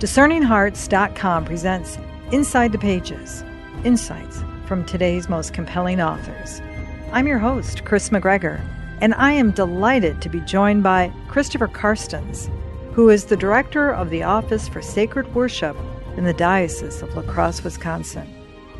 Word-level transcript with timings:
DiscerningHearts.com 0.00 1.44
presents 1.44 1.98
Inside 2.32 2.72
the 2.72 2.78
Pages 2.78 3.44
Insights 3.84 4.42
from 4.66 4.84
today's 4.84 5.28
most 5.28 5.54
compelling 5.54 6.00
authors. 6.00 6.60
I'm 7.12 7.28
your 7.28 7.38
host, 7.38 7.84
Chris 7.84 8.08
McGregor, 8.08 8.60
and 9.00 9.14
I 9.14 9.30
am 9.30 9.52
delighted 9.52 10.20
to 10.20 10.28
be 10.28 10.40
joined 10.40 10.82
by 10.82 11.12
Christopher 11.28 11.68
Carstens, 11.68 12.50
who 12.92 13.08
is 13.08 13.26
the 13.26 13.36
director 13.36 13.92
of 13.92 14.10
the 14.10 14.24
Office 14.24 14.66
for 14.66 14.82
Sacred 14.82 15.32
Worship 15.32 15.76
in 16.16 16.24
the 16.24 16.34
Diocese 16.34 17.00
of 17.00 17.14
La 17.14 17.22
Crosse, 17.22 17.62
Wisconsin, 17.62 18.28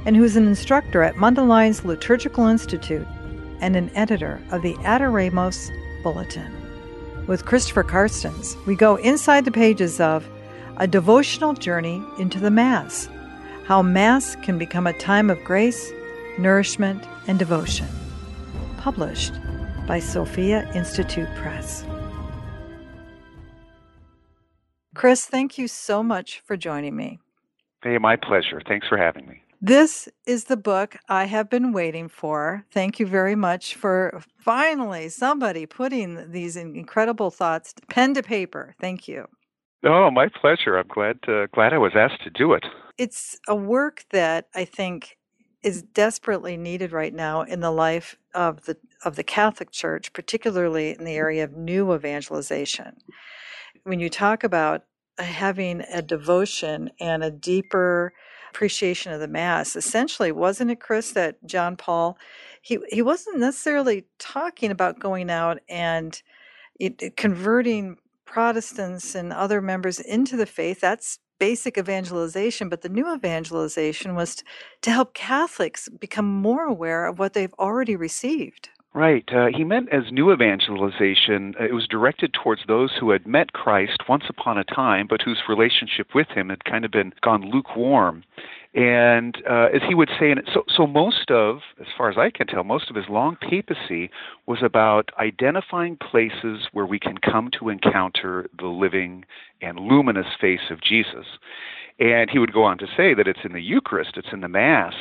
and 0.07 0.17
who 0.17 0.25
is 0.25 0.35
an 0.35 0.49
instructor 0.49 1.05
at 1.05 1.15
Mundelein's 1.15 1.85
Liturgical 1.85 2.46
Institute 2.46 3.07
and 3.61 3.77
an 3.77 3.89
editor 3.95 4.43
of 4.51 4.62
the 4.62 4.75
Adoremus 4.79 5.71
Bulletin. 6.03 6.53
With 7.29 7.46
Christopher 7.46 7.85
Carstens, 7.85 8.57
we 8.67 8.75
go 8.75 8.96
inside 8.96 9.45
the 9.45 9.53
pages 9.53 10.01
of 10.01 10.29
A 10.79 10.89
Devotional 10.89 11.55
Journey 11.55 12.03
into 12.19 12.41
the 12.41 12.51
Mass 12.51 13.09
How 13.67 13.81
Mass 13.81 14.35
Can 14.43 14.59
Become 14.59 14.89
a 14.89 14.93
Time 14.93 15.31
of 15.31 15.43
Grace, 15.45 15.93
Nourishment, 16.37 17.07
and 17.29 17.39
Devotion. 17.39 17.87
Published 18.79 19.35
by 19.87 20.01
Sophia 20.01 20.68
Institute 20.75 21.29
Press. 21.37 21.85
Chris, 24.96 25.27
thank 25.27 25.59
you 25.59 25.68
so 25.68 26.03
much 26.03 26.41
for 26.41 26.57
joining 26.57 26.96
me. 26.96 27.21
Hey, 27.85 27.99
my 27.99 28.17
pleasure. 28.17 28.61
Thanks 28.67 28.89
for 28.89 28.99
having 28.99 29.27
me. 29.29 29.43
This 29.63 30.09
is 30.27 30.45
the 30.45 30.57
book 30.57 30.96
I 31.09 31.27
have 31.27 31.49
been 31.49 31.73
waiting 31.73 32.09
for. 32.09 32.67
Thank 32.73 32.98
you 32.98 33.06
very 33.06 33.37
much 33.37 33.77
for 33.77 34.20
finally 34.39 35.09
somebody 35.09 35.67
putting 35.67 36.33
these 36.33 36.56
incredible 36.56 37.31
thoughts 37.31 37.75
pen 37.89 38.15
to 38.15 38.25
paper. 38.25 38.75
Thank 38.81 39.06
you. 39.06 39.29
Oh, 39.84 40.11
my 40.11 40.29
pleasure. 40.29 40.79
I'm 40.79 40.89
glad 40.89 41.19
uh, 41.29 41.47
glad 41.53 41.73
I 41.73 41.79
was 41.79 41.93
asked 41.95 42.23
to 42.25 42.31
do 42.31 42.55
it. 42.55 42.65
It's 42.97 43.39
a 43.47 43.55
work 43.55 44.05
that 44.13 44.49
I 44.55 44.65
think 44.65 45.19
is 45.63 45.83
desperately 45.83 46.57
needed 46.57 46.93
right 46.93 47.13
now 47.13 47.43
in 47.43 47.61
the 47.61 47.71
life 47.71 48.17
of 48.35 48.65
the 48.65 48.77
of 49.05 49.17
the 49.17 49.25
Catholic 49.25 49.71
Church, 49.71 50.13
particularly 50.13 50.97
in 50.99 51.05
the 51.05 51.15
area 51.15 51.45
of 51.45 51.53
new 51.53 51.95
evangelization. 51.95 52.97
When 53.83 54.01
you 54.01 54.09
talk 54.09 54.43
about 54.43 54.85
having 55.19 55.83
a 55.93 56.03
devotion 56.03 56.91
and 56.98 57.23
a 57.23 57.31
deeper 57.31 58.13
appreciation 58.51 59.13
of 59.13 59.21
the 59.21 59.29
mass 59.29 59.75
essentially 59.75 60.31
wasn't 60.31 60.71
it 60.71 60.81
chris 60.81 61.13
that 61.13 61.37
john 61.45 61.77
paul 61.77 62.17
he 62.63 62.79
he 62.89 63.03
wasn't 63.03 63.37
necessarily 63.39 64.05
talking 64.19 64.71
about 64.71 65.01
going 65.01 65.31
out 65.31 65.59
and 65.69 66.23
it, 66.79 67.03
it 67.03 67.17
converting 67.17 67.97
protestants 68.35 69.15
and 69.15 69.33
other 69.33 69.63
members 69.63 70.01
into 70.01 70.37
the 70.37 70.45
faith 70.45 70.81
that's 70.81 71.21
basic 71.39 71.79
evangelization 71.79 72.69
but 72.69 72.83
the 72.83 72.89
new 72.89 73.15
evangelization 73.15 74.17
was 74.17 74.43
to, 74.83 74.91
help 74.91 75.15
catholics 75.15 75.89
become 76.01 76.27
more 76.27 76.65
aware 76.65 77.07
of 77.07 77.21
what 77.21 77.33
they've 77.33 77.55
already 77.61 77.95
received 77.95 78.71
Right. 78.95 79.28
Uh, 79.34 79.47
he 79.53 79.64
meant 79.64 79.89
as 79.91 80.12
new 80.12 80.33
evangelization, 80.33 81.55
uh, 81.61 81.64
it 81.64 81.75
was 81.75 81.89
directed 81.89 82.33
towards 82.33 82.62
those 82.69 82.92
who 83.01 83.11
had 83.11 83.27
met 83.27 83.53
Christ 83.53 84.05
once 84.09 84.23
upon 84.28 84.56
a 84.56 84.62
time, 84.62 85.09
but 85.09 85.20
whose 85.20 85.42
relationship 85.48 86.14
with 86.14 86.28
him 86.28 86.48
had 86.48 86.64
kind 86.64 86.84
of 86.84 86.92
been 86.92 87.12
gone 87.20 87.51
lukewarm. 87.51 88.23
And 88.73 89.36
uh, 89.51 89.67
as 89.75 89.83
he 89.89 89.97
would 89.97 90.11
say, 90.11 90.31
it, 90.31 90.48
so, 90.53 90.62
so 90.69 90.86
most 90.86 91.33
of, 91.33 91.59
as 91.81 91.89
far 91.98 92.09
as 92.09 92.17
I 92.17 92.31
can 92.31 92.47
tell, 92.47 92.62
most 92.62 92.89
of 92.89 92.95
his 92.95 93.06
long 93.09 93.36
papacy 93.36 94.11
was 94.47 94.62
about 94.62 95.11
identifying 95.19 95.97
places 95.97 96.69
where 96.73 96.86
we 96.86 97.01
can 97.01 97.19
come 97.19 97.51
to 97.58 97.70
encounter 97.70 98.48
the 98.56 98.69
living 98.69 99.25
and 99.61 99.81
luminous 99.81 100.27
face 100.41 100.70
of 100.70 100.81
Jesus. 100.81 101.27
And 101.98 102.29
he 102.31 102.39
would 102.39 102.53
go 102.53 102.64
on 102.64 102.79
to 102.79 102.86
say 102.97 103.14
that 103.14 103.29
it's 103.29 103.45
in 103.45 103.53
the 103.53 103.62
Eucharist, 103.62 104.17
it's 104.17 104.33
in 104.33 104.41
the 104.41 104.48
Mass, 104.48 104.95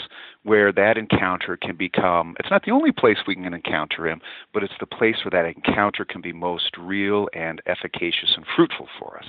where 0.44 0.72
that 0.72 0.98
encounter 0.98 1.58
can 1.58 1.76
become, 1.76 2.36
it's 2.40 2.52
not 2.52 2.64
the 2.66 2.72
only 2.72 2.92
place 2.92 3.18
we 3.28 3.36
can 3.36 3.54
encounter 3.54 4.08
him, 4.08 4.22
but 4.54 4.64
it's 4.64 4.74
the 4.80 4.86
place 4.86 5.18
where 5.24 5.32
that 5.32 5.50
encounter 5.56 6.06
can 6.06 6.22
be 6.22 6.34
most 6.34 6.78
real 6.78 7.28
and 7.34 7.62
efficacious 7.66 8.34
and 8.36 8.46
fruitful 8.56 8.88
for 9.00 9.18
us 9.18 9.26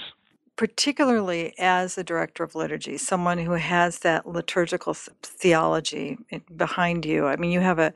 particularly 0.57 1.53
as 1.59 1.99
a 1.99 2.05
director 2.05 2.45
of 2.45 2.55
liturgy, 2.55 2.97
someone 2.97 3.39
who 3.39 3.53
has 3.53 4.01
that 4.01 4.27
liturgical 4.27 4.95
theology 4.95 6.17
behind 6.55 7.05
you. 7.05 7.27
I 7.27 7.37
mean, 7.37 7.51
you 7.51 7.61
have 7.61 7.81
an 7.81 7.93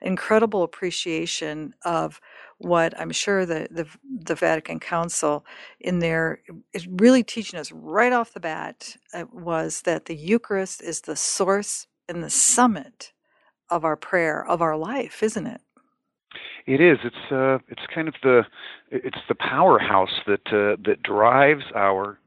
incredible 0.00 0.64
appreciation 0.64 1.74
of 1.84 2.20
what 2.58 2.98
I'm 3.00 3.12
sure 3.12 3.46
the, 3.46 3.68
the, 3.70 3.86
the 4.04 4.34
Vatican 4.34 4.80
Council 4.80 5.46
in 5.78 6.00
there 6.00 6.42
is 6.72 6.86
really 6.88 7.22
teaching 7.22 7.58
us 7.58 7.70
right 7.72 8.12
off 8.12 8.34
the 8.34 8.40
bat 8.40 8.96
uh, 9.14 9.24
was 9.32 9.82
that 9.82 10.06
the 10.06 10.16
Eucharist 10.16 10.82
is 10.82 11.02
the 11.02 11.16
source 11.16 11.86
and 12.10 12.22
the 12.22 12.30
summit 12.30 13.12
of 13.70 13.84
our 13.84 13.96
prayer 13.96 14.44
of 14.44 14.60
our 14.60 14.76
life, 14.76 15.22
isn't 15.22 15.46
it? 15.46 15.60
It 16.66 16.80
is. 16.80 16.98
It's 17.04 17.32
uh, 17.32 17.58
it's 17.68 17.82
kind 17.94 18.08
of 18.08 18.14
the 18.22 18.42
it's 18.90 19.18
the 19.28 19.34
powerhouse 19.34 20.20
that 20.26 20.46
uh, 20.48 20.76
that 20.84 21.02
drives 21.02 21.64
our 21.74 22.18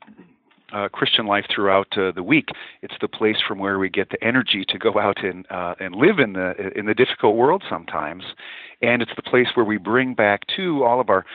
uh, 0.73 0.89
Christian 0.89 1.27
life 1.27 1.45
throughout 1.53 1.95
uh, 1.97 2.11
the 2.11 2.23
week. 2.23 2.49
It's 2.81 2.95
the 2.99 3.07
place 3.07 3.37
from 3.47 3.59
where 3.59 3.77
we 3.77 3.89
get 3.89 4.09
the 4.09 4.21
energy 4.23 4.65
to 4.67 4.79
go 4.79 4.97
out 4.99 5.23
and 5.23 5.45
uh, 5.51 5.75
and 5.79 5.95
live 5.95 6.19
in 6.19 6.33
the 6.33 6.71
in 6.75 6.87
the 6.87 6.95
difficult 6.95 7.35
world 7.35 7.63
sometimes, 7.69 8.23
and 8.81 9.01
it's 9.01 9.15
the 9.15 9.21
place 9.21 9.47
where 9.53 9.65
we 9.65 9.77
bring 9.77 10.15
back 10.15 10.41
to 10.55 10.83
all 10.83 10.99
of 10.99 11.09
our 11.09 11.25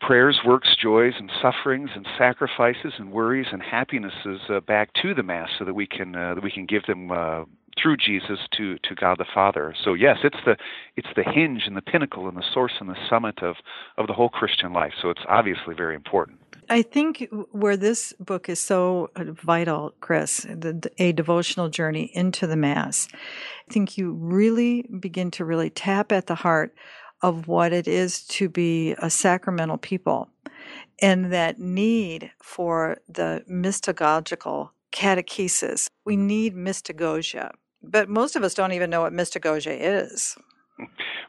prayers, 0.00 0.40
works, 0.46 0.68
joys, 0.80 1.14
and 1.18 1.30
sufferings, 1.42 1.90
and 1.94 2.06
sacrifices, 2.16 2.94
and 2.98 3.12
worries, 3.12 3.46
and 3.52 3.62
happinesses 3.62 4.40
uh, 4.48 4.60
back 4.60 4.90
to 5.02 5.14
the 5.14 5.22
Mass, 5.22 5.50
so 5.58 5.64
that 5.64 5.74
we 5.74 5.86
can 5.86 6.14
uh, 6.14 6.34
that 6.34 6.42
we 6.42 6.50
can 6.50 6.66
give 6.66 6.84
them 6.86 7.10
uh, 7.10 7.44
through 7.80 7.96
Jesus 7.96 8.38
to 8.56 8.78
to 8.78 8.94
God 8.94 9.18
the 9.18 9.26
Father. 9.32 9.74
So 9.84 9.94
yes, 9.94 10.18
it's 10.24 10.38
the 10.44 10.56
it's 10.96 11.08
the 11.16 11.22
hinge 11.22 11.64
and 11.66 11.76
the 11.76 11.82
pinnacle 11.82 12.28
and 12.28 12.36
the 12.36 12.44
source 12.52 12.72
and 12.80 12.88
the 12.88 12.96
summit 13.08 13.42
of 13.42 13.56
of 13.98 14.06
the 14.06 14.12
whole 14.12 14.28
Christian 14.28 14.72
life. 14.72 14.92
So 15.00 15.10
it's 15.10 15.22
obviously 15.28 15.74
very 15.74 15.94
important. 15.94 16.38
I 16.68 16.82
think 16.82 17.26
where 17.50 17.76
this 17.76 18.12
book 18.20 18.48
is 18.48 18.60
so 18.60 19.10
uh, 19.16 19.24
vital, 19.32 19.92
Chris, 20.00 20.42
the, 20.48 20.88
a 20.98 21.10
devotional 21.10 21.68
journey 21.68 22.12
into 22.14 22.46
the 22.46 22.54
Mass, 22.54 23.08
I 23.12 23.72
think 23.72 23.98
you 23.98 24.12
really 24.12 24.88
begin 25.00 25.32
to 25.32 25.44
really 25.44 25.70
tap 25.70 26.12
at 26.12 26.28
the 26.28 26.36
heart 26.36 26.72
of 27.22 27.48
what 27.48 27.72
it 27.72 27.88
is 27.88 28.24
to 28.28 28.48
be 28.48 28.92
a 28.98 29.10
sacramental 29.10 29.78
people 29.78 30.30
and 31.02 31.32
that 31.32 31.58
need 31.58 32.30
for 32.40 32.98
the 33.08 33.44
mystagogical 33.50 34.70
catechesis. 34.92 35.88
We 36.04 36.16
need 36.16 36.54
mystagogia, 36.54 37.50
but 37.82 38.08
most 38.08 38.36
of 38.36 38.42
us 38.42 38.54
don't 38.54 38.72
even 38.72 38.90
know 38.90 39.02
what 39.02 39.12
mystagogia 39.12 39.76
is. 39.78 40.36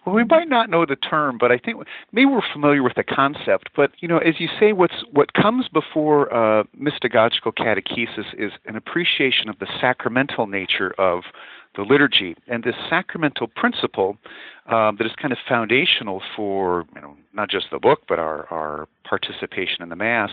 Well, 0.06 0.16
we 0.16 0.24
might 0.24 0.50
not 0.50 0.70
know 0.70 0.86
the 0.86 0.96
term, 0.96 1.38
but 1.38 1.52
I 1.52 1.58
think 1.58 1.78
maybe 2.12 2.26
we're 2.26 2.42
familiar 2.54 2.82
with 2.82 2.96
the 2.96 3.04
concept. 3.04 3.70
But 3.76 3.92
you 4.00 4.08
know, 4.08 4.18
as 4.18 4.40
you 4.40 4.48
say, 4.60 4.74
what's 4.74 5.04
what 5.12 5.34
comes 5.34 5.68
before 5.68 6.34
uh, 6.34 6.64
mystagogical 6.80 7.54
catechesis 7.54 8.34
is 8.38 8.52
an 8.66 8.76
appreciation 8.76 9.50
of 9.50 9.60
the 9.60 9.68
sacramental 9.80 10.48
nature 10.48 10.94
of 10.98 11.24
the 11.76 11.84
liturgy 11.84 12.36
and 12.48 12.64
this 12.64 12.76
sacramental 12.90 13.48
principle 13.48 14.18
um, 14.68 14.98
that 14.98 15.06
is 15.06 15.14
kind 15.22 15.32
of 15.32 15.38
foundational 15.48 16.22
for 16.36 16.86
you 16.96 17.02
know 17.02 17.16
not 17.34 17.50
just 17.50 17.68
the 17.72 17.80
book 17.80 18.02
but 18.10 18.20
our 18.20 18.46
our 18.52 18.88
participation 19.08 19.82
in 19.82 19.90
the 19.90 19.96
mass 19.96 20.32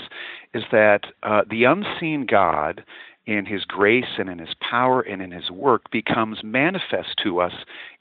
is 0.54 0.64
that 0.72 1.02
uh, 1.22 1.42
the 1.48 1.64
unseen 1.64 2.26
God 2.28 2.82
in 3.28 3.44
his 3.44 3.66
grace 3.66 4.16
and 4.18 4.30
in 4.30 4.38
his 4.38 4.54
power 4.58 5.02
and 5.02 5.20
in 5.20 5.30
his 5.30 5.50
work 5.50 5.90
becomes 5.90 6.38
manifest 6.42 7.10
to 7.22 7.40
us 7.40 7.52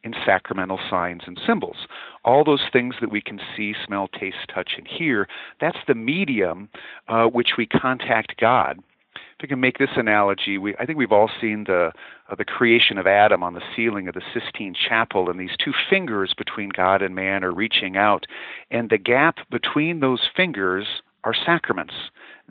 in 0.01 0.15
sacramental 0.25 0.79
signs 0.89 1.23
and 1.27 1.37
symbols. 1.45 1.75
All 2.23 2.45
those 2.45 2.63
things 2.71 2.95
that 3.01 3.11
we 3.11 3.19
can 3.19 3.41
see, 3.55 3.73
smell, 3.85 4.07
taste, 4.07 4.37
touch, 4.53 4.71
and 4.77 4.87
hear, 4.87 5.27
that's 5.59 5.79
the 5.85 5.95
medium 5.95 6.69
uh, 7.09 7.25
which 7.25 7.51
we 7.57 7.65
contact 7.65 8.39
God. 8.39 8.79
If 9.15 9.43
I 9.43 9.47
can 9.47 9.59
make 9.59 9.77
this 9.77 9.89
analogy, 9.97 10.57
we, 10.57 10.75
I 10.77 10.85
think 10.85 10.97
we've 10.97 11.11
all 11.11 11.29
seen 11.41 11.65
the 11.65 11.91
uh, 12.29 12.35
the 12.35 12.45
creation 12.45 12.97
of 12.97 13.05
Adam 13.05 13.43
on 13.43 13.53
the 13.53 13.61
ceiling 13.75 14.07
of 14.07 14.15
the 14.15 14.21
Sistine 14.33 14.73
Chapel, 14.73 15.29
and 15.29 15.39
these 15.39 15.55
two 15.63 15.73
fingers 15.89 16.33
between 16.35 16.69
God 16.69 17.01
and 17.01 17.13
man 17.13 17.43
are 17.43 17.53
reaching 17.53 17.97
out, 17.97 18.25
and 18.71 18.89
the 18.89 18.97
gap 18.97 19.37
between 19.51 19.99
those 19.99 20.21
fingers 20.35 20.87
are 21.27 21.35
sacraments. 21.45 21.93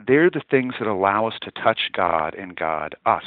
They're 0.07 0.29
the 0.29 0.43
things 0.51 0.75
that 0.77 0.87
allow 0.87 1.27
us 1.27 1.33
to 1.41 1.51
touch 1.51 1.89
God 1.93 2.35
and 2.35 2.55
God 2.55 2.93
us. 3.07 3.23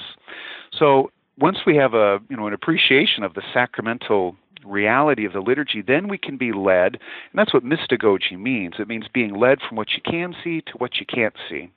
So 0.73 1.11
once 1.39 1.59
we 1.67 1.75
have 1.77 1.95
a 1.95 2.21
you 2.29 2.37
know 2.37 2.47
an 2.47 2.53
appreciation 2.53 3.25
of 3.25 3.35
the 3.35 3.43
sacramental 3.53 4.37
reality 4.65 5.25
of 5.25 5.33
the 5.33 5.41
liturgy, 5.41 5.83
then 5.83 6.07
we 6.07 6.19
can 6.19 6.37
be 6.37 6.53
led, 6.53 6.95
and 6.95 7.35
that's 7.35 7.53
what 7.53 7.65
mystagogy 7.65 8.39
means. 8.39 8.75
It 8.79 8.87
means 8.87 9.07
being 9.13 9.35
led 9.35 9.59
from 9.67 9.77
what 9.77 9.89
you 9.93 10.03
can 10.05 10.35
see 10.45 10.61
to 10.61 10.73
what 10.79 10.97
you 11.01 11.07
can't 11.07 11.35
see. 11.49 11.71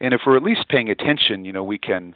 And 0.00 0.14
if 0.14 0.22
we're 0.26 0.36
at 0.36 0.42
least 0.42 0.68
paying 0.68 0.88
attention, 0.88 1.44
you 1.44 1.52
know, 1.52 1.64
we 1.64 1.78
can 1.78 2.14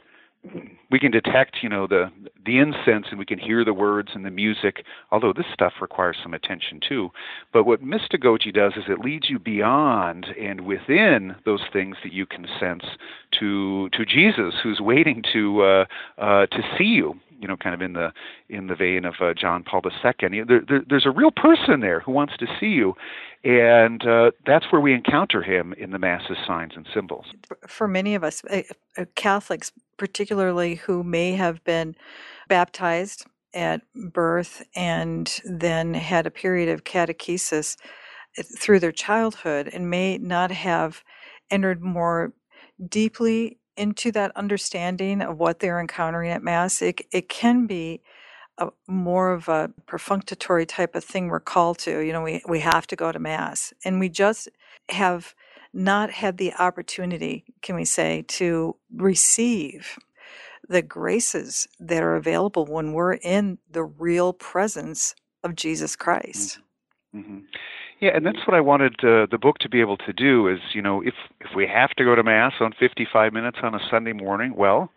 we 0.89 0.99
can 0.99 1.11
detect, 1.11 1.57
you 1.61 1.69
know, 1.69 1.87
the 1.87 2.11
the 2.45 2.59
incense 2.59 3.07
and 3.09 3.19
we 3.19 3.25
can 3.25 3.39
hear 3.39 3.65
the 3.65 3.73
words 3.73 4.11
and 4.13 4.25
the 4.25 4.31
music. 4.31 4.85
Although 5.11 5.33
this 5.33 5.45
stuff 5.53 5.73
requires 5.81 6.17
some 6.23 6.33
attention 6.33 6.79
too. 6.87 7.09
But 7.51 7.65
what 7.65 7.83
mystagogy 7.83 8.53
does 8.53 8.73
is 8.77 8.83
it 8.87 8.99
leads 8.99 9.29
you 9.29 9.39
beyond 9.39 10.27
and 10.39 10.61
within 10.61 11.35
those 11.45 11.61
things 11.73 11.97
that 12.03 12.13
you 12.13 12.25
can 12.25 12.47
sense 12.59 12.85
to 13.39 13.89
to 13.89 14.05
Jesus, 14.05 14.55
who's 14.63 14.79
waiting 14.79 15.23
to 15.33 15.61
uh, 15.61 15.85
uh, 16.17 16.45
to 16.47 16.61
see 16.77 16.85
you 16.85 17.19
you 17.39 17.47
know, 17.47 17.57
kind 17.57 17.73
of 17.73 17.81
in 17.81 17.93
the 17.93 18.11
in 18.49 18.67
the 18.67 18.75
vein 18.75 19.05
of 19.05 19.15
uh, 19.21 19.33
John 19.33 19.63
Paul 19.63 19.81
II. 19.85 20.43
There, 20.47 20.61
there, 20.67 20.81
there's 20.87 21.05
a 21.05 21.11
real 21.11 21.31
person 21.31 21.79
there 21.79 21.99
who 21.99 22.11
wants 22.11 22.35
to 22.37 22.47
see 22.59 22.67
you, 22.67 22.93
and 23.43 24.05
uh, 24.05 24.31
that's 24.45 24.65
where 24.71 24.81
we 24.81 24.93
encounter 24.93 25.41
him 25.41 25.73
in 25.77 25.91
the 25.91 25.99
Mass's 25.99 26.37
signs 26.45 26.73
and 26.75 26.87
symbols. 26.93 27.25
For 27.67 27.87
many 27.87 28.15
of 28.15 28.23
us, 28.23 28.43
uh, 28.45 28.61
uh, 28.97 29.05
Catholics 29.15 29.71
particularly, 29.97 30.75
who 30.75 31.03
may 31.03 31.33
have 31.33 31.63
been 31.63 31.95
baptized 32.47 33.25
at 33.53 33.81
birth 34.11 34.63
and 34.75 35.39
then 35.43 35.93
had 35.93 36.27
a 36.27 36.31
period 36.31 36.69
of 36.69 36.83
catechesis 36.83 37.77
uh, 38.37 38.43
through 38.59 38.79
their 38.79 38.91
childhood 38.91 39.69
and 39.73 39.89
may 39.89 40.17
not 40.17 40.51
have 40.51 41.03
entered 41.49 41.81
more 41.81 42.33
deeply 42.89 43.57
into 43.77 44.11
that 44.11 44.35
understanding 44.35 45.21
of 45.21 45.37
what 45.37 45.59
they're 45.59 45.79
encountering 45.79 46.31
at 46.31 46.43
Mass, 46.43 46.81
it, 46.81 47.01
it 47.11 47.29
can 47.29 47.67
be 47.67 48.01
a, 48.57 48.69
more 48.87 49.31
of 49.31 49.47
a 49.47 49.71
perfunctory 49.85 50.65
type 50.65 50.95
of 50.95 51.03
thing 51.03 51.27
we're 51.27 51.39
called 51.39 51.77
to. 51.79 51.99
You 51.99 52.13
know, 52.13 52.23
we, 52.23 52.41
we 52.47 52.59
have 52.61 52.87
to 52.87 52.95
go 52.95 53.11
to 53.11 53.19
Mass. 53.19 53.73
And 53.85 53.99
we 53.99 54.09
just 54.09 54.49
have 54.89 55.35
not 55.73 56.11
had 56.11 56.37
the 56.37 56.53
opportunity, 56.55 57.45
can 57.61 57.75
we 57.75 57.85
say, 57.85 58.23
to 58.27 58.75
receive 58.95 59.97
the 60.67 60.81
graces 60.81 61.67
that 61.79 62.03
are 62.03 62.15
available 62.15 62.65
when 62.65 62.93
we're 62.93 63.13
in 63.13 63.57
the 63.69 63.83
real 63.83 64.33
presence 64.33 65.15
of 65.43 65.55
Jesus 65.55 65.95
Christ. 65.95 66.59
Mm-hmm. 67.15 67.19
mm-hmm. 67.19 67.39
Yeah, 67.99 68.11
and 68.15 68.25
that's 68.25 68.45
what 68.45 68.55
I 68.55 68.61
wanted 68.61 68.93
uh, 69.03 69.25
the 69.31 69.39
book 69.41 69.57
to 69.59 69.69
be 69.69 69.81
able 69.81 69.97
to 69.97 70.13
do. 70.13 70.47
Is 70.47 70.59
you 70.73 70.81
know, 70.81 71.01
if 71.01 71.15
if 71.41 71.55
we 71.55 71.67
have 71.67 71.91
to 71.91 72.03
go 72.03 72.15
to 72.15 72.23
mass 72.23 72.53
on 72.59 72.73
55 72.79 73.33
minutes 73.33 73.57
on 73.63 73.73
a 73.73 73.79
Sunday 73.89 74.13
morning, 74.13 74.53
well, 74.55 74.91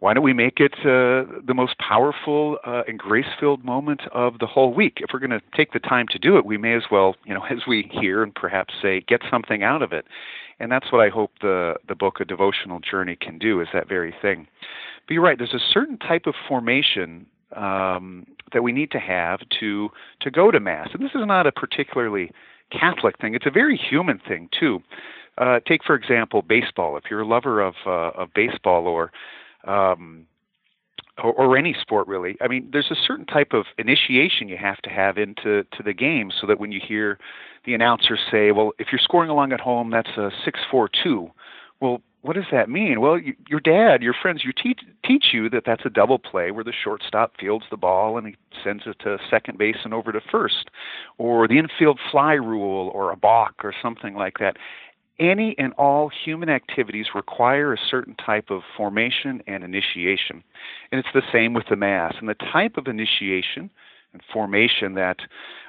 why 0.00 0.14
don't 0.14 0.24
we 0.24 0.32
make 0.32 0.58
it 0.58 0.74
uh, 0.80 1.30
the 1.46 1.54
most 1.54 1.78
powerful 1.78 2.58
uh, 2.66 2.82
and 2.88 2.98
grace-filled 2.98 3.64
moment 3.64 4.02
of 4.12 4.38
the 4.40 4.46
whole 4.46 4.74
week? 4.74 4.94
If 4.96 5.10
we're 5.12 5.20
going 5.20 5.30
to 5.30 5.42
take 5.54 5.72
the 5.72 5.78
time 5.78 6.06
to 6.10 6.18
do 6.18 6.36
it, 6.36 6.44
we 6.44 6.56
may 6.56 6.74
as 6.74 6.84
well, 6.90 7.14
you 7.24 7.34
know, 7.34 7.44
as 7.50 7.58
we 7.68 7.88
hear 7.92 8.22
and 8.22 8.34
perhaps 8.34 8.74
say, 8.82 9.02
get 9.06 9.20
something 9.30 9.62
out 9.62 9.82
of 9.82 9.92
it. 9.92 10.06
And 10.58 10.72
that's 10.72 10.90
what 10.90 11.00
I 11.00 11.10
hope 11.10 11.30
the 11.40 11.76
the 11.86 11.94
book, 11.94 12.20
A 12.20 12.24
Devotional 12.24 12.80
Journey, 12.80 13.16
can 13.16 13.38
do. 13.38 13.60
Is 13.60 13.68
that 13.72 13.88
very 13.88 14.14
thing. 14.20 14.48
But 15.06 15.14
you're 15.14 15.22
right. 15.22 15.38
There's 15.38 15.54
a 15.54 15.72
certain 15.72 15.96
type 15.96 16.26
of 16.26 16.34
formation 16.48 17.26
um, 17.56 18.26
that 18.52 18.62
we 18.62 18.72
need 18.72 18.90
to 18.92 18.98
have 18.98 19.40
to 19.60 19.90
to 20.20 20.30
go 20.30 20.50
to 20.50 20.60
mass. 20.60 20.88
And 20.92 21.02
this 21.02 21.12
is 21.14 21.26
not 21.26 21.46
a 21.46 21.52
particularly 21.52 22.30
Catholic 22.70 23.18
thing; 23.18 23.34
it's 23.34 23.46
a 23.46 23.50
very 23.50 23.76
human 23.76 24.20
thing 24.26 24.48
too. 24.58 24.80
Uh, 25.38 25.60
take 25.66 25.84
for 25.84 25.94
example 25.94 26.42
baseball. 26.42 26.96
If 26.96 27.04
you're 27.10 27.20
a 27.20 27.26
lover 27.26 27.60
of 27.60 27.74
uh, 27.86 28.10
of 28.10 28.28
baseball 28.34 28.86
or 28.86 29.10
um, 29.64 30.26
or, 31.22 31.32
or 31.32 31.56
any 31.56 31.74
sport 31.80 32.06
really. 32.08 32.36
I 32.40 32.48
mean, 32.48 32.68
there's 32.72 32.90
a 32.90 32.96
certain 33.06 33.26
type 33.26 33.52
of 33.52 33.66
initiation 33.78 34.48
you 34.48 34.56
have 34.56 34.78
to 34.82 34.90
have 34.90 35.18
into 35.18 35.64
to 35.64 35.82
the 35.84 35.92
game, 35.92 36.30
so 36.40 36.46
that 36.46 36.58
when 36.58 36.72
you 36.72 36.80
hear 36.86 37.18
the 37.64 37.74
announcer 37.74 38.18
say, 38.30 38.52
"Well, 38.52 38.72
if 38.78 38.88
you're 38.92 39.00
scoring 39.00 39.30
along 39.30 39.52
at 39.52 39.60
home, 39.60 39.90
that's 39.90 40.10
a 40.16 40.30
six-four-two." 40.44 41.30
Well, 41.80 42.02
what 42.22 42.34
does 42.34 42.46
that 42.52 42.68
mean? 42.68 43.00
Well, 43.00 43.18
you, 43.18 43.34
your 43.48 43.60
dad, 43.60 44.02
your 44.02 44.14
friends, 44.14 44.42
you 44.44 44.52
teach 44.52 44.80
teach 45.06 45.26
you 45.32 45.48
that 45.50 45.62
that's 45.64 45.84
a 45.84 45.90
double 45.90 46.18
play 46.18 46.50
where 46.50 46.64
the 46.64 46.72
shortstop 46.72 47.32
fields 47.38 47.64
the 47.70 47.76
ball 47.76 48.18
and 48.18 48.26
he 48.26 48.36
sends 48.62 48.82
it 48.86 48.98
to 49.00 49.18
second 49.30 49.56
base 49.58 49.78
and 49.84 49.94
over 49.94 50.12
to 50.12 50.20
first, 50.30 50.70
or 51.18 51.48
the 51.48 51.58
infield 51.58 51.98
fly 52.10 52.34
rule, 52.34 52.90
or 52.94 53.10
a 53.10 53.16
balk, 53.16 53.54
or 53.64 53.72
something 53.82 54.14
like 54.14 54.38
that. 54.38 54.56
Any 55.18 55.54
and 55.58 55.74
all 55.74 56.10
human 56.24 56.48
activities 56.48 57.06
require 57.14 57.74
a 57.74 57.78
certain 57.90 58.14
type 58.14 58.50
of 58.50 58.62
formation 58.76 59.42
and 59.46 59.62
initiation, 59.64 60.42
and 60.92 60.98
it's 60.98 61.12
the 61.12 61.22
same 61.32 61.52
with 61.52 61.66
the 61.68 61.76
mass. 61.76 62.14
And 62.20 62.28
the 62.28 62.34
type 62.34 62.76
of 62.76 62.86
initiation 62.86 63.70
and 64.12 64.22
formation 64.32 64.94
that 64.94 65.18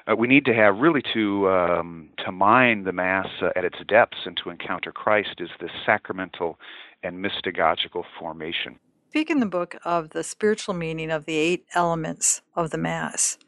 uh, 0.06 0.16
we 0.16 0.26
need 0.26 0.44
to 0.44 0.54
have 0.54 0.78
really 0.78 1.02
to 1.14 1.48
um, 1.48 2.08
to 2.24 2.32
mine 2.32 2.84
the 2.84 2.92
mass 2.92 3.28
uh, 3.40 3.50
at 3.56 3.64
its 3.64 3.78
depths 3.88 4.18
and 4.26 4.36
to 4.42 4.50
encounter 4.50 4.92
Christ 4.92 5.36
is 5.38 5.50
this 5.60 5.70
sacramental 5.86 6.58
and 7.02 7.24
mystagogical 7.24 8.04
formation. 8.18 8.78
Speak 9.10 9.30
in 9.30 9.40
the 9.40 9.46
book 9.46 9.76
of 9.84 10.10
the 10.10 10.24
spiritual 10.24 10.74
meaning 10.74 11.10
of 11.10 11.26
the 11.26 11.36
eight 11.36 11.66
elements 11.74 12.40
of 12.56 12.70
the 12.70 12.78
mass. 12.78 13.38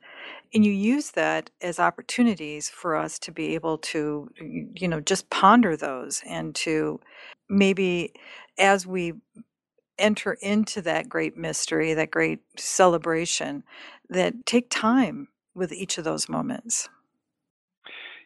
And 0.53 0.65
you 0.65 0.71
use 0.71 1.13
that 1.13 1.51
as 1.61 1.81
opportunities 1.81 2.69
for 2.69 2.95
us 2.95 3.19
to 3.21 3.33
be 3.33 3.55
able 3.55 3.79
to, 3.79 4.31
you 4.39 4.87
know, 4.87 5.01
just 5.01 5.29
ponder 5.31 5.77
those 5.77 6.23
and 6.29 6.55
to 6.57 7.01
maybe 7.49 8.13
as 8.57 8.87
we 8.87 9.15
enter 9.99 10.35
into 10.41 10.83
that 10.83 11.09
great 11.09 11.37
mystery, 11.37 11.95
that 11.95 12.11
great 12.11 12.41
celebration, 12.57 13.63
that 14.09 14.47
take 14.47 14.69
time 14.71 15.29
with 15.55 15.73
each 15.73 15.99
of 15.99 16.05
those 16.05 16.29
moments? 16.29 16.89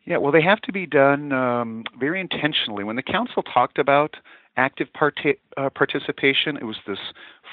Yeah, 0.05 0.17
well, 0.17 0.33
they 0.33 0.43
have 0.43 0.61
to 0.63 0.73
be 0.73 0.87
done 0.87 1.33
um, 1.33 1.85
very 1.99 2.21
intentionally. 2.21 2.83
When 2.83 2.97
the 2.97 3.03
council 3.03 3.43
talked 3.43 3.79
about 3.79 4.17
active 4.57 4.93
part- 4.95 5.21
uh, 5.57 5.71
participation, 5.71 6.57
it 6.57 6.65
was 6.65 6.79
this 6.87 6.99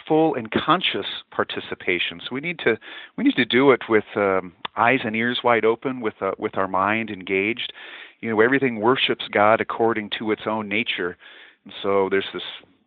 full 0.08 0.36
and 0.36 0.50
conscious 0.52 1.06
participation. 1.32 2.22
So 2.22 2.30
we 2.32 2.40
need 2.40 2.60
to 2.60 2.78
we 3.18 3.24
need 3.24 3.36
to 3.36 3.46
do 3.46 3.72
it 3.72 3.82
with 3.90 4.06
um, 4.16 4.54
eyes 4.78 5.00
and 5.04 5.16
ears 5.16 5.42
wide 5.44 5.66
open, 5.66 6.00
with 6.02 6.16
uh, 6.22 6.32
with 6.38 6.58
our 6.58 6.68
mind 6.68 7.10
engaged. 7.10 7.74
You 8.22 8.30
know, 8.30 8.40
everything 8.40 8.80
worships 8.80 9.26
God 9.32 9.60
according 9.60 10.12
to 10.18 10.32
its 10.32 10.44
own 10.46 10.70
nature. 10.70 11.18
And 11.66 11.74
so 11.84 12.08
there's 12.10 12.30
this 12.34 12.44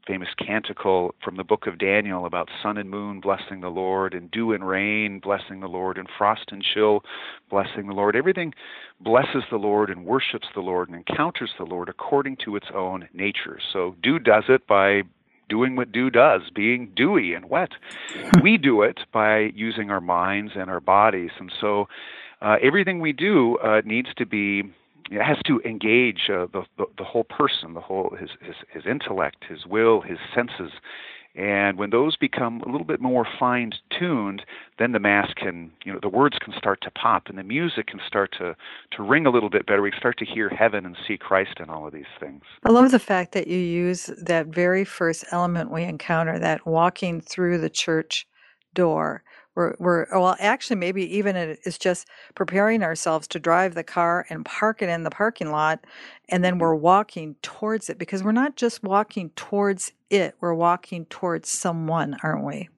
famous 0.09 0.29
canticle 0.45 1.15
from 1.23 1.37
the 1.37 1.45
book 1.45 1.67
of 1.67 1.79
Daniel 1.79 2.25
about 2.25 2.49
sun 2.63 2.79
and 2.79 2.89
moon 2.89 3.21
blessing 3.21 3.61
the 3.61 3.69
Lord, 3.69 4.15
and 4.15 4.31
dew 4.31 4.53
and 4.53 4.67
rain 4.67 5.21
blessing 5.21 5.61
the 5.61 5.69
Lord, 5.69 5.99
and 5.99 6.09
frost 6.17 6.47
and 6.51 6.65
chill 6.75 7.03
blessing 7.51 7.87
the 7.87 7.93
Lord. 7.93 8.17
Everything 8.17 8.55
blesses 9.01 9.45
the 9.51 9.59
Lord 9.59 9.91
and 9.91 10.07
worships 10.07 10.49
the 10.55 10.61
Lord 10.61 10.89
and 10.89 10.97
encounters 10.97 11.51
the 11.59 11.65
Lord 11.65 11.91
according 11.91 12.39
to 12.45 12.57
its 12.57 12.67
own 12.75 13.09
nature. 13.13 13.61
So 13.73 13.95
dew 14.03 14.19
does 14.19 14.45
it 14.49 14.67
by 14.67 15.03
doing 15.49 15.77
what 15.77 15.93
dew 15.93 16.11
does, 16.11 16.43
being 16.55 16.91
dewy 16.97 17.35
and 17.35 17.49
wet. 17.49 17.71
we 18.43 18.57
do 18.57 18.83
it 18.83 19.01
by 19.13 19.51
using 19.55 19.91
our 19.91 20.01
minds 20.01 20.53
and 20.57 20.71
our 20.71 20.81
bodies. 20.81 21.31
And 21.39 21.53
so 21.61 21.87
uh, 22.41 22.57
everything 22.63 23.01
we 23.01 23.13
do 23.13 23.59
uh, 23.59 23.83
needs 23.85 24.09
to 24.17 24.27
be 24.27 24.63
it 25.11 25.23
has 25.23 25.39
to 25.47 25.61
engage 25.65 26.29
uh, 26.29 26.47
the, 26.53 26.65
the, 26.77 26.87
the 26.99 27.05
whole 27.05 27.25
person, 27.25 27.75
the 27.75 27.81
whole 27.81 28.17
his, 28.19 28.31
his 28.41 28.55
his 28.73 28.87
intellect, 28.87 29.45
his 29.49 29.67
will, 29.67 30.01
his 30.01 30.19
senses, 30.35 30.73
and 31.39 31.79
when 31.79 31.91
those 31.91 32.17
become 32.17 32.63
a 32.63 32.69
little 32.69 32.87
bit 32.87 33.01
more 33.01 33.25
fine 33.39 33.71
tuned, 33.97 34.43
then 34.81 34.91
the 34.91 34.99
mass 34.99 35.33
can, 35.37 35.71
you 35.85 35.93
know, 35.93 36.01
the 36.03 36.09
words 36.09 36.37
can 36.41 36.53
start 36.59 36.81
to 36.83 36.91
pop 36.91 37.29
and 37.29 37.39
the 37.39 37.45
music 37.45 37.87
can 37.87 38.01
start 38.05 38.33
to, 38.39 38.57
to 38.97 39.03
ring 39.05 39.25
a 39.25 39.31
little 39.31 39.49
bit 39.49 39.65
better. 39.65 39.81
We 39.81 39.93
start 39.97 40.19
to 40.19 40.25
hear 40.25 40.49
heaven 40.49 40.85
and 40.85 40.97
see 41.07 41.17
Christ 41.17 41.61
in 41.61 41.71
all 41.71 41.87
of 41.87 41.93
these 41.93 42.11
things. 42.19 42.43
I 42.65 42.71
love 42.71 42.91
the 42.91 42.99
fact 42.99 43.33
that 43.33 43.47
you 43.47 43.59
use 43.59 44.11
that 44.21 44.49
very 44.49 44.85
first 44.85 45.25
element 45.31 45.71
we 45.71 45.85
encounter, 45.85 46.41
that 46.41 46.67
walking 46.67 47.21
through 47.21 47.59
the 47.59 47.71
church 47.71 48.27
door 48.75 49.23
we're, 49.59 49.75
we're 49.81 50.07
well 50.13 50.37
actually 50.39 50.77
maybe 50.77 51.03
even 51.17 51.35
it's 51.35 51.79
just 51.79 52.07
preparing 52.37 52.85
ourselves 52.85 53.27
to 53.27 53.41
drive 53.41 53.75
the 53.75 53.83
car 53.83 54.25
and 54.31 54.45
park 54.45 54.81
it 54.83 54.89
in 54.89 55.03
the 55.03 55.11
parking 55.11 55.51
lot 55.51 55.85
and 56.29 56.45
then 56.45 56.59
we're 56.59 56.77
walking 56.77 57.35
towards 57.43 57.91
it 57.91 57.99
because 57.99 58.23
we're 58.23 58.31
not 58.31 58.55
just 58.55 58.85
walking 58.85 59.31
towards 59.31 59.93
it 60.11 60.37
we're 60.41 60.55
walking 60.55 61.05
towards 61.07 61.49
someone 61.49 62.17
aren't 62.23 62.45
we? 62.45 62.69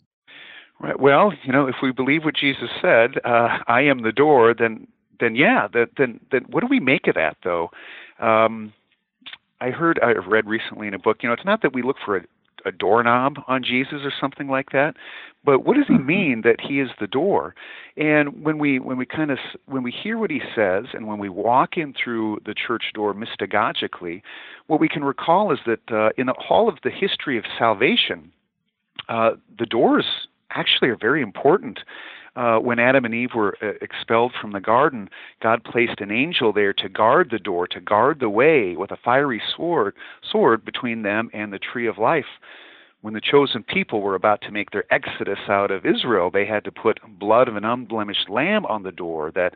Right 0.81 0.99
well 0.99 1.35
you 1.45 1.53
know 1.53 1.67
if 1.67 1.77
we 1.83 1.93
believe 1.93 2.25
what 2.25 2.35
jesus 2.35 2.71
said 2.81 3.19
uh, 3.25 3.59
i 3.67 3.83
am 3.83 4.03
the 4.03 4.13
door 4.13 4.55
then 4.55 4.87
then 5.21 5.37
yeah 5.37 5.69
that, 5.75 5.91
then 5.99 6.19
then 6.33 6.47
what 6.49 6.63
do 6.63 6.67
we 6.67 6.81
make 6.81 7.07
of 7.07 7.15
that 7.15 7.37
though? 7.45 7.71
Um, 8.19 8.73
I 9.61 9.69
heard 9.71 10.01
I 10.03 10.13
read 10.13 10.47
recently 10.47 10.89
in 10.89 10.95
a 10.95 10.99
book, 10.99 11.19
you 11.23 11.29
know, 11.29 11.35
it's 11.35 11.45
not 11.45 11.61
that 11.61 11.75
we 11.75 11.83
look 11.83 11.97
for 12.05 12.17
a, 12.17 12.23
a 12.65 12.73
doorknob 12.73 13.37
on 13.49 13.63
Jesus 13.63 14.01
or 14.05 14.13
something 14.21 14.49
like 14.49 14.71
that. 14.73 14.95
But 15.45 15.65
what 15.65 15.77
does 15.77 15.87
he 15.87 15.95
mm-hmm. 15.95 16.07
mean 16.07 16.43
that 16.45 16.61
he 16.61 16.81
is 16.81 16.91
the 17.01 17.07
door? 17.07 17.55
And 17.97 18.45
when 18.45 18.59
we 18.59 18.79
when 18.79 18.99
we 18.99 19.07
kind 19.07 19.31
of 19.31 19.39
when 19.67 19.83
we 19.83 19.91
hear 19.91 20.19
what 20.19 20.31
he 20.31 20.41
says 20.55 20.87
and 20.93 21.07
when 21.07 21.19
we 21.19 21.29
walk 21.29 21.77
in 21.77 21.95
through 21.95 22.41
the 22.45 22.55
church 22.55 22.93
door 22.95 23.15
mystagogically, 23.15 24.23
what 24.67 24.81
we 24.81 24.89
can 24.89 25.03
recall 25.03 25.53
is 25.53 25.59
that 25.67 25.91
uh, 25.91 26.11
in 26.19 26.29
all 26.29 26.69
of 26.69 26.77
the 26.85 26.91
history 26.91 27.39
of 27.39 27.45
salvation, 27.59 28.33
uh, 29.09 29.33
the 29.59 29.67
doors 29.67 30.05
actually 30.51 30.89
are 30.89 30.97
very 30.97 31.23
important. 31.23 31.81
Uh, 32.37 32.59
when 32.59 32.79
Adam 32.79 33.05
and 33.05 33.15
Eve 33.15 33.31
were 33.35 33.57
uh, 33.61 33.73
expelled 33.83 34.33
from 34.41 34.53
the 34.53 34.61
garden, 34.61 35.09
God 35.43 35.65
placed 35.65 36.01
an 36.01 36.11
angel 36.13 36.53
there 36.53 36.73
to 36.75 36.89
guard 36.89 37.31
the 37.31 37.39
door, 37.39 37.67
to 37.69 37.81
guard 37.81 38.21
the 38.21 38.31
way 38.31 38.77
with 38.77 38.93
a 38.93 38.97
fiery 38.97 39.43
sword, 39.57 39.95
sword 40.31 40.65
between 40.65 41.03
them 41.03 41.29
and 41.33 41.53
the 41.53 41.59
tree 41.59 41.87
of 41.89 41.99
life. 41.99 42.27
when 43.03 43.15
the 43.15 43.21
chosen 43.21 43.63
people 43.63 44.03
were 44.03 44.15
about 44.15 44.43
to 44.43 44.51
make 44.51 44.71
their 44.71 44.85
exodus 44.93 45.39
out 45.49 45.71
of 45.71 45.87
Israel, 45.87 46.31
they 46.31 46.45
had 46.45 46.65
to 46.65 46.73
put 46.73 47.01
blood 47.19 47.49
of 47.49 47.57
an 47.57 47.65
unblemished 47.65 48.29
lamb 48.29 48.67
on 48.67 48.83
the 48.83 48.93
door 48.93 49.33
that 49.35 49.55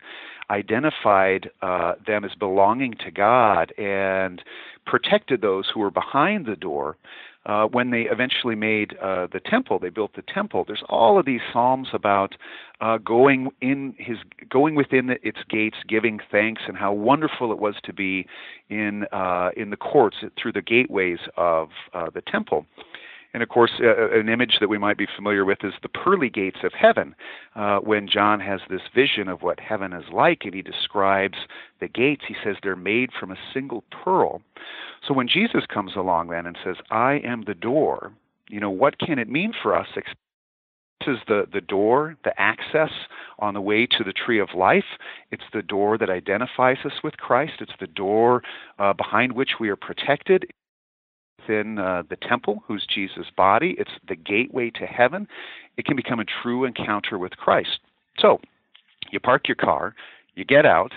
identified 0.51 1.51
uh, 1.63 1.95
them 2.07 2.25
as 2.25 2.35
belonging 2.39 2.95
to 3.05 3.11
God 3.11 3.73
and 3.79 4.43
protected 4.87 5.41
those 5.41 5.71
who 5.73 5.81
were 5.81 5.91
behind 5.91 6.47
the 6.47 6.57
door. 6.57 6.97
Uh, 7.47 7.67
when 7.67 7.91
they 7.91 8.03
eventually 8.03 8.55
made 8.55 8.97
uh, 9.03 9.27
the 9.33 9.41
temple, 9.41 9.79
they 9.79 9.91
built 9.91 10.15
the 10.17 10.23
temple. 10.23 10.65
There's 10.67 10.83
all 10.89 11.19
of 11.19 11.27
these 11.27 11.43
psalms 11.53 11.89
about 11.93 12.37
uh, 12.81 12.99
going 12.99 13.51
in 13.61 13.95
his, 13.99 14.19
going 14.49 14.75
within 14.75 15.09
the, 15.09 15.17
its 15.27 15.39
gates, 15.49 15.77
giving 15.87 16.21
thanks, 16.31 16.63
and 16.67 16.77
how 16.77 16.93
wonderful 16.93 17.53
it 17.53 17.59
was 17.59 17.75
to 17.85 17.93
be 17.93 18.27
in 18.71 19.05
uh, 19.13 19.51
in 19.57 19.71
the 19.71 19.77
courts 19.77 20.17
through 20.41 20.53
the 20.53 20.63
gateways 20.63 21.19
of 21.37 21.69
uh, 21.93 22.07
the 22.15 22.23
temple. 22.23 22.67
And 23.35 23.43
of 23.43 23.49
course, 23.49 23.73
uh, 23.81 23.87
uh, 23.89 24.19
an 24.19 24.29
image 24.29 24.59
that 24.61 24.69
we 24.69 24.79
might 24.79 24.97
be 24.97 25.09
familiar 25.15 25.45
with 25.45 25.59
is 25.65 25.75
the 25.83 25.89
pearly 25.89 26.31
gates 26.31 26.61
of 26.63 26.73
heaven, 26.73 27.17
uh, 27.57 27.79
when 27.79 28.09
John 28.09 28.39
has 28.39 28.61
this 28.71 28.83
vision 28.95 29.29
of 29.29 29.43
what 29.43 29.59
heaven 29.59 29.93
is 29.93 30.05
like, 30.13 30.43
and 30.45 30.55
he 30.55 30.63
describes 30.63 31.37
the 31.81 31.89
gates. 31.89 32.23
He 32.29 32.37
says 32.45 32.57
they're 32.63 32.77
made 32.77 33.11
from 33.19 33.33
a 33.33 33.37
single 33.53 33.83
pearl. 33.91 34.41
So 35.07 35.15
when 35.15 35.29
Jesus 35.29 35.65
comes 35.73 35.93
along 35.97 36.29
then 36.29 36.47
and 36.47 36.57
says, 36.65 36.77
I 36.91 37.21
am 37.25 37.45
the 37.47 37.55
door, 37.55 38.13
you 38.49 38.61
know, 38.61 38.71
what 38.71 38.99
can 38.99 39.19
it 39.19 39.29
mean 39.29 39.53
for 39.63 39.77
us? 39.77 39.87
This 39.95 40.05
is 41.07 41.19
the, 41.29 41.47
the 41.53 41.61
door, 41.61 42.17
the 42.25 42.39
access 42.41 42.91
on 43.39 43.55
the 43.55 43.61
way 43.61 43.87
to 43.87 44.05
the 44.05 44.13
tree 44.13 44.41
of 44.41 44.49
life. 44.55 44.85
It's 45.31 45.45
the 45.53 45.63
door 45.63 45.99
that 45.99 46.09
identifies 46.09 46.79
us 46.85 47.03
with 47.03 47.17
Christ. 47.19 47.55
It's 47.61 47.73
the 47.81 47.87
door 47.87 48.43
uh, 48.79 48.93
behind 48.95 49.33
which 49.33 49.53
we 49.61 49.69
are 49.69 49.77
protected 49.77 50.47
within 51.39 51.79
uh, 51.79 52.05
the 52.09 52.17
temple, 52.17 52.63
who's 52.67 52.87
Jesus' 52.89 53.27
body. 53.37 53.75
It's 53.79 53.91
the 54.09 54.17
gateway 54.17 54.71
to 54.71 54.87
heaven. 54.87 55.29
It 55.77 55.85
can 55.85 55.97
become 55.97 56.21
a 56.21 56.25
true 56.43 56.65
encounter 56.65 57.19
with 57.19 57.33
Christ. 57.33 57.81
So, 58.19 58.41
you 59.11 59.21
park 59.21 59.49
your 59.49 59.57
car, 59.57 59.95
you 60.35 60.45
get 60.45 60.65
out, 60.65 60.93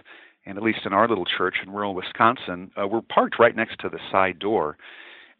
and 0.47 0.57
at 0.57 0.63
least 0.63 0.79
in 0.85 0.93
our 0.93 1.07
little 1.07 1.25
church 1.25 1.57
in 1.63 1.71
rural 1.71 1.93
Wisconsin, 1.93 2.71
uh, 2.79 2.87
we're 2.87 3.01
parked 3.01 3.37
right 3.39 3.55
next 3.55 3.79
to 3.81 3.89
the 3.89 3.99
side 4.11 4.39
door. 4.39 4.77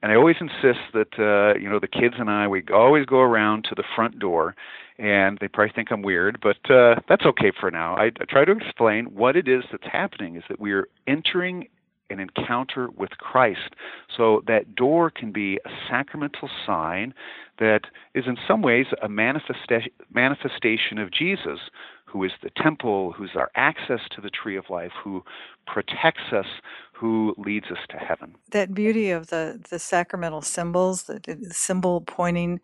And 0.03 0.11
I 0.11 0.15
always 0.15 0.35
insist 0.39 0.79
that 0.93 1.17
uh, 1.17 1.57
you 1.57 1.69
know 1.69 1.79
the 1.79 1.87
kids 1.87 2.15
and 2.19 2.29
I 2.29 2.47
we 2.47 2.63
always 2.71 3.05
go 3.05 3.19
around 3.19 3.63
to 3.69 3.75
the 3.75 3.83
front 3.95 4.19
door, 4.19 4.55
and 4.99 5.37
they 5.41 5.47
probably 5.47 5.73
think 5.73 5.91
I'm 5.91 6.03
weird, 6.03 6.39
but 6.41 6.69
uh, 6.69 6.95
that's 7.09 7.25
okay 7.25 7.51
for 7.59 7.71
now. 7.71 7.95
I, 7.95 8.05
I 8.05 8.25
try 8.29 8.45
to 8.45 8.51
explain 8.51 9.05
what 9.05 9.35
it 9.35 9.47
is 9.47 9.63
that's 9.71 9.87
happening 9.91 10.35
is 10.35 10.43
that 10.49 10.59
we 10.59 10.71
are 10.73 10.87
entering 11.07 11.67
an 12.09 12.19
encounter 12.19 12.89
with 12.95 13.11
Christ. 13.11 13.75
So 14.15 14.43
that 14.47 14.75
door 14.75 15.09
can 15.09 15.31
be 15.31 15.59
a 15.65 15.69
sacramental 15.89 16.49
sign 16.65 17.13
that 17.59 17.81
is 18.13 18.25
in 18.27 18.37
some 18.47 18.61
ways 18.61 18.85
a 19.01 19.07
manifesta- 19.07 19.91
manifestation 20.13 20.99
of 20.99 21.11
Jesus, 21.11 21.59
who 22.07 22.23
is 22.23 22.31
the 22.41 22.49
temple, 22.61 23.11
who's 23.11 23.31
our 23.35 23.51
access 23.55 23.99
to 24.15 24.21
the 24.21 24.29
tree 24.29 24.57
of 24.57 24.65
life, 24.69 24.91
who 25.03 25.23
protects 25.65 26.31
us, 26.31 26.45
who 26.93 27.35
leads 27.37 27.67
us 27.67 27.79
to 27.89 27.97
heaven. 27.97 28.35
That 28.51 28.73
beauty 28.73 29.11
of 29.11 29.27
the, 29.27 29.61
the 29.69 29.77
sacramental 29.77 30.41
symbols, 30.41 31.03
the, 31.03 31.19
the 31.25 31.53
symbol 31.53 32.01
pointing 32.01 32.61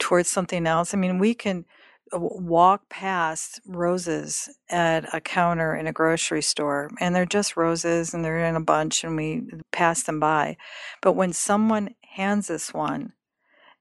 towards 0.00 0.28
something 0.28 0.66
else. 0.66 0.92
I 0.92 0.98
mean, 0.98 1.18
we 1.18 1.34
can 1.34 1.64
walk 2.12 2.88
past 2.90 3.60
roses 3.66 4.50
at 4.68 5.12
a 5.14 5.20
counter 5.20 5.74
in 5.74 5.86
a 5.86 5.92
grocery 5.92 6.42
store 6.42 6.90
and 7.00 7.14
they're 7.14 7.24
just 7.24 7.56
roses 7.56 8.12
and 8.12 8.24
they're 8.24 8.44
in 8.44 8.56
a 8.56 8.60
bunch 8.60 9.02
and 9.02 9.16
we 9.16 9.42
pass 9.70 10.02
them 10.02 10.20
by 10.20 10.56
but 11.00 11.12
when 11.12 11.32
someone 11.32 11.94
hands 12.14 12.50
us 12.50 12.74
one 12.74 13.12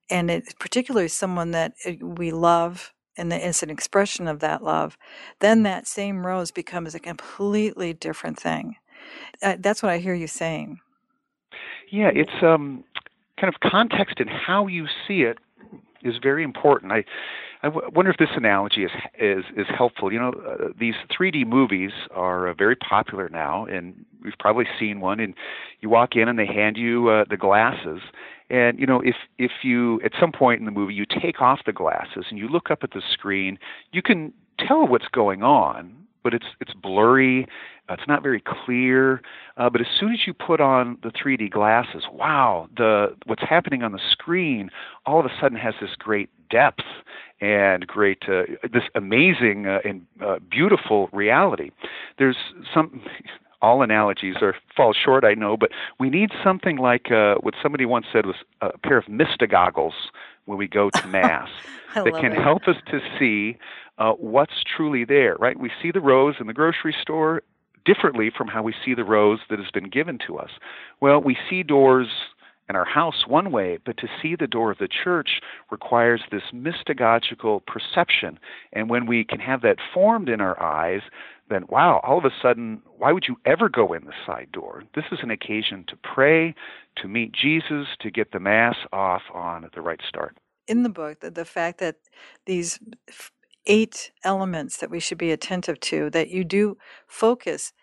and 0.09 0.31
it 0.31 0.53
particularly 0.59 1.09
someone 1.09 1.51
that 1.51 1.73
uh, 1.85 1.91
we 2.01 2.31
love 2.31 2.93
and 3.17 3.31
it's 3.33 3.63
an 3.63 3.69
expression 3.69 4.27
of 4.27 4.39
that 4.39 4.63
love 4.63 4.97
then 5.39 5.63
that 5.63 5.87
same 5.87 6.25
rose 6.25 6.51
becomes 6.51 6.95
a 6.95 6.99
completely 6.99 7.93
different 7.93 8.39
thing 8.39 8.75
uh, 9.43 9.55
that's 9.59 9.83
what 9.83 9.91
i 9.91 9.97
hear 9.97 10.15
you 10.15 10.27
saying 10.27 10.79
yeah 11.91 12.09
it's 12.13 12.43
um 12.43 12.83
kind 13.39 13.53
of 13.53 13.59
context 13.69 14.19
and 14.19 14.29
how 14.29 14.67
you 14.67 14.85
see 15.07 15.21
it 15.21 15.37
is 16.03 16.15
very 16.21 16.43
important 16.43 16.91
i 16.91 17.03
I 17.63 17.67
w- 17.67 17.89
wonder 17.93 18.11
if 18.11 18.17
this 18.17 18.29
analogy 18.35 18.83
is 18.83 18.91
is 19.19 19.43
is 19.55 19.67
helpful. 19.75 20.11
You 20.11 20.19
know, 20.19 20.31
uh, 20.31 20.67
these 20.79 20.95
3D 21.11 21.45
movies 21.45 21.91
are 22.13 22.47
uh, 22.47 22.53
very 22.53 22.75
popular 22.75 23.29
now, 23.29 23.65
and 23.65 24.05
we've 24.23 24.37
probably 24.39 24.65
seen 24.79 24.99
one. 24.99 25.19
And 25.19 25.33
you 25.79 25.89
walk 25.89 26.15
in, 26.15 26.27
and 26.27 26.39
they 26.39 26.45
hand 26.45 26.77
you 26.77 27.09
uh, 27.09 27.25
the 27.29 27.37
glasses. 27.37 28.01
And 28.51 28.77
you 28.77 28.86
know, 28.86 29.00
if 29.00 29.15
if 29.38 29.51
you 29.63 30.01
at 30.03 30.12
some 30.20 30.31
point 30.31 30.60
in 30.60 30.65
the 30.65 30.72
movie 30.72 30.93
you 30.93 31.05
take 31.05 31.41
off 31.41 31.62
the 31.65 31.72
glasses 31.72 32.25
and 32.29 32.38
you 32.38 32.50
look 32.50 32.70
up 32.70 32.79
at 32.84 32.91
the 32.91 33.01
screen, 33.13 33.58
you 33.93 34.01
can 34.01 34.34
tell 34.60 34.86
what's 34.86 35.08
going 35.08 35.41
on, 35.41 35.96
but 36.22 36.34
it's 36.34 36.46
it's 36.60 36.74
blurry. 36.74 37.48
Uh, 37.89 37.93
it's 37.93 38.08
not 38.10 38.22
very 38.22 38.43
clear. 38.46 39.22
Uh, 39.55 39.70
but 39.70 39.79
as 39.79 39.88
soon 39.98 40.12
as 40.12 40.20
you 40.27 40.34
put 40.34 40.60
on 40.60 40.98
the 41.01 41.10
3D 41.10 41.50
glasses, 41.50 42.03
wow, 42.12 42.67
the 42.75 43.15
what's 43.25 43.43
happening 43.50 43.84
on 43.84 43.93
the 43.93 44.01
screen 44.12 44.70
all 45.05 45.20
of 45.22 45.25
a 45.25 45.31
sudden 45.39 45.58
has 45.58 45.74
this 45.79 45.91
great 45.98 46.29
depth 46.50 46.84
and 47.39 47.88
great 47.88 48.24
uh, 48.27 48.43
this 48.74 48.84
amazing 48.96 49.65
uh, 49.65 49.79
and 49.86 50.05
uh, 50.22 50.39
beautiful 50.50 51.10
reality. 51.13 51.72
There's 52.17 52.38
some 52.74 53.01
all 53.61 53.81
analogies 53.81 54.35
are 54.41 54.55
fall 54.75 54.93
short, 54.93 55.23
I 55.23 55.33
know, 55.33 55.57
but 55.57 55.71
we 55.99 56.09
need 56.09 56.31
something 56.43 56.77
like 56.77 57.11
uh, 57.11 57.35
what 57.35 57.53
somebody 57.61 57.85
once 57.85 58.05
said 58.11 58.25
was 58.25 58.35
a 58.61 58.77
pair 58.77 58.97
of 58.97 59.05
mystagoggles 59.05 59.93
when 60.45 60.57
we 60.57 60.67
go 60.67 60.89
to 60.89 61.07
mass 61.07 61.49
that 61.95 62.13
can 62.19 62.33
it. 62.33 62.41
help 62.41 62.67
us 62.67 62.77
to 62.87 62.99
see 63.19 63.57
uh, 63.97 64.13
what's 64.13 64.63
truly 64.63 65.05
there. 65.05 65.35
Right? 65.35 65.59
We 65.59 65.71
see 65.81 65.91
the 65.91 66.01
rose 66.01 66.35
in 66.39 66.47
the 66.47 66.53
grocery 66.53 66.95
store 67.01 67.43
differently 67.85 68.31
from 68.35 68.47
how 68.47 68.61
we 68.61 68.73
see 68.85 68.93
the 68.93 69.03
rose 69.03 69.39
that 69.49 69.59
has 69.59 69.71
been 69.71 69.89
given 69.89 70.19
to 70.27 70.37
us. 70.37 70.51
Well, 70.99 71.19
we 71.19 71.37
see 71.49 71.63
doors 71.63 72.07
in 72.69 72.75
our 72.77 72.85
house 72.85 73.27
one 73.27 73.51
way, 73.51 73.79
but 73.85 73.97
to 73.97 74.07
see 74.21 74.35
the 74.35 74.47
door 74.47 74.71
of 74.71 74.77
the 74.77 74.87
church 74.87 75.41
requires 75.71 76.21
this 76.31 76.43
mystagogical 76.53 77.65
perception. 77.65 78.39
And 78.71 78.89
when 78.89 79.07
we 79.07 79.25
can 79.25 79.39
have 79.39 79.61
that 79.63 79.77
formed 79.93 80.29
in 80.29 80.39
our 80.39 80.57
eyes, 80.61 81.01
then 81.51 81.65
wow, 81.70 82.00
all 82.03 82.17
of 82.17 82.25
a 82.25 82.31
sudden, 82.41 82.81
why 82.98 83.12
would 83.12 83.25
you 83.27 83.36
ever 83.46 83.70
go 83.70 83.93
in 83.93 84.05
the 84.05 84.13
side 84.25 84.51
door? 84.51 84.84
This 84.96 85.05
is 85.12 85.20
an 85.22 85.31
occasion 85.31 85.86
to 85.89 85.96
pray, 85.98 86.55
to 86.98 87.08
meet 87.08 87.31
Jesus, 87.34 87.88
to 88.00 88.12
get 88.12 88.31
the 88.31 88.39
Mass 88.39 88.75
off 88.91 89.24
on 89.34 89.63
at 89.65 89.74
the 89.74 89.81
right 89.81 90.01
start. 90.08 90.38
In 90.67 90.84
the 90.84 90.89
book, 90.89 91.20
the, 91.20 91.31
the 91.31 91.46
fact 91.46 91.79
that 91.79 91.98
these 92.46 92.79
eight 93.67 94.12
elements 94.24 94.77
that 94.77 94.89
we 94.89 95.00
should 95.00 95.17
be 95.17 95.31
attentive 95.31 95.79
to, 95.81 96.10
that 96.12 96.29
you 96.29 96.43
do 96.43 96.77
focus, 97.08 97.74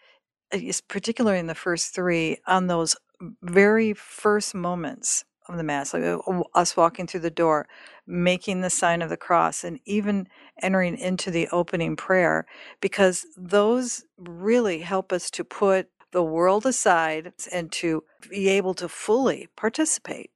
uh, 0.52 0.58
particularly 0.88 1.38
in 1.38 1.46
the 1.46 1.54
first 1.54 1.94
three, 1.94 2.38
on 2.46 2.66
those 2.66 2.96
very 3.42 3.92
first 3.92 4.54
moments 4.54 5.24
of 5.54 5.58
the 5.58 5.64
Mass, 5.64 5.94
like 5.94 6.02
uh, 6.02 6.18
us 6.54 6.76
walking 6.76 7.06
through 7.06 7.20
the 7.20 7.30
door, 7.30 7.66
making 8.06 8.60
the 8.60 8.70
sign 8.70 9.02
of 9.02 9.10
the 9.10 9.16
cross, 9.16 9.64
and 9.64 9.80
even 9.84 10.28
entering 10.62 10.96
into 10.96 11.30
the 11.30 11.48
opening 11.48 11.96
prayer, 11.96 12.46
because 12.80 13.26
those 13.36 14.04
really 14.16 14.80
help 14.80 15.12
us 15.12 15.30
to 15.30 15.44
put 15.44 15.88
the 16.12 16.22
world 16.22 16.64
aside 16.66 17.32
and 17.52 17.70
to 17.70 18.02
be 18.30 18.48
able 18.48 18.74
to 18.74 18.88
fully 18.88 19.48
participate. 19.56 20.30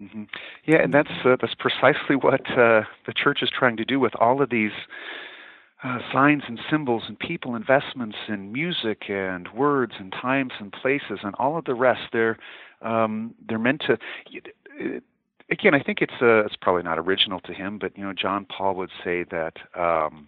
Mm-hmm. 0.00 0.24
Yeah, 0.66 0.82
and 0.82 0.92
that's 0.92 1.10
uh, 1.24 1.36
that's 1.40 1.54
precisely 1.54 2.16
what 2.16 2.40
uh, 2.50 2.82
the 3.06 3.12
church 3.14 3.42
is 3.42 3.50
trying 3.50 3.76
to 3.76 3.84
do 3.84 4.00
with 4.00 4.14
all 4.16 4.42
of 4.42 4.50
these 4.50 4.72
uh, 5.84 5.98
signs 6.12 6.42
and 6.48 6.58
symbols 6.70 7.02
and 7.06 7.18
people 7.18 7.54
investments 7.54 8.16
in 8.28 8.52
music 8.52 9.10
and 9.10 9.48
words 9.54 9.92
and 9.98 10.12
times 10.12 10.52
and 10.58 10.72
places 10.72 11.20
and 11.22 11.34
all 11.38 11.58
of 11.58 11.64
the 11.66 11.74
rest 11.74 12.00
they're 12.12 12.38
um, 12.82 13.34
they're 13.48 13.58
meant 13.58 13.82
to 13.86 13.98
again 15.50 15.74
i 15.74 15.82
think 15.82 16.00
it's 16.00 16.14
uh, 16.22 16.44
it's 16.44 16.56
probably 16.60 16.82
not 16.82 16.98
original 16.98 17.38
to 17.40 17.52
him 17.52 17.78
but 17.78 17.96
you 17.98 18.04
know 18.04 18.12
john 18.14 18.46
paul 18.46 18.74
would 18.74 18.90
say 19.04 19.24
that 19.30 19.54
um, 19.78 20.26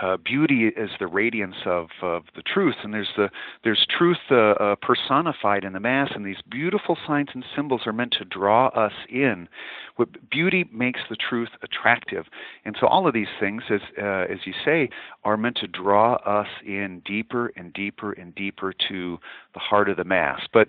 uh, 0.00 0.16
beauty 0.16 0.68
is 0.68 0.90
the 1.00 1.06
radiance 1.06 1.56
of, 1.66 1.88
of 2.02 2.22
the 2.36 2.42
truth, 2.42 2.76
and 2.84 2.94
there's 2.94 3.10
the 3.16 3.28
there's 3.64 3.84
truth 3.98 4.18
uh, 4.30 4.52
uh, 4.52 4.76
personified 4.80 5.64
in 5.64 5.72
the 5.72 5.80
mass, 5.80 6.10
and 6.14 6.24
these 6.24 6.40
beautiful 6.48 6.96
signs 7.06 7.28
and 7.34 7.44
symbols 7.56 7.82
are 7.84 7.92
meant 7.92 8.14
to 8.18 8.24
draw 8.24 8.68
us 8.68 8.92
in. 9.08 9.48
What 9.96 10.30
beauty 10.30 10.68
makes 10.72 11.00
the 11.10 11.16
truth 11.16 11.48
attractive, 11.62 12.26
and 12.64 12.76
so 12.80 12.86
all 12.86 13.08
of 13.08 13.14
these 13.14 13.26
things, 13.40 13.62
as 13.70 13.80
uh, 14.00 14.26
as 14.30 14.38
you 14.44 14.52
say, 14.64 14.88
are 15.24 15.36
meant 15.36 15.56
to 15.56 15.66
draw 15.66 16.14
us 16.24 16.48
in 16.64 17.02
deeper 17.04 17.52
and 17.56 17.72
deeper 17.72 18.12
and 18.12 18.34
deeper 18.36 18.72
to 18.88 19.18
the 19.54 19.60
heart 19.60 19.88
of 19.88 19.96
the 19.96 20.04
mass. 20.04 20.42
But 20.52 20.68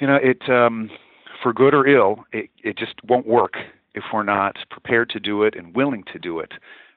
you 0.00 0.08
know, 0.08 0.18
it 0.20 0.48
um, 0.50 0.90
for 1.40 1.52
good 1.52 1.72
or 1.72 1.86
ill, 1.86 2.24
it 2.32 2.50
it 2.64 2.76
just 2.76 2.94
won't 3.08 3.28
work 3.28 3.54
if 3.94 4.02
we're 4.12 4.24
not 4.24 4.56
prepared 4.70 5.08
to 5.10 5.20
do 5.20 5.44
it 5.44 5.54
and 5.54 5.74
willing 5.74 6.02
to 6.12 6.18
do 6.18 6.40
it. 6.40 6.52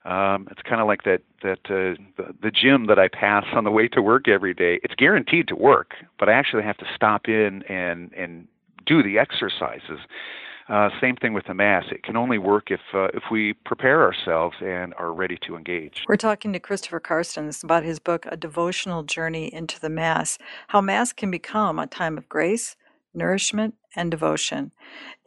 Um, 0.07 0.47
it's 0.49 0.61
kind 0.61 0.79
of 0.79 0.87
like 0.87 1.03
that 1.03 1.21
that 1.43 1.59
uh, 1.65 2.01
the, 2.15 2.33
the 2.41 2.49
gym 2.49 2.87
that 2.87 2.97
I 2.97 3.09
pass 3.09 3.43
on 3.53 3.65
the 3.65 3.71
way 3.71 3.89
to 3.89 4.01
work 4.01 4.29
every 4.29 4.53
day. 4.53 4.79
It's 4.81 4.95
guaranteed 4.95 5.49
to 5.49 5.55
work, 5.55 5.95
but 6.17 6.29
I 6.29 6.31
actually 6.31 6.63
have 6.63 6.77
to 6.77 6.85
stop 6.95 7.27
in 7.27 7.61
and 7.63 8.13
and 8.13 8.47
do 8.85 9.03
the 9.03 9.19
exercises. 9.19 9.99
Uh, 10.69 10.89
same 11.01 11.15
thing 11.17 11.33
with 11.33 11.45
the 11.45 11.53
Mass. 11.53 11.85
It 11.91 12.03
can 12.03 12.15
only 12.15 12.37
work 12.37 12.71
if 12.71 12.79
uh, 12.93 13.07
if 13.13 13.23
we 13.29 13.53
prepare 13.65 14.01
ourselves 14.01 14.55
and 14.61 14.93
are 14.93 15.11
ready 15.11 15.37
to 15.45 15.57
engage. 15.57 16.03
We're 16.07 16.15
talking 16.15 16.53
to 16.53 16.59
Christopher 16.59 17.01
Carstens 17.01 17.61
about 17.61 17.83
his 17.83 17.99
book, 17.99 18.25
A 18.29 18.37
Devotional 18.37 19.03
Journey 19.03 19.53
into 19.53 19.77
the 19.77 19.89
Mass 19.89 20.37
How 20.69 20.79
Mass 20.79 21.11
Can 21.11 21.31
Become 21.31 21.79
a 21.79 21.87
Time 21.87 22.17
of 22.17 22.29
Grace, 22.29 22.77
Nourishment, 23.13 23.75
and 23.97 24.11
Devotion. 24.11 24.71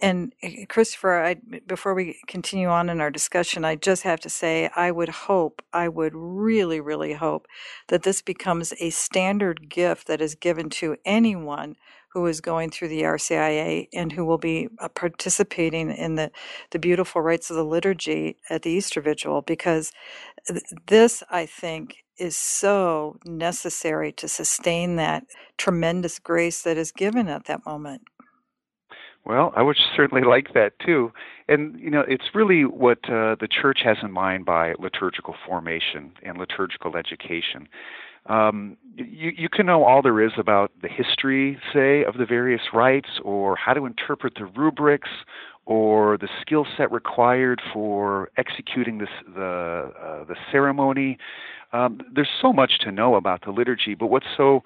And 0.00 0.32
eh, 0.42 0.64
Christopher, 0.68 1.22
I, 1.22 1.36
before 1.66 1.94
we 1.94 2.18
continue 2.28 2.68
on 2.68 2.88
in 2.88 3.02
our 3.02 3.10
discussion, 3.10 3.66
I 3.66 3.76
just 3.76 4.04
have 4.04 4.20
to 4.20 4.30
say 4.30 4.70
I 4.76 4.92
would 4.92 5.10
hope, 5.10 5.62
I 5.74 5.88
would 5.88 6.14
really, 6.14 6.80
really 6.80 7.14
hope 7.14 7.48
that 7.88 8.04
this 8.04 8.22
becomes 8.22 8.72
a 8.80 8.90
standard 8.90 9.68
gift 9.68 10.06
that 10.06 10.22
is 10.22 10.34
given 10.36 10.70
to 10.70 10.96
anyone 11.04 11.76
who 12.14 12.26
is 12.26 12.40
going 12.40 12.70
through 12.70 12.88
the 12.88 13.02
RCIA 13.02 13.88
and 13.94 14.12
who 14.12 14.24
will 14.24 14.38
be 14.38 14.68
uh, 14.80 14.88
participating 14.88 15.90
in 15.92 16.16
the, 16.16 16.30
the 16.70 16.78
beautiful 16.78 17.22
rites 17.22 17.50
of 17.50 17.56
the 17.56 17.64
liturgy 17.64 18.36
at 18.50 18.62
the 18.62 18.70
Easter 18.70 19.00
Vigil, 19.00 19.42
because 19.42 19.92
this, 20.88 21.22
I 21.30 21.46
think, 21.46 21.98
is 22.18 22.36
so 22.36 23.18
necessary 23.24 24.12
to 24.12 24.28
sustain 24.28 24.96
that 24.96 25.24
tremendous 25.58 26.18
grace 26.18 26.62
that 26.62 26.78
is 26.78 26.92
given 26.92 27.28
at 27.28 27.46
that 27.46 27.66
moment. 27.66 28.02
Well, 29.24 29.52
I 29.54 29.62
would 29.62 29.76
certainly 29.96 30.22
like 30.26 30.54
that 30.54 30.78
too. 30.84 31.12
And, 31.46 31.78
you 31.78 31.90
know, 31.90 32.04
it's 32.06 32.34
really 32.34 32.64
what 32.64 32.98
uh, 33.04 33.36
the 33.38 33.48
church 33.50 33.80
has 33.84 33.98
in 34.02 34.12
mind 34.12 34.44
by 34.44 34.74
liturgical 34.78 35.34
formation 35.46 36.12
and 36.22 36.38
liturgical 36.38 36.96
education. 36.96 37.68
Um, 38.26 38.76
you, 38.96 39.32
you 39.36 39.48
can 39.48 39.66
know 39.66 39.84
all 39.84 40.02
there 40.02 40.20
is 40.20 40.32
about 40.38 40.72
the 40.82 40.88
history, 40.88 41.58
say, 41.72 42.04
of 42.04 42.16
the 42.18 42.26
various 42.26 42.60
rites, 42.72 43.08
or 43.24 43.56
how 43.56 43.72
to 43.72 43.86
interpret 43.86 44.34
the 44.36 44.44
rubrics, 44.44 45.08
or 45.66 46.18
the 46.18 46.28
skill 46.40 46.66
set 46.76 46.90
required 46.90 47.60
for 47.72 48.30
executing 48.36 48.98
this, 48.98 49.08
the, 49.34 49.92
uh, 50.00 50.24
the 50.24 50.36
ceremony. 50.50 51.18
Um, 51.72 52.00
there's 52.12 52.28
so 52.40 52.52
much 52.52 52.78
to 52.80 52.92
know 52.92 53.14
about 53.14 53.44
the 53.44 53.52
liturgy, 53.52 53.94
but 53.94 54.06
what's 54.06 54.26
so 54.36 54.62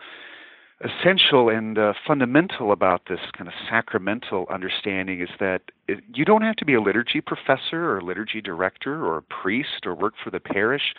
essential 0.80 1.48
and 1.48 1.78
uh, 1.78 1.92
fundamental 2.06 2.72
about 2.72 3.02
this 3.08 3.20
kind 3.36 3.48
of 3.48 3.54
sacramental 3.68 4.46
understanding 4.50 5.20
is 5.20 5.28
that 5.40 5.62
it, 5.88 6.02
you 6.12 6.24
don't 6.24 6.42
have 6.42 6.56
to 6.56 6.64
be 6.64 6.74
a 6.74 6.80
liturgy 6.80 7.20
professor 7.20 7.96
or 7.96 8.02
liturgy 8.02 8.40
director 8.40 9.04
or 9.04 9.18
a 9.18 9.22
priest 9.22 9.86
or 9.86 9.94
work 9.94 10.14
for 10.22 10.30
the 10.30 10.40
parish. 10.40 10.94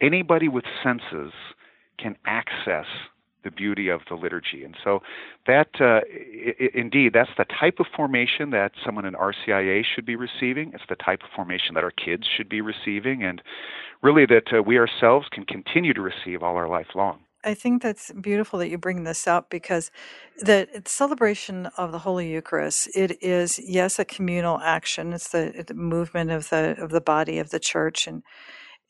Anybody 0.00 0.48
with 0.48 0.64
senses 0.82 1.32
can 1.98 2.16
access 2.26 2.86
the 3.42 3.50
beauty 3.50 3.88
of 3.88 4.00
the 4.08 4.14
liturgy. 4.16 4.64
And 4.64 4.76
so 4.82 5.00
that 5.46 5.68
uh, 5.80 6.00
I- 6.04 6.70
indeed 6.74 7.12
that's 7.14 7.30
the 7.38 7.44
type 7.44 7.78
of 7.78 7.86
formation 7.94 8.50
that 8.50 8.72
someone 8.84 9.04
in 9.04 9.14
RCIA 9.14 9.84
should 9.84 10.04
be 10.04 10.16
receiving. 10.16 10.72
It's 10.74 10.84
the 10.88 10.96
type 10.96 11.22
of 11.22 11.30
formation 11.34 11.74
that 11.74 11.84
our 11.84 11.92
kids 11.92 12.24
should 12.36 12.48
be 12.48 12.60
receiving 12.60 13.22
and 13.22 13.40
really 14.02 14.26
that 14.26 14.52
uh, 14.52 14.62
we 14.62 14.78
ourselves 14.78 15.28
can 15.30 15.44
continue 15.44 15.94
to 15.94 16.02
receive 16.02 16.42
all 16.42 16.56
our 16.56 16.68
life 16.68 16.88
long. 16.94 17.20
I 17.46 17.54
think 17.54 17.82
that's 17.82 18.12
beautiful 18.12 18.60
that 18.60 18.70
you 18.70 18.78
bring 18.78 19.04
this 19.04 19.28
up 19.28 19.50
because 19.50 19.92
the 20.40 20.68
celebration 20.86 21.68
of 21.78 21.92
the 21.92 22.00
Holy 22.00 22.32
Eucharist 22.32 22.90
it 22.96 23.22
is 23.22 23.60
yes 23.60 23.98
a 24.00 24.06
communal 24.06 24.60
action. 24.60 25.14
It's 25.14 25.30
the, 25.30 25.64
the 25.68 25.74
movement 25.74 26.32
of 26.32 26.50
the 26.50 26.76
of 26.78 26.90
the 26.90 27.02
body 27.02 27.38
of 27.40 27.50
the 27.50 27.60
church, 27.60 28.08
and 28.08 28.24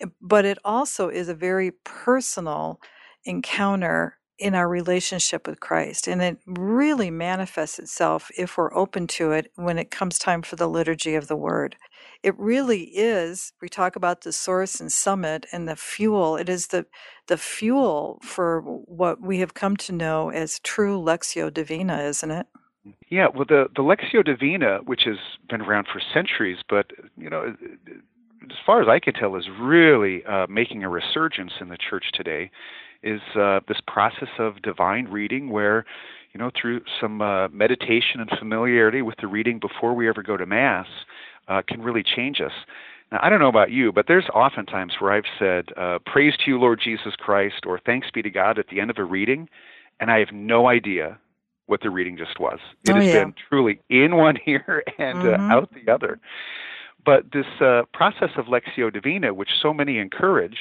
eh, 0.01 0.07
but 0.23 0.45
it 0.47 0.59
also 0.65 1.09
is 1.11 1.29
a 1.29 1.35
very 1.35 1.73
personal 1.85 2.81
encounter 3.25 4.19
in 4.39 4.55
our 4.55 4.69
relationship 4.69 5.47
with 5.49 5.61
Christ. 5.61 6.09
And 6.09 6.23
it 6.23 6.39
really 6.47 7.11
manifests 7.11 7.79
itself, 7.79 8.31
if 8.39 8.59
we're 8.59 8.75
open 8.75 9.07
to 9.09 9.33
it, 9.33 9.53
when 9.57 9.79
it 9.79 9.91
comes 9.93 10.19
time 10.19 10.43
for 10.43 10.57
the 10.57 10.69
liturgy 10.69 11.15
of 11.17 11.29
the 11.29 11.37
word. 11.37 11.77
It 12.23 12.39
really 12.39 12.85
is, 12.85 13.53
we 13.61 13.69
talk 13.69 13.97
about 13.97 14.23
the 14.23 14.33
source 14.33 14.81
and 14.81 14.93
summit 14.93 15.47
and 15.53 15.69
the 15.69 15.77
fuel. 15.77 16.37
It 16.37 16.49
is 16.49 16.69
the, 16.69 16.87
the 17.27 17.37
fuel 17.37 18.19
for 18.23 18.61
what 18.61 19.21
we 19.21 19.39
have 19.41 19.55
come 19.55 19.77
to 19.79 19.93
know 19.93 20.31
as 20.31 20.59
true 20.61 20.99
lectio 21.01 21.53
Divina, 21.53 22.03
isn't 22.03 22.31
it? 22.31 22.47
Yeah, 23.09 23.27
well, 23.35 23.45
the, 23.49 23.67
the 23.75 23.83
Lectio 23.83 24.25
Divina, 24.25 24.79
which 24.85 25.03
has 25.07 25.17
been 25.49 25.61
around 25.61 25.89
for 25.93 26.01
centuries, 26.15 26.59
but, 26.69 26.93
you 27.17 27.29
know, 27.29 27.55
as 28.45 28.57
far 28.65 28.81
as 28.81 28.89
I 28.89 29.01
can 29.01 29.15
tell, 29.15 29.35
is 29.37 29.49
really 29.61 30.25
uh, 30.25 30.47
making 30.49 30.85
a 30.85 30.89
resurgence 30.89 31.53
in 31.61 31.69
the 31.69 31.77
church 31.77 32.05
today 32.15 32.51
is 33.03 33.21
uh, 33.37 33.61
this 33.69 33.81
process 33.87 34.29
of 34.39 34.63
divine 34.63 35.07
reading 35.07 35.51
where 35.51 35.85
you 36.33 36.41
know 36.41 36.51
through 36.61 36.81
some 37.01 37.23
uh, 37.23 37.49
meditation 37.49 38.21
and 38.21 38.31
familiarity 38.39 39.03
with 39.03 39.17
the 39.21 39.27
reading 39.27 39.59
before 39.59 39.95
we 39.95 40.09
ever 40.09 40.23
go 40.23 40.37
to 40.37 40.47
mass 40.47 40.87
uh, 41.49 41.63
can 41.67 41.83
really 41.83 42.03
change 42.03 42.41
us 42.41 42.53
now 43.13 43.19
i 43.23 43.29
don't 43.29 43.41
know 43.41 43.49
about 43.49 43.71
you 43.71 43.93
but 43.93 44.07
there's 44.09 44.27
often 44.35 44.67
times 44.67 44.95
where 44.99 45.13
i've 45.13 45.25
said 45.39 45.67
uh, 45.77 45.99
praise 46.07 46.35
to 46.37 46.51
you 46.51 46.59
lord 46.59 46.81
jesus 46.83 47.15
christ 47.17 47.65
or 47.67 47.79
thanks 47.79 48.09
be 48.13 48.23
to 48.23 48.31
god 48.31 48.59
at 48.59 48.69
the 48.69 48.81
end 48.81 48.91
of 48.91 48.99
a 48.99 49.05
reading 49.05 49.49
and 50.01 50.11
i 50.11 50.19
have 50.19 50.33
no 50.33 50.69
idea 50.69 51.19
what 51.67 51.81
the 51.83 51.91
reading 51.91 52.17
just 52.17 52.39
was 52.39 52.59
it 52.85 52.93
oh, 52.93 52.95
has 52.95 53.05
yeah. 53.05 53.25
been 53.25 53.35
truly 53.49 53.81
in 53.89 54.17
one 54.17 54.37
ear 54.47 54.83
and 54.99 55.19
mm-hmm. 55.19 55.51
uh, 55.51 55.55
out 55.55 55.71
the 55.75 55.93
other 55.93 56.19
but 57.05 57.25
this 57.33 57.47
uh, 57.61 57.83
process 57.93 58.31
of 58.37 58.47
lectio 58.47 58.93
divina 58.93 59.33
which 59.35 59.51
so 59.61 59.73
many 59.73 59.99
encourage 59.99 60.59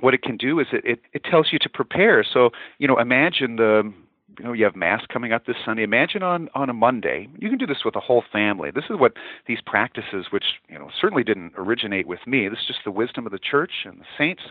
what 0.00 0.14
it 0.14 0.22
can 0.22 0.36
do 0.36 0.60
is 0.60 0.66
it, 0.72 0.84
it, 0.84 1.00
it 1.12 1.24
tells 1.24 1.52
you 1.52 1.58
to 1.58 1.68
prepare. 1.68 2.24
So, 2.24 2.50
you 2.78 2.88
know, 2.88 2.98
imagine 2.98 3.56
the 3.56 3.92
you 4.38 4.44
know 4.44 4.52
you 4.52 4.64
have 4.64 4.76
mass 4.76 5.02
coming 5.12 5.32
up 5.32 5.46
this 5.46 5.56
sunday. 5.64 5.82
Imagine 5.82 6.22
on 6.22 6.48
on 6.54 6.70
a 6.70 6.72
monday 6.72 7.28
you 7.38 7.48
can 7.48 7.58
do 7.58 7.66
this 7.66 7.84
with 7.84 7.96
a 7.96 8.00
whole 8.00 8.22
family. 8.32 8.70
This 8.70 8.84
is 8.90 8.98
what 8.98 9.12
these 9.46 9.58
practices 9.64 10.26
which 10.30 10.44
you 10.68 10.78
know 10.78 10.90
certainly 11.00 11.24
didn't 11.24 11.52
originate 11.56 12.06
with 12.06 12.20
me 12.26 12.48
this 12.48 12.60
is 12.60 12.66
just 12.66 12.80
the 12.84 12.90
wisdom 12.90 13.26
of 13.26 13.32
the 13.32 13.38
church 13.38 13.72
and 13.84 14.00
the 14.00 14.04
saints. 14.16 14.42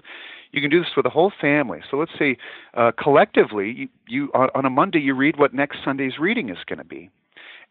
You 0.52 0.62
can 0.62 0.69
do 0.69 0.80
this 0.80 0.91
with 0.95 1.06
a 1.06 1.10
whole 1.10 1.32
family. 1.41 1.80
So 1.91 1.97
let's 1.97 2.12
say 2.17 2.38
uh, 2.73 2.91
collectively 2.97 3.71
you, 3.71 3.89
you 4.08 4.32
on, 4.34 4.50
on 4.56 4.65
a 4.65 4.69
monday 4.69 5.00
you 5.00 5.13
read 5.15 5.38
what 5.38 5.54
next 5.54 5.80
sunday's 5.84 6.19
reading 6.19 6.50
is 6.50 6.58
going 6.67 6.80
to 6.80 6.86
be. 6.86 7.10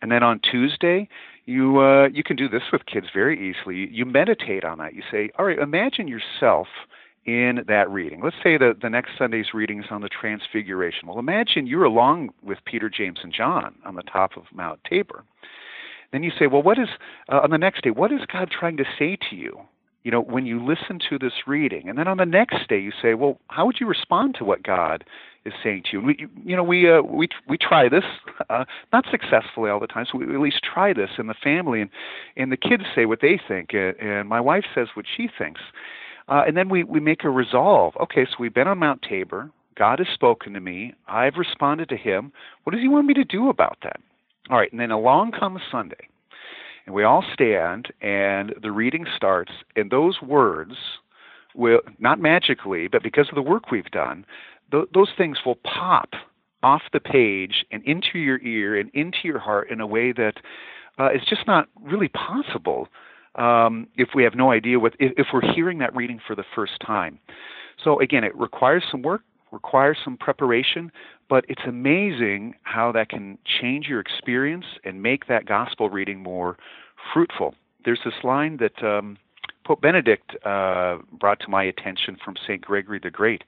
And 0.02 0.10
then 0.10 0.22
on 0.22 0.40
tuesday 0.40 1.08
you 1.44 1.80
uh, 1.80 2.08
you 2.08 2.24
can 2.24 2.36
do 2.36 2.48
this 2.48 2.62
with 2.72 2.86
kids 2.86 3.06
very 3.14 3.50
easily. 3.50 3.88
You 3.92 4.04
meditate 4.06 4.64
on 4.64 4.78
that. 4.78 4.94
You 4.94 5.02
say 5.10 5.30
all 5.38 5.44
right 5.44 5.58
imagine 5.58 6.08
yourself 6.08 6.68
in 7.26 7.64
that 7.66 7.90
reading. 7.90 8.20
Let's 8.22 8.36
say 8.42 8.56
that 8.56 8.76
the 8.82 8.88
next 8.88 9.10
Sunday's 9.18 9.52
reading 9.52 9.80
is 9.80 9.86
on 9.90 10.00
the 10.00 10.08
Transfiguration. 10.08 11.08
Well, 11.08 11.18
imagine 11.18 11.66
you're 11.66 11.84
along 11.84 12.30
with 12.42 12.58
Peter, 12.64 12.88
James, 12.88 13.18
and 13.22 13.32
John 13.32 13.74
on 13.84 13.96
the 13.96 14.02
top 14.02 14.36
of 14.36 14.44
Mount 14.54 14.80
Tabor. 14.88 15.24
Then 16.12 16.22
you 16.22 16.30
say, 16.38 16.46
well, 16.46 16.62
what 16.62 16.78
is, 16.78 16.88
uh, 17.30 17.40
on 17.42 17.50
the 17.50 17.58
next 17.58 17.82
day, 17.82 17.90
what 17.90 18.12
is 18.12 18.20
God 18.32 18.50
trying 18.50 18.76
to 18.76 18.84
say 18.98 19.18
to 19.28 19.36
you? 19.36 19.60
You 20.04 20.12
know, 20.12 20.20
when 20.22 20.46
you 20.46 20.64
listen 20.64 21.00
to 21.10 21.18
this 21.18 21.32
reading, 21.48 21.88
and 21.88 21.98
then 21.98 22.06
on 22.06 22.18
the 22.18 22.24
next 22.24 22.68
day 22.68 22.78
you 22.78 22.92
say, 23.02 23.14
well, 23.14 23.40
how 23.48 23.66
would 23.66 23.78
you 23.80 23.88
respond 23.88 24.36
to 24.38 24.44
what 24.44 24.62
God 24.62 25.02
is 25.44 25.52
saying 25.64 25.82
to 25.86 25.88
you? 25.94 25.98
And 25.98 26.06
we, 26.06 26.26
you 26.44 26.54
know, 26.54 26.62
we 26.62 26.88
uh, 26.88 27.02
we 27.02 27.28
we 27.48 27.58
try 27.58 27.88
this, 27.88 28.04
uh, 28.48 28.64
not 28.92 29.04
successfully 29.10 29.68
all 29.68 29.80
the 29.80 29.88
time. 29.88 30.06
So 30.10 30.18
we 30.18 30.32
at 30.32 30.40
least 30.40 30.60
try 30.62 30.92
this 30.92 31.10
in 31.18 31.26
the 31.26 31.34
family, 31.34 31.80
and 31.80 31.90
and 32.36 32.52
the 32.52 32.56
kids 32.56 32.84
say 32.94 33.04
what 33.04 33.20
they 33.20 33.40
think, 33.48 33.70
uh, 33.74 33.94
and 34.00 34.28
my 34.28 34.40
wife 34.40 34.64
says 34.76 34.86
what 34.94 35.06
she 35.16 35.28
thinks, 35.36 35.60
uh, 36.28 36.42
and 36.46 36.56
then 36.56 36.68
we, 36.68 36.84
we 36.84 37.00
make 37.00 37.24
a 37.24 37.30
resolve. 37.30 37.94
Okay, 38.00 38.24
so 38.24 38.36
we've 38.38 38.54
been 38.54 38.68
on 38.68 38.78
Mount 38.78 39.02
Tabor. 39.02 39.50
God 39.76 39.98
has 39.98 40.08
spoken 40.14 40.54
to 40.54 40.60
me. 40.60 40.94
I've 41.06 41.36
responded 41.36 41.88
to 41.90 41.96
him. 41.96 42.32
What 42.64 42.72
does 42.72 42.82
he 42.82 42.88
want 42.88 43.06
me 43.06 43.14
to 43.14 43.24
do 43.24 43.48
about 43.50 43.78
that? 43.82 44.00
All 44.50 44.56
right, 44.56 44.70
and 44.70 44.80
then 44.80 44.90
along 44.90 45.32
comes 45.32 45.60
Sunday. 45.70 46.08
And 46.86 46.94
we 46.94 47.02
all 47.02 47.24
stand, 47.32 47.88
and 48.00 48.54
the 48.62 48.70
reading 48.70 49.06
starts, 49.16 49.50
and 49.74 49.90
those 49.90 50.22
words 50.22 50.74
will, 51.54 51.80
not 51.98 52.20
magically, 52.20 52.88
but 52.88 53.02
because 53.02 53.28
of 53.28 53.34
the 53.34 53.42
work 53.42 53.70
we've 53.70 53.90
done, 53.90 54.24
th- 54.70 54.88
those 54.94 55.10
things 55.18 55.38
will 55.44 55.56
pop 55.56 56.10
off 56.62 56.82
the 56.92 57.00
page 57.00 57.64
and 57.70 57.82
into 57.84 58.18
your 58.18 58.40
ear 58.42 58.78
and 58.78 58.90
into 58.94 59.18
your 59.24 59.38
heart 59.38 59.70
in 59.70 59.80
a 59.80 59.86
way 59.86 60.12
that 60.12 60.34
uh, 60.98 61.10
is 61.12 61.22
just 61.28 61.46
not 61.46 61.68
really 61.82 62.08
possible 62.08 62.88
um, 63.36 63.86
if 63.96 64.10
we 64.14 64.24
have 64.24 64.34
no 64.34 64.50
idea 64.50 64.78
what 64.78 64.94
if, 64.98 65.12
if 65.16 65.26
we're 65.32 65.52
hearing 65.54 65.78
that 65.78 65.94
reading 65.94 66.20
for 66.26 66.34
the 66.34 66.44
first 66.54 66.74
time. 66.84 67.18
So 67.82 68.00
again, 68.00 68.24
it 68.24 68.34
requires 68.36 68.84
some 68.90 69.02
work, 69.02 69.22
requires 69.52 69.98
some 70.02 70.16
preparation, 70.16 70.90
but 71.28 71.44
it's 71.48 71.62
amazing 71.66 72.54
how 72.62 72.92
that 72.92 73.08
can 73.08 73.38
change 73.60 73.86
your 73.86 74.00
experience 74.00 74.64
and 74.84 75.02
make 75.02 75.26
that 75.26 75.46
gospel 75.46 75.90
reading 75.90 76.22
more 76.22 76.56
fruitful. 77.12 77.54
There's 77.84 78.00
this 78.04 78.14
line 78.24 78.58
that 78.58 78.82
um, 78.82 79.18
Pope 79.66 79.80
Benedict 79.80 80.36
uh, 80.44 80.98
brought 81.18 81.40
to 81.40 81.48
my 81.48 81.64
attention 81.64 82.16
from 82.24 82.36
St. 82.46 82.60
Gregory 82.60 83.00
the 83.02 83.10
Great. 83.10 83.42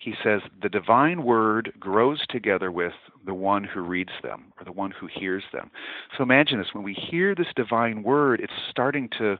He 0.00 0.14
says, 0.22 0.40
The 0.62 0.68
divine 0.68 1.24
word 1.24 1.72
grows 1.80 2.24
together 2.28 2.70
with 2.70 2.92
the 3.26 3.34
one 3.34 3.64
who 3.64 3.80
reads 3.80 4.12
them 4.22 4.52
or 4.56 4.64
the 4.64 4.70
one 4.70 4.92
who 4.92 5.08
hears 5.12 5.42
them. 5.52 5.72
So 6.16 6.22
imagine 6.22 6.58
this 6.58 6.68
when 6.72 6.84
we 6.84 6.94
hear 6.94 7.34
this 7.34 7.48
divine 7.56 8.04
word, 8.04 8.40
it's 8.40 8.52
starting 8.70 9.08
to, 9.18 9.36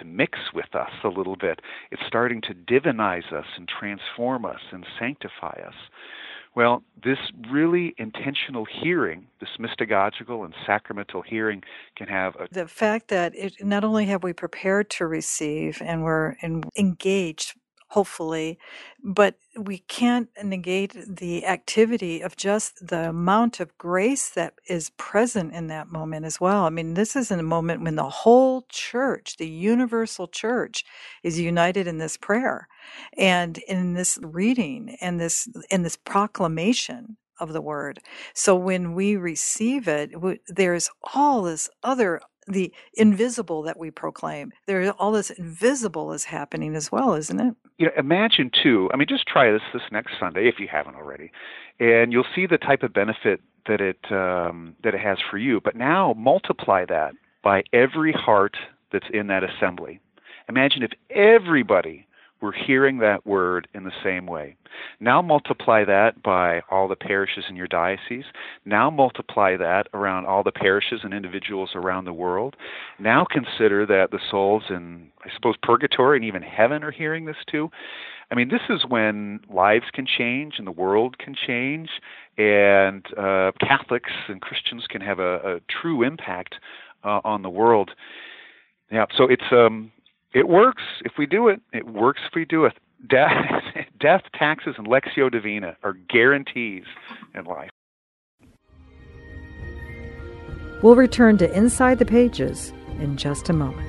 to 0.00 0.04
mix 0.04 0.40
with 0.52 0.74
us 0.74 0.90
a 1.04 1.08
little 1.08 1.36
bit, 1.36 1.60
it's 1.92 2.02
starting 2.08 2.40
to 2.42 2.54
divinize 2.54 3.32
us 3.32 3.46
and 3.56 3.68
transform 3.68 4.44
us 4.44 4.60
and 4.72 4.84
sanctify 4.98 5.60
us. 5.64 5.74
Well, 6.56 6.82
this 7.04 7.18
really 7.50 7.94
intentional 7.98 8.64
hearing, 8.82 9.26
this 9.40 9.50
mystagogical 9.60 10.42
and 10.46 10.54
sacramental 10.66 11.20
hearing, 11.20 11.62
can 11.96 12.08
have 12.08 12.34
a. 12.36 12.48
The 12.50 12.66
fact 12.66 13.08
that 13.08 13.34
it, 13.36 13.62
not 13.62 13.84
only 13.84 14.06
have 14.06 14.22
we 14.22 14.32
prepared 14.32 14.88
to 14.92 15.06
receive 15.06 15.82
and 15.84 16.02
we're 16.02 16.34
engaged 16.78 17.54
hopefully, 17.88 18.58
but 19.02 19.36
we 19.56 19.78
can't 19.78 20.28
negate 20.42 20.94
the 21.08 21.46
activity 21.46 22.20
of 22.20 22.36
just 22.36 22.88
the 22.88 23.08
amount 23.08 23.60
of 23.60 23.76
grace 23.78 24.28
that 24.30 24.54
is 24.68 24.90
present 24.90 25.54
in 25.54 25.68
that 25.68 25.90
moment 25.90 26.26
as 26.26 26.40
well. 26.40 26.64
I 26.64 26.70
mean, 26.70 26.94
this 26.94 27.14
is 27.14 27.30
a 27.30 27.42
moment 27.42 27.82
when 27.82 27.96
the 27.96 28.08
whole 28.08 28.66
church, 28.68 29.36
the 29.38 29.48
universal 29.48 30.26
church, 30.26 30.84
is 31.22 31.38
united 31.38 31.86
in 31.86 31.98
this 31.98 32.16
prayer 32.16 32.68
and 33.16 33.58
in 33.58 33.94
this 33.94 34.18
reading 34.22 34.96
and 35.00 35.20
this 35.20 35.48
in 35.70 35.82
this 35.82 35.96
proclamation 35.96 37.16
of 37.38 37.52
the 37.52 37.60
word. 37.60 38.00
So 38.34 38.56
when 38.56 38.94
we 38.94 39.16
receive 39.16 39.88
it, 39.88 40.12
there's 40.48 40.90
all 41.14 41.42
this 41.42 41.68
other 41.82 42.20
the 42.46 42.72
invisible 42.94 43.62
that 43.62 43.78
we 43.78 43.90
proclaim. 43.90 44.52
There, 44.66 44.90
all 44.92 45.12
this 45.12 45.30
invisible 45.30 46.12
is 46.12 46.24
happening 46.24 46.76
as 46.76 46.90
well, 46.92 47.14
isn't 47.14 47.40
it? 47.40 47.54
You 47.78 47.86
know, 47.86 47.92
imagine 47.96 48.50
too. 48.62 48.90
I 48.92 48.96
mean, 48.96 49.08
just 49.08 49.26
try 49.26 49.50
this 49.50 49.62
this 49.72 49.82
next 49.90 50.12
Sunday 50.18 50.48
if 50.48 50.58
you 50.58 50.68
haven't 50.70 50.94
already, 50.94 51.32
and 51.80 52.12
you'll 52.12 52.24
see 52.34 52.46
the 52.46 52.58
type 52.58 52.82
of 52.82 52.92
benefit 52.92 53.40
that 53.66 53.80
it 53.80 53.98
um, 54.10 54.76
that 54.82 54.94
it 54.94 55.00
has 55.00 55.18
for 55.30 55.38
you. 55.38 55.60
But 55.60 55.76
now 55.76 56.14
multiply 56.16 56.84
that 56.86 57.14
by 57.42 57.64
every 57.72 58.12
heart 58.12 58.56
that's 58.92 59.06
in 59.12 59.26
that 59.28 59.42
assembly. 59.44 60.00
Imagine 60.48 60.82
if 60.82 60.92
everybody 61.10 62.06
we're 62.40 62.52
hearing 62.52 62.98
that 62.98 63.26
word 63.26 63.68
in 63.74 63.84
the 63.84 63.92
same 64.04 64.26
way. 64.26 64.56
Now 65.00 65.22
multiply 65.22 65.84
that 65.84 66.22
by 66.22 66.60
all 66.70 66.86
the 66.88 66.96
parishes 66.96 67.44
in 67.48 67.56
your 67.56 67.66
diocese. 67.66 68.24
Now 68.64 68.90
multiply 68.90 69.56
that 69.56 69.88
around 69.94 70.26
all 70.26 70.42
the 70.42 70.52
parishes 70.52 71.00
and 71.02 71.14
individuals 71.14 71.70
around 71.74 72.04
the 72.04 72.12
world. 72.12 72.56
Now 72.98 73.24
consider 73.30 73.86
that 73.86 74.10
the 74.10 74.20
souls 74.30 74.64
in, 74.68 75.08
I 75.24 75.30
suppose, 75.34 75.54
purgatory 75.62 76.18
and 76.18 76.24
even 76.24 76.42
heaven 76.42 76.84
are 76.84 76.90
hearing 76.90 77.24
this 77.24 77.36
too. 77.50 77.70
I 78.30 78.34
mean, 78.34 78.48
this 78.48 78.62
is 78.68 78.84
when 78.88 79.40
lives 79.48 79.86
can 79.92 80.06
change 80.06 80.54
and 80.58 80.66
the 80.66 80.72
world 80.72 81.16
can 81.18 81.36
change, 81.46 81.88
and 82.36 83.06
uh, 83.16 83.52
Catholics 83.60 84.10
and 84.28 84.40
Christians 84.40 84.84
can 84.88 85.00
have 85.00 85.20
a, 85.20 85.36
a 85.36 85.60
true 85.80 86.02
impact 86.02 86.56
uh, 87.04 87.20
on 87.24 87.42
the 87.42 87.50
world. 87.50 87.92
Yeah, 88.90 89.06
so 89.16 89.24
it's 89.24 89.44
um, 89.52 89.92
it 90.36 90.48
works 90.48 90.82
if 91.02 91.12
we 91.16 91.24
do 91.24 91.48
it. 91.48 91.62
It 91.72 91.86
works 91.86 92.20
if 92.28 92.34
we 92.34 92.44
do 92.44 92.66
it. 92.66 92.74
Death, 93.08 93.32
death, 94.00 94.20
taxes, 94.34 94.74
and 94.76 94.86
Lectio 94.86 95.32
divina 95.32 95.78
are 95.82 95.94
guarantees 96.10 96.84
in 97.34 97.46
life. 97.46 97.70
We'll 100.82 100.94
return 100.94 101.38
to 101.38 101.50
Inside 101.56 101.98
the 101.98 102.04
Pages 102.04 102.74
in 103.00 103.16
just 103.16 103.48
a 103.48 103.54
moment. 103.54 103.88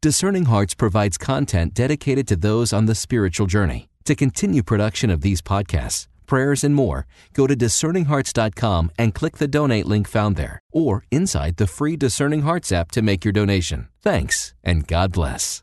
Discerning 0.00 0.44
Hearts 0.44 0.74
provides 0.74 1.18
content 1.18 1.74
dedicated 1.74 2.28
to 2.28 2.36
those 2.36 2.72
on 2.72 2.86
the 2.86 2.94
spiritual 2.94 3.48
journey. 3.48 3.88
To 4.04 4.14
continue 4.14 4.62
production 4.62 5.10
of 5.10 5.22
these 5.22 5.42
podcasts, 5.42 6.06
prayers, 6.26 6.64
and 6.64 6.74
more, 6.74 7.06
go 7.32 7.46
to 7.46 7.56
discerninghearts.com 7.56 8.90
and 8.98 9.14
click 9.14 9.38
the 9.38 9.48
donate 9.48 9.86
link 9.86 10.08
found 10.08 10.36
there, 10.36 10.60
or 10.72 11.04
inside 11.10 11.56
the 11.56 11.66
free 11.66 11.96
Discerning 11.96 12.42
Hearts 12.42 12.72
app 12.72 12.90
to 12.92 13.02
make 13.02 13.24
your 13.24 13.32
donation. 13.32 13.88
Thanks, 14.02 14.54
and 14.62 14.86
God 14.86 15.12
bless. 15.12 15.62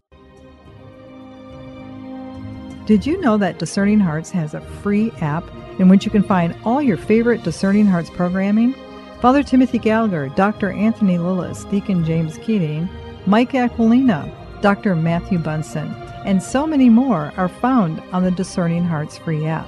Did 2.86 3.06
you 3.06 3.21
know 3.21 3.38
that 3.38 3.60
Discerning 3.60 4.00
Hearts 4.00 4.32
has 4.32 4.54
a 4.54 4.62
free 4.82 5.12
app 5.21 5.43
in 5.80 5.88
which 5.88 6.04
you 6.04 6.12
can 6.12 6.24
find 6.24 6.56
all 6.65 6.82
your 6.82 6.97
favorite 6.97 7.43
Discerning 7.43 7.86
Hearts 7.86 8.10
programming? 8.10 8.76
Father 9.21 9.43
Timothy 9.43 9.78
Gallagher, 9.78 10.30
Dr. 10.30 10.71
Anthony 10.71 11.19
Lilles, 11.19 11.63
Deacon 11.65 12.04
James 12.04 12.38
Keating, 12.39 12.89
Mike 13.28 13.52
Aquilina, 13.52 14.32
Dr. 14.62 14.95
Matthew 14.95 15.38
Bunson, 15.38 15.93
and 16.26 16.41
so 16.41 16.65
many 16.65 16.89
more 16.89 17.32
are 17.38 17.50
found 17.50 18.02
on 18.12 18.24
the 18.24 18.32
Discerning 18.32 18.84
Hearts 18.84 19.17
free 19.17 19.45
app. 19.45 19.67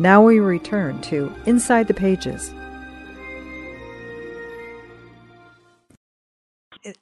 Now 0.00 0.22
we 0.22 0.40
return 0.40 1.02
to 1.02 1.30
Inside 1.44 1.86
the 1.86 1.92
Pages. 1.92 2.54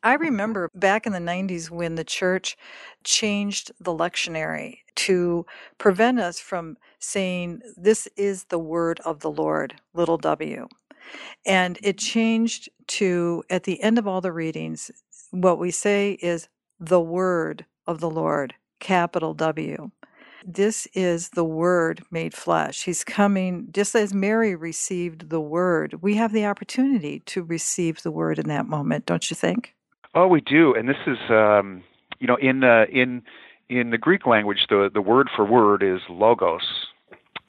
I 0.03 0.15
remember 0.15 0.69
back 0.75 1.07
in 1.07 1.13
the 1.13 1.21
90s 1.21 1.71
when 1.71 1.95
the 1.95 2.03
church 2.03 2.57
changed 3.05 3.71
the 3.79 3.93
lectionary 3.93 4.79
to 4.97 5.47
prevent 5.79 6.19
us 6.19 6.41
from 6.41 6.77
saying, 6.99 7.61
This 7.77 8.09
is 8.17 8.47
the 8.47 8.59
word 8.59 8.99
of 9.05 9.21
the 9.21 9.31
Lord, 9.31 9.77
little 9.95 10.19
w. 10.19 10.67
And 11.47 11.79
it 11.85 11.99
changed 11.99 12.69
to, 12.89 13.45
at 13.49 13.63
the 13.63 13.81
end 13.81 13.99
of 13.99 14.09
all 14.09 14.21
the 14.21 14.33
readings, 14.33 14.91
what 15.31 15.61
we 15.61 15.71
say 15.71 16.19
is 16.21 16.49
the 16.81 17.01
word 17.01 17.65
of 17.87 18.01
the 18.01 18.11
Lord, 18.11 18.55
capital 18.81 19.35
W. 19.35 19.93
This 20.45 20.87
is 20.95 21.31
the 21.31 21.45
Word 21.45 22.03
made 22.11 22.35
flesh. 22.35 22.85
He's 22.85 23.05
coming, 23.05 23.69
just 23.73 23.95
as 23.95 24.15
Mary 24.15 24.55
received 24.55 25.31
the 25.31 25.41
Word. 25.41 26.03
We 26.03 26.15
have 26.17 26.33
the 26.33 26.47
opportunity 26.47 27.21
to 27.27 27.43
receive 27.43 28.03
the 28.03 28.11
Word 28.11 28.39
in 28.39 28.49
that 28.49 28.67
moment, 28.67 29.07
don't 29.07 29.31
you 29.31 29.35
think? 29.35 29.75
Oh, 30.15 30.27
we 30.27 30.41
do. 30.41 30.75
And 30.75 30.89
this 30.89 30.97
is, 31.07 31.19
um, 31.29 31.83
you 32.19 32.27
know, 32.27 32.37
in 32.37 32.65
uh, 32.65 32.87
in 32.93 33.23
in 33.69 33.91
the 33.91 33.99
Greek 33.99 34.27
language, 34.27 34.67
the 34.69 34.91
the 34.93 35.03
word 35.03 35.29
for 35.35 35.45
word 35.45 35.83
is 35.83 36.01
logos. 36.09 36.63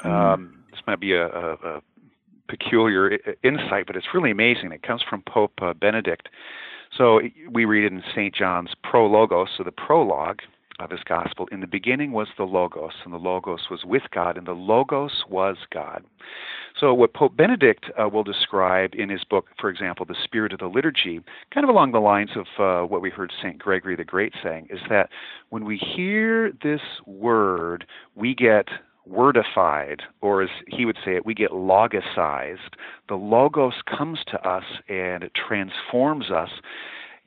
Mm. 0.03 0.09
Um, 0.09 0.63
this 0.71 0.81
might 0.85 0.99
be 0.99 1.13
a, 1.13 1.27
a, 1.27 1.53
a 1.53 1.81
peculiar 2.47 3.17
insight, 3.43 3.87
but 3.87 3.95
it's 3.95 4.07
really 4.13 4.31
amazing. 4.31 4.71
It 4.71 4.83
comes 4.83 5.01
from 5.07 5.23
Pope 5.23 5.53
uh, 5.61 5.73
Benedict. 5.73 6.29
So 6.97 7.21
we 7.51 7.65
read 7.65 7.85
it 7.85 7.93
in 7.93 8.03
St. 8.11 8.33
John's 8.33 8.71
Prologos, 8.83 9.47
so 9.55 9.63
the 9.63 9.71
prologue, 9.71 10.39
of 10.79 10.91
his 10.91 11.01
gospel. 11.03 11.47
In 11.51 11.59
the 11.59 11.67
beginning 11.67 12.11
was 12.11 12.27
the 12.37 12.43
Logos, 12.43 12.93
and 13.03 13.13
the 13.13 13.17
Logos 13.17 13.67
was 13.69 13.83
with 13.85 14.03
God, 14.11 14.37
and 14.37 14.47
the 14.47 14.53
Logos 14.53 15.23
was 15.29 15.57
God. 15.73 16.03
So, 16.79 16.93
what 16.93 17.13
Pope 17.13 17.35
Benedict 17.35 17.85
uh, 18.01 18.07
will 18.07 18.23
describe 18.23 18.93
in 18.95 19.09
his 19.09 19.23
book, 19.23 19.47
for 19.59 19.69
example, 19.69 20.05
The 20.05 20.15
Spirit 20.23 20.53
of 20.53 20.59
the 20.59 20.67
Liturgy, 20.67 21.19
kind 21.53 21.63
of 21.63 21.69
along 21.69 21.91
the 21.91 21.99
lines 21.99 22.31
of 22.35 22.45
uh, 22.57 22.87
what 22.87 23.01
we 23.01 23.09
heard 23.09 23.33
St. 23.41 23.57
Gregory 23.57 23.95
the 23.95 24.05
Great 24.05 24.33
saying, 24.41 24.67
is 24.69 24.79
that 24.89 25.09
when 25.49 25.65
we 25.65 25.77
hear 25.77 26.51
this 26.63 26.81
word, 27.05 27.85
we 28.15 28.33
get 28.33 28.69
wordified, 29.05 30.03
or 30.21 30.43
as 30.43 30.49
he 30.67 30.85
would 30.85 30.97
say 31.03 31.15
it, 31.15 31.25
we 31.25 31.33
get 31.33 31.51
logicized. 31.51 32.75
The 33.07 33.15
Logos 33.15 33.73
comes 33.85 34.19
to 34.27 34.47
us 34.47 34.63
and 34.87 35.23
it 35.23 35.31
transforms 35.33 36.29
us 36.29 36.49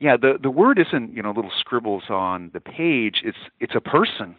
yeah, 0.03 0.17
the 0.17 0.37
the 0.41 0.49
word 0.49 0.79
isn't 0.79 1.15
you 1.15 1.23
know 1.23 1.31
little 1.31 1.51
scribbles 1.57 2.03
on 2.09 2.51
the 2.53 2.59
page. 2.59 3.21
It's 3.23 3.37
it's 3.61 3.73
a 3.73 3.79
person. 3.79 4.35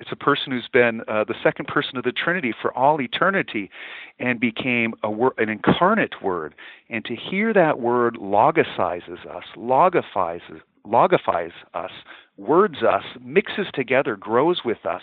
It's 0.00 0.10
a 0.10 0.16
person 0.16 0.50
who's 0.50 0.68
been 0.72 1.02
uh, 1.06 1.22
the 1.22 1.36
second 1.40 1.66
person 1.66 1.96
of 1.96 2.02
the 2.02 2.10
Trinity 2.10 2.52
for 2.60 2.76
all 2.76 3.00
eternity, 3.00 3.70
and 4.18 4.40
became 4.40 4.94
a 5.04 5.10
wor- 5.10 5.34
an 5.38 5.50
incarnate 5.50 6.20
word. 6.20 6.56
And 6.90 7.04
to 7.04 7.14
hear 7.14 7.52
that 7.54 7.78
word 7.78 8.16
logicizes 8.16 9.24
us, 9.24 9.44
logifies 9.56 10.40
logifies 10.84 11.52
us, 11.74 11.92
words 12.36 12.82
us, 12.82 13.04
mixes 13.20 13.68
together, 13.72 14.16
grows 14.16 14.62
with 14.64 14.84
us, 14.84 15.02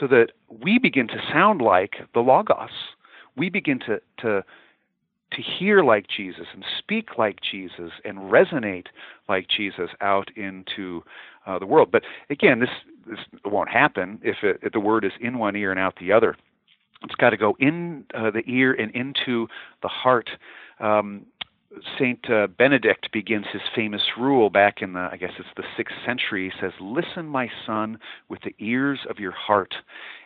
so 0.00 0.08
that 0.08 0.32
we 0.48 0.80
begin 0.80 1.06
to 1.06 1.22
sound 1.32 1.62
like 1.62 1.94
the 2.12 2.20
Logos. 2.20 2.70
We 3.36 3.50
begin 3.50 3.78
to 3.86 4.00
to 4.22 4.42
to 5.32 5.42
hear 5.42 5.82
like 5.82 6.06
Jesus 6.08 6.46
and 6.52 6.64
speak 6.78 7.18
like 7.18 7.38
Jesus 7.50 7.92
and 8.04 8.18
resonate 8.18 8.86
like 9.28 9.46
Jesus 9.48 9.90
out 10.00 10.30
into 10.36 11.02
uh, 11.46 11.58
the 11.58 11.66
world. 11.66 11.90
But 11.90 12.02
again, 12.30 12.60
this 12.60 12.70
this 13.06 13.18
won't 13.44 13.70
happen 13.70 14.20
if, 14.22 14.36
it, 14.42 14.58
if 14.62 14.72
the 14.72 14.80
word 14.80 15.04
is 15.04 15.12
in 15.20 15.38
one 15.38 15.56
ear 15.56 15.70
and 15.70 15.80
out 15.80 15.94
the 15.98 16.12
other. 16.12 16.36
It's 17.04 17.14
got 17.14 17.30
to 17.30 17.36
go 17.36 17.56
in 17.58 18.04
uh, 18.14 18.30
the 18.30 18.42
ear 18.46 18.72
and 18.72 18.94
into 18.94 19.46
the 19.82 19.88
heart. 19.88 20.28
Um, 20.80 21.26
Saint 21.98 22.28
uh, 22.30 22.46
Benedict 22.46 23.12
begins 23.12 23.44
his 23.52 23.62
famous 23.74 24.00
rule 24.18 24.48
back 24.48 24.80
in 24.80 24.94
the, 24.94 25.08
I 25.12 25.16
guess 25.16 25.32
it's 25.38 25.48
the 25.56 25.64
sixth 25.76 25.94
century. 26.06 26.50
He 26.50 26.60
says, 26.60 26.72
"Listen, 26.80 27.26
my 27.26 27.48
son, 27.66 27.98
with 28.28 28.40
the 28.42 28.54
ears 28.58 29.00
of 29.08 29.18
your 29.18 29.32
heart," 29.32 29.74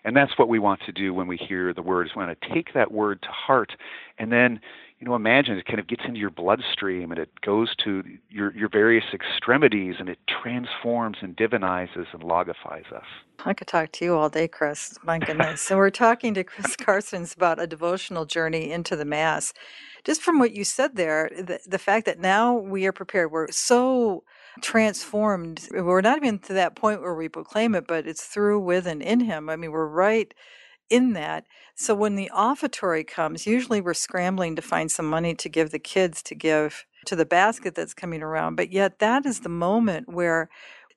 and 0.05 0.17
that's 0.17 0.39
what 0.39 0.49
we 0.49 0.61
want 0.61 0.81
to 0.87 0.93
do 0.93 1.13
when 1.13 1.27
we 1.27 1.37
hear 1.37 1.75
the 1.75 1.83
words. 1.83 2.11
We 2.15 2.25
want 2.25 2.41
to 2.41 2.55
take 2.55 2.73
that 2.75 2.93
word 2.93 3.23
to 3.23 3.29
heart, 3.29 3.73
and 4.19 4.31
then, 4.31 4.61
you 5.03 5.09
know, 5.09 5.17
imagine 5.17 5.59
it 5.59 5.67
kind 5.67 5.81
of 5.81 5.89
gets 5.89 6.05
into 6.07 6.21
your 6.21 6.31
bloodstream 6.31 7.11
and 7.11 7.19
it 7.19 7.29
goes 7.41 7.75
to 7.83 8.05
your 8.31 8.57
your 8.57 8.69
various 8.69 9.05
extremities, 9.13 9.97
and 9.99 10.09
it 10.09 10.21
transforms 10.29 11.17
and 11.23 11.37
divinizes 11.37 12.07
and 12.13 12.23
logifies 12.23 12.93
us. 12.93 13.05
I 13.45 13.53
could 13.53 13.67
talk 13.67 13.91
to 13.93 14.05
you 14.05 14.15
all 14.15 14.29
day, 14.29 14.47
Chris. 14.47 14.97
My 15.03 15.19
goodness. 15.19 15.61
so 15.61 15.77
we're 15.77 15.91
talking 15.91 16.35
to 16.35 16.45
Chris 16.45 16.77
Carstens 16.77 17.35
about 17.35 17.61
a 17.61 17.67
devotional 17.67 18.27
journey 18.27 18.71
into 18.71 18.95
the 18.95 19.05
Mass 19.05 19.53
just 20.05 20.23
from 20.23 20.39
what 20.39 20.53
you 20.53 20.65
said 20.65 20.97
there, 20.97 21.31
the, 21.37 21.61
the 21.67 21.79
fact 21.79 22.07
that 22.07 22.19
now 22.19 22.55
we 22.55 22.87
are 22.87 22.93
prepared, 22.93 23.31
we're 23.31 23.51
so 23.51 24.25
transformed. 24.61 25.69
We're 25.73 26.01
not 26.01 26.19
even 26.19 26.39
to 26.41 26.53
that 26.55 26.75
point 26.75 27.01
where 27.01 27.15
we 27.15 27.29
proclaim 27.29 27.75
it, 27.75 27.87
but 27.87 28.07
it's 28.07 28.25
through, 28.25 28.61
with, 28.61 28.87
and 28.87 29.03
in 29.03 29.21
Him. 29.21 29.49
I 29.49 29.57
mean, 29.57 29.71
we're 29.71 29.87
right 29.87 30.33
in 30.93 31.15
that. 31.15 31.47
So 31.75 31.95
when 31.95 32.17
the 32.17 32.31
offertory 32.35 33.03
comes, 33.03 33.47
usually 33.47 33.81
we're 33.81 33.95
scrambling 33.95 34.55
to 34.57 34.63
find 34.63 34.91
some 34.91 35.09
money 35.09 35.35
to 35.37 35.49
give 35.49 35.71
the 35.71 35.79
kids 35.79 36.23
to 36.25 36.35
give 36.35 36.85
to 37.07 37.17
the 37.17 37.25
basket 37.25 37.75
that's 37.75 37.95
coming 37.95 38.23
around. 38.23 38.57
But 38.57 38.71
yet, 38.71 38.99
that 38.99 39.25
is 39.25 39.41
the 39.41 39.49
moment 39.49 40.09
where 40.09 40.51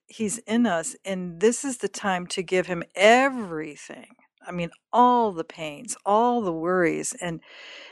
He's 0.07 0.37
in 0.39 0.67
us, 0.67 0.95
and 1.03 1.39
this 1.39 1.65
is 1.65 1.77
the 1.77 1.87
time 1.87 2.27
to 2.27 2.43
give 2.43 2.67
Him 2.67 2.83
everything. 2.93 4.15
I 4.45 4.51
mean, 4.51 4.69
all 4.93 5.31
the 5.31 5.43
pains, 5.43 5.97
all 6.05 6.41
the 6.41 6.51
worries, 6.51 7.15
and 7.19 7.39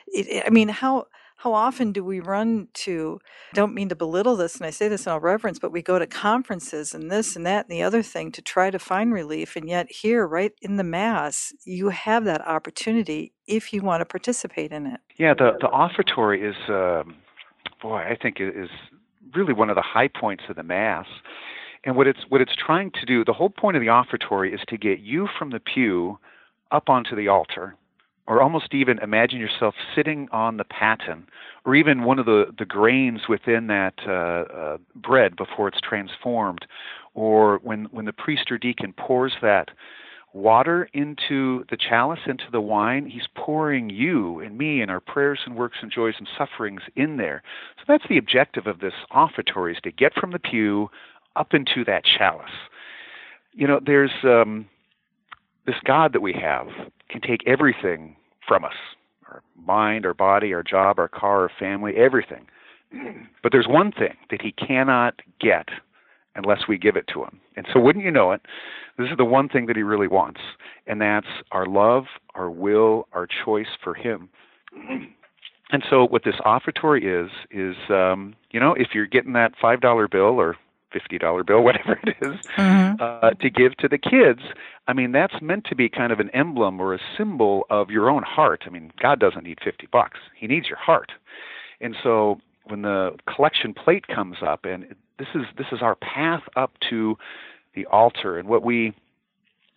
it, 0.08 0.44
I 0.46 0.52
mean, 0.52 0.68
how 0.68 1.06
how 1.43 1.53
often 1.53 1.91
do 1.91 2.06
we 2.06 2.21
run 2.21 2.69
to? 2.73 3.19
Don't 3.53 3.73
mean 3.73 3.89
to 3.89 3.95
belittle 3.95 4.38
this, 4.38 4.56
and 4.56 4.65
I 4.65 4.69
say 4.69 4.88
this 4.88 5.06
in 5.06 5.12
all 5.12 5.19
reverence, 5.19 5.60
but 5.60 5.73
we 5.73 5.82
go 5.82 5.99
to 5.99 6.08
conferences 6.08 6.93
and 6.93 7.12
this 7.12 7.36
and 7.36 7.45
that 7.45 7.65
and 7.65 7.77
the 7.77 7.84
other 7.84 8.01
thing 8.01 8.32
to 8.32 8.41
try 8.41 8.71
to 8.71 8.79
find 8.79 9.12
relief, 9.13 9.58
and 9.58 9.67
yet 9.67 9.91
here, 9.91 10.25
right 10.25 10.53
in 10.62 10.77
the 10.77 10.86
mass, 10.86 11.51
you 11.65 11.89
have 11.89 12.23
that 12.23 12.47
opportunity 12.47 13.34
if 13.45 13.73
you 13.73 13.82
want 13.82 13.99
to 13.99 14.06
participate 14.06 14.71
in 14.71 14.88
it. 14.88 15.01
Yeah, 15.17 15.34
the 15.34 15.58
the 15.60 15.67
offertory 15.67 16.49
is, 16.49 16.56
um, 16.69 17.17
boy, 17.82 17.97
I 17.97 18.15
think 18.15 18.38
is 18.39 18.69
really 19.36 19.53
one 19.53 19.69
of 19.69 19.75
the 19.75 19.82
high 19.82 20.08
points 20.08 20.45
of 20.47 20.56
the 20.56 20.63
mass. 20.63 21.08
And 21.84 21.97
what 21.97 22.08
it's 22.08 22.21
what 22.29 22.39
it's 22.39 22.56
trying 22.56 22.91
to 22.91 23.06
do, 23.06 23.25
the 23.25 23.34
whole 23.34 23.49
point 23.49 23.75
of 23.75 23.82
the 23.82 23.89
offertory 23.89 24.53
is 24.53 24.62
to 24.69 24.77
get 24.77 24.99
you 24.99 25.27
from 25.38 25.49
the 25.49 25.60
pew 25.60 26.19
up 26.71 26.88
onto 26.88 27.17
the 27.17 27.27
altar 27.27 27.75
or 28.28 28.42
almost 28.42 28.74
even 28.74 29.00
imagine 29.00 29.40
yourself 29.40 29.76
sitting 29.96 30.28
on 30.32 30.58
the 30.58 30.64
paten, 30.64 31.28
or 31.66 31.76
even 31.76 32.04
one 32.04 32.20
of 32.20 32.26
the, 32.26 32.46
the 32.58 32.66
grains 32.66 33.22
within 33.28 33.68
that 33.68 33.94
uh, 34.08 34.12
uh, 34.12 34.78
bread 34.96 35.36
before 35.36 35.68
it's 35.68 35.82
transformed, 35.82 36.66
or 37.14 37.60
when, 37.64 37.86
when 37.86 38.06
the 38.06 38.14
priest 38.14 38.50
or 38.52 38.58
deacon 38.58 38.94
pours 38.98 39.34
that 39.42 39.70
water 40.34 40.90
into 40.94 41.64
the 41.70 41.78
chalice, 41.78 42.22
into 42.26 42.46
the 42.52 42.62
wine, 42.62 43.06
he's 43.06 43.28
pouring 43.36 43.90
you 43.90 44.40
and 44.40 44.58
me 44.58 44.82
and 44.82 44.90
our 44.90 45.00
prayers 45.00 45.40
and 45.46 45.56
works 45.56 45.78
and 45.82 45.92
joys 45.92 46.16
and 46.18 46.28
sufferings 46.38 46.82
in 46.96 47.18
there. 47.18 47.44
So 47.78 47.84
that's 47.88 48.06
the 48.10 48.18
objective 48.18 48.66
of 48.66 48.80
this 48.80 48.94
offertory 49.12 49.74
is 49.74 49.82
to 49.84 49.92
get 49.92 50.14
from 50.16 50.32
the 50.32 50.40
pew 50.40 50.90
up 51.36 51.54
into 51.54 51.86
that 51.86 52.04
chalice. 52.04 52.50
You 53.54 53.68
know, 53.68 53.80
there's 53.86 54.12
um, 54.24 54.68
this 55.65 55.76
God 55.86 56.13
that 56.13 56.21
we 56.21 56.34
have 56.34 56.67
can 57.10 57.21
take 57.21 57.41
everything 57.47 58.15
from 58.47 58.65
us 58.65 58.73
our 59.30 59.41
mind, 59.65 60.06
our 60.06 60.13
body, 60.13 60.54
our 60.54 60.63
job, 60.63 60.99
our 60.99 61.08
car, 61.08 61.41
our 61.43 61.52
family, 61.60 61.93
everything. 61.95 62.45
But 63.41 63.52
there's 63.52 63.67
one 63.67 63.91
thing 63.91 64.15
that 64.30 64.41
he 64.41 64.54
cannot 64.54 65.21
get 65.41 65.67
unless 66.36 66.60
we 66.67 66.78
give 66.78 66.95
it 66.95 67.08
to 67.13 67.23
him. 67.23 67.39
And 67.58 67.67
so, 67.73 67.80
wouldn't 67.80 68.06
you 68.06 68.12
know 68.12 68.32
it, 68.32 68.41
this 68.97 69.10
is 69.10 69.17
the 69.17 69.26
one 69.26 69.49
thing 69.49 69.65
that 69.65 69.76
he 69.76 69.84
really 69.84 70.08
wants, 70.08 70.39
and 70.88 71.02
that's 71.02 71.28
our 71.52 71.65
love, 71.65 72.06
our 72.36 72.49
will, 72.49 73.08
our 73.12 73.28
choice 73.45 73.67
for 73.84 73.93
him. 73.93 74.30
And 75.71 75.84
so, 75.89 76.06
what 76.06 76.23
this 76.23 76.36
offertory 76.45 77.04
is, 77.04 77.32
is, 77.49 77.76
um, 77.89 78.36
you 78.52 78.60
know, 78.60 78.76
if 78.76 78.89
you're 78.93 79.08
getting 79.08 79.34
that 79.34 79.54
$5 79.58 80.12
bill 80.12 80.39
or 80.39 80.56
fifty 80.93 81.17
dollar 81.17 81.43
bill, 81.43 81.63
whatever 81.63 81.99
it 82.03 82.15
is, 82.21 82.39
mm-hmm. 82.58 83.01
uh, 83.01 83.32
to 83.32 83.49
give 83.49 83.75
to 83.77 83.88
the 83.88 83.97
kids. 83.97 84.41
I 84.88 84.93
mean, 84.93 85.12
that's 85.12 85.41
meant 85.41 85.65
to 85.65 85.75
be 85.75 85.89
kind 85.89 86.12
of 86.12 86.19
an 86.19 86.29
emblem 86.29 86.79
or 86.79 86.93
a 86.93 86.99
symbol 87.17 87.65
of 87.69 87.89
your 87.89 88.10
own 88.10 88.23
heart. 88.23 88.63
I 88.65 88.69
mean, 88.69 88.91
God 89.01 89.19
doesn't 89.19 89.43
need 89.43 89.60
fifty 89.63 89.88
bucks; 89.91 90.19
He 90.38 90.47
needs 90.47 90.67
your 90.67 90.77
heart. 90.77 91.12
And 91.82 91.95
so, 92.01 92.39
when 92.65 92.84
the 92.84 93.12
collection 93.34 93.73
plate 93.73 94.08
comes 94.08 94.38
up, 94.45 94.65
and 94.65 94.95
this 95.19 95.27
is 95.36 95.43
this 95.58 95.67
is 95.71 95.82
our 95.82 95.95
path 95.95 96.43
up 96.56 96.71
to 96.89 97.17
the 97.75 97.86
altar, 97.88 98.38
and 98.38 98.47
what 98.47 98.63
we 98.63 98.93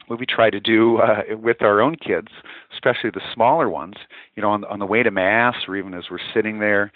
what 0.07 0.19
we 0.19 0.27
try 0.27 0.51
to 0.51 0.61
do 0.61 0.99
uh, 0.99 1.23
with 1.37 1.63
our 1.63 1.81
own 1.81 1.97
kids, 1.97 2.29
especially 2.73 3.11
the 3.11 3.21
smaller 3.35 3.69
ones, 3.69 3.95
you 4.35 4.43
know, 4.43 4.51
on, 4.51 4.65
on 4.65 4.79
the 4.79 4.87
way 4.87 5.03
to 5.03 5.11
mass 5.11 5.57
or 5.67 5.77
even 5.77 5.95
as 5.95 6.05
we're 6.11 6.19
sitting 6.33 6.61
there, 6.61 6.93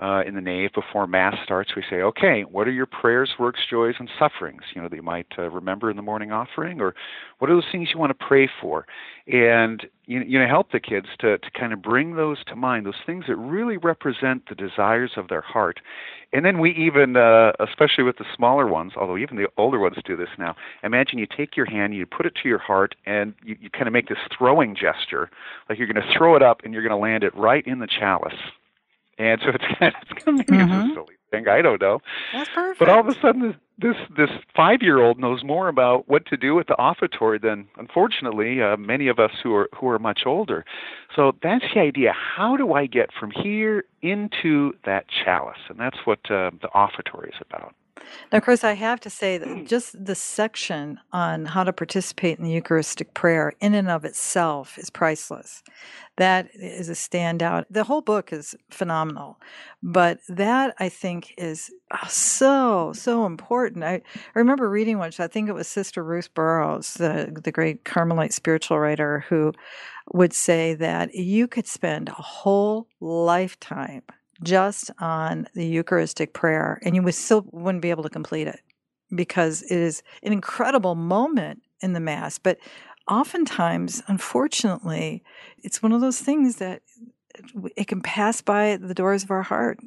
uh, 0.00 0.22
in 0.26 0.34
the 0.34 0.40
nave 0.40 0.70
before 0.74 1.06
Mass 1.06 1.34
starts, 1.42 1.74
we 1.74 1.82
say, 1.90 1.96
okay, 1.96 2.42
what 2.42 2.68
are 2.68 2.72
your 2.72 2.86
prayers, 2.86 3.30
works, 3.38 3.60
joys, 3.68 3.96
and 3.98 4.08
sufferings? 4.18 4.62
You 4.74 4.82
know, 4.82 4.88
that 4.88 4.94
you 4.94 5.02
might 5.02 5.26
uh, 5.36 5.50
remember 5.50 5.90
in 5.90 5.96
the 5.96 6.02
morning 6.02 6.30
offering, 6.30 6.80
or 6.80 6.94
what 7.38 7.50
are 7.50 7.54
those 7.54 7.64
things 7.72 7.88
you 7.92 7.98
want 7.98 8.16
to 8.16 8.26
pray 8.26 8.48
for? 8.60 8.86
And 9.26 9.84
you, 10.06 10.20
you 10.20 10.38
know, 10.38 10.46
help 10.46 10.70
the 10.70 10.78
kids 10.78 11.06
to 11.18 11.38
to 11.38 11.50
kind 11.50 11.72
of 11.72 11.82
bring 11.82 12.14
those 12.14 12.38
to 12.44 12.54
mind, 12.54 12.86
those 12.86 12.94
things 13.04 13.24
that 13.26 13.36
really 13.36 13.76
represent 13.76 14.48
the 14.48 14.54
desires 14.54 15.12
of 15.16 15.28
their 15.28 15.40
heart. 15.40 15.80
And 16.32 16.44
then 16.44 16.60
we 16.60 16.72
even, 16.72 17.16
uh, 17.16 17.52
especially 17.58 18.04
with 18.04 18.18
the 18.18 18.24
smaller 18.36 18.68
ones, 18.68 18.92
although 18.96 19.16
even 19.16 19.36
the 19.36 19.48
older 19.56 19.78
ones 19.78 19.96
do 20.04 20.16
this 20.16 20.28
now. 20.38 20.54
Imagine 20.84 21.18
you 21.18 21.26
take 21.26 21.56
your 21.56 21.66
hand, 21.66 21.94
you 21.94 22.06
put 22.06 22.26
it 22.26 22.34
to 22.42 22.48
your 22.48 22.58
heart, 22.58 22.94
and 23.06 23.34
you, 23.42 23.56
you 23.60 23.70
kind 23.70 23.86
of 23.86 23.92
make 23.92 24.08
this 24.08 24.18
throwing 24.36 24.76
gesture, 24.76 25.30
like 25.68 25.78
you're 25.78 25.92
going 25.92 26.06
to 26.06 26.14
throw 26.16 26.36
it 26.36 26.42
up, 26.42 26.60
and 26.64 26.72
you're 26.72 26.82
going 26.82 26.90
to 26.90 27.02
land 27.02 27.24
it 27.24 27.34
right 27.34 27.66
in 27.66 27.78
the 27.78 27.88
chalice 27.88 28.34
and 29.18 29.40
so 29.42 29.50
it's 29.50 29.64
kind 29.78 29.94
of, 29.94 30.02
it's 30.10 30.24
kind 30.24 30.40
of 30.40 30.46
mm-hmm. 30.46 30.90
a 30.90 30.94
silly 30.94 31.14
thing. 31.30 31.48
I 31.48 31.62
don't 31.62 31.80
know. 31.80 32.00
That's 32.32 32.50
perfect. 32.54 32.78
But 32.78 32.88
all 32.88 33.00
of 33.00 33.08
a 33.08 33.20
sudden, 33.20 33.42
this 33.42 33.56
this, 33.80 33.96
this 34.16 34.30
five 34.56 34.82
year 34.82 35.00
old 35.00 35.18
knows 35.18 35.44
more 35.44 35.68
about 35.68 36.08
what 36.08 36.26
to 36.26 36.36
do 36.36 36.54
with 36.54 36.66
the 36.66 36.74
offertory 36.78 37.38
than, 37.38 37.68
unfortunately, 37.76 38.60
uh, 38.60 38.76
many 38.76 39.06
of 39.08 39.18
us 39.18 39.30
who 39.42 39.54
are 39.54 39.68
who 39.74 39.88
are 39.88 39.98
much 39.98 40.22
older. 40.26 40.64
So 41.14 41.32
that's 41.42 41.64
the 41.74 41.80
idea. 41.80 42.12
How 42.12 42.56
do 42.56 42.72
I 42.72 42.86
get 42.86 43.10
from 43.12 43.30
here 43.30 43.84
into 44.02 44.72
that 44.84 45.06
chalice? 45.08 45.58
And 45.68 45.78
that's 45.78 45.98
what 46.04 46.18
uh, 46.30 46.50
the 46.60 46.68
offertory 46.74 47.28
is 47.28 47.40
about. 47.40 47.74
Now, 48.32 48.40
Chris, 48.40 48.64
I 48.64 48.72
have 48.72 49.00
to 49.00 49.10
say 49.10 49.38
that 49.38 49.66
just 49.66 50.04
the 50.04 50.14
section 50.14 51.00
on 51.12 51.46
how 51.46 51.64
to 51.64 51.72
participate 51.72 52.38
in 52.38 52.44
the 52.44 52.50
Eucharistic 52.50 53.14
prayer 53.14 53.52
in 53.60 53.74
and 53.74 53.88
of 53.88 54.04
itself 54.04 54.78
is 54.78 54.90
priceless. 54.90 55.62
That 56.16 56.48
is 56.54 56.88
a 56.88 56.92
standout. 56.92 57.64
The 57.70 57.84
whole 57.84 58.00
book 58.00 58.32
is 58.32 58.54
phenomenal, 58.70 59.38
but 59.82 60.18
that 60.28 60.74
I 60.78 60.88
think 60.88 61.32
is 61.38 61.70
oh, 61.92 62.08
so, 62.08 62.92
so 62.92 63.24
important. 63.24 63.84
I, 63.84 63.94
I 63.94 64.02
remember 64.38 64.68
reading 64.68 64.98
once, 64.98 65.20
I 65.20 65.28
think 65.28 65.48
it 65.48 65.54
was 65.54 65.68
Sister 65.68 66.02
Ruth 66.02 66.34
Burrows, 66.34 66.94
the, 66.94 67.38
the 67.42 67.52
great 67.52 67.84
Carmelite 67.84 68.32
spiritual 68.32 68.78
writer, 68.78 69.24
who 69.28 69.52
would 70.12 70.32
say 70.32 70.74
that 70.74 71.14
you 71.14 71.46
could 71.46 71.66
spend 71.66 72.08
a 72.08 72.12
whole 72.12 72.88
lifetime 73.00 74.02
just 74.42 74.90
on 75.00 75.48
the 75.54 75.66
Eucharistic 75.66 76.32
prayer, 76.32 76.78
and 76.82 76.94
you 76.94 77.02
would 77.02 77.14
still 77.14 77.44
wouldn't 77.52 77.82
be 77.82 77.90
able 77.90 78.02
to 78.02 78.10
complete 78.10 78.46
it 78.46 78.60
because 79.14 79.62
it 79.62 79.76
is 79.76 80.02
an 80.22 80.32
incredible 80.32 80.94
moment 80.94 81.62
in 81.80 81.92
the 81.92 82.00
Mass. 82.00 82.38
But 82.38 82.58
oftentimes, 83.08 84.02
unfortunately, 84.06 85.22
it's 85.62 85.82
one 85.82 85.92
of 85.92 86.00
those 86.00 86.20
things 86.20 86.56
that 86.56 86.82
it 87.76 87.88
can 87.88 88.00
pass 88.00 88.40
by 88.40 88.76
the 88.76 88.94
doors 88.94 89.22
of 89.22 89.30
our 89.30 89.42
heart. 89.42 89.78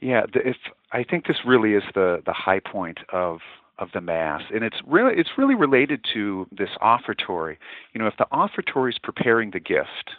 Yeah, 0.00 0.26
if 0.34 0.56
I 0.92 1.04
think 1.04 1.26
this 1.26 1.38
really 1.46 1.72
is 1.74 1.82
the 1.94 2.22
the 2.24 2.32
high 2.32 2.60
point 2.60 2.98
of 3.12 3.40
of 3.78 3.88
the 3.92 4.00
mass 4.00 4.42
and 4.54 4.64
it's 4.64 4.78
really 4.86 5.14
it's 5.16 5.30
really 5.36 5.54
related 5.54 6.04
to 6.14 6.46
this 6.50 6.70
offertory 6.80 7.58
you 7.92 8.00
know 8.00 8.06
if 8.06 8.16
the 8.16 8.26
offertory 8.32 8.90
is 8.90 8.98
preparing 8.98 9.50
the 9.50 9.60
gift 9.60 10.12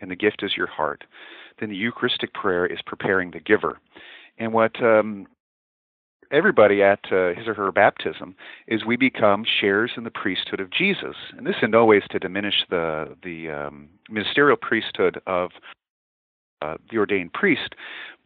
and 0.00 0.10
the 0.10 0.16
gift 0.16 0.42
is 0.42 0.56
your 0.56 0.66
heart 0.66 1.04
then 1.60 1.70
the 1.70 1.76
Eucharistic 1.76 2.34
prayer 2.34 2.66
is 2.66 2.80
preparing 2.84 3.30
the 3.30 3.40
giver. 3.40 3.78
And 4.38 4.52
what 4.52 4.82
um, 4.82 5.26
everybody 6.30 6.82
at 6.82 7.00
uh, 7.10 7.34
his 7.34 7.46
or 7.46 7.54
her 7.54 7.72
baptism 7.72 8.34
is 8.66 8.84
we 8.84 8.96
become 8.96 9.44
sharers 9.44 9.92
in 9.96 10.04
the 10.04 10.10
priesthood 10.10 10.60
of 10.60 10.70
Jesus. 10.70 11.16
And 11.36 11.46
this 11.46 11.56
in 11.62 11.70
no 11.70 11.84
way 11.84 11.98
is 11.98 12.04
to 12.10 12.18
diminish 12.18 12.64
the 12.70 13.16
the 13.22 13.50
um, 13.50 13.88
ministerial 14.10 14.56
priesthood 14.56 15.20
of 15.26 15.50
uh, 16.62 16.76
the 16.90 16.98
ordained 16.98 17.32
priest, 17.32 17.74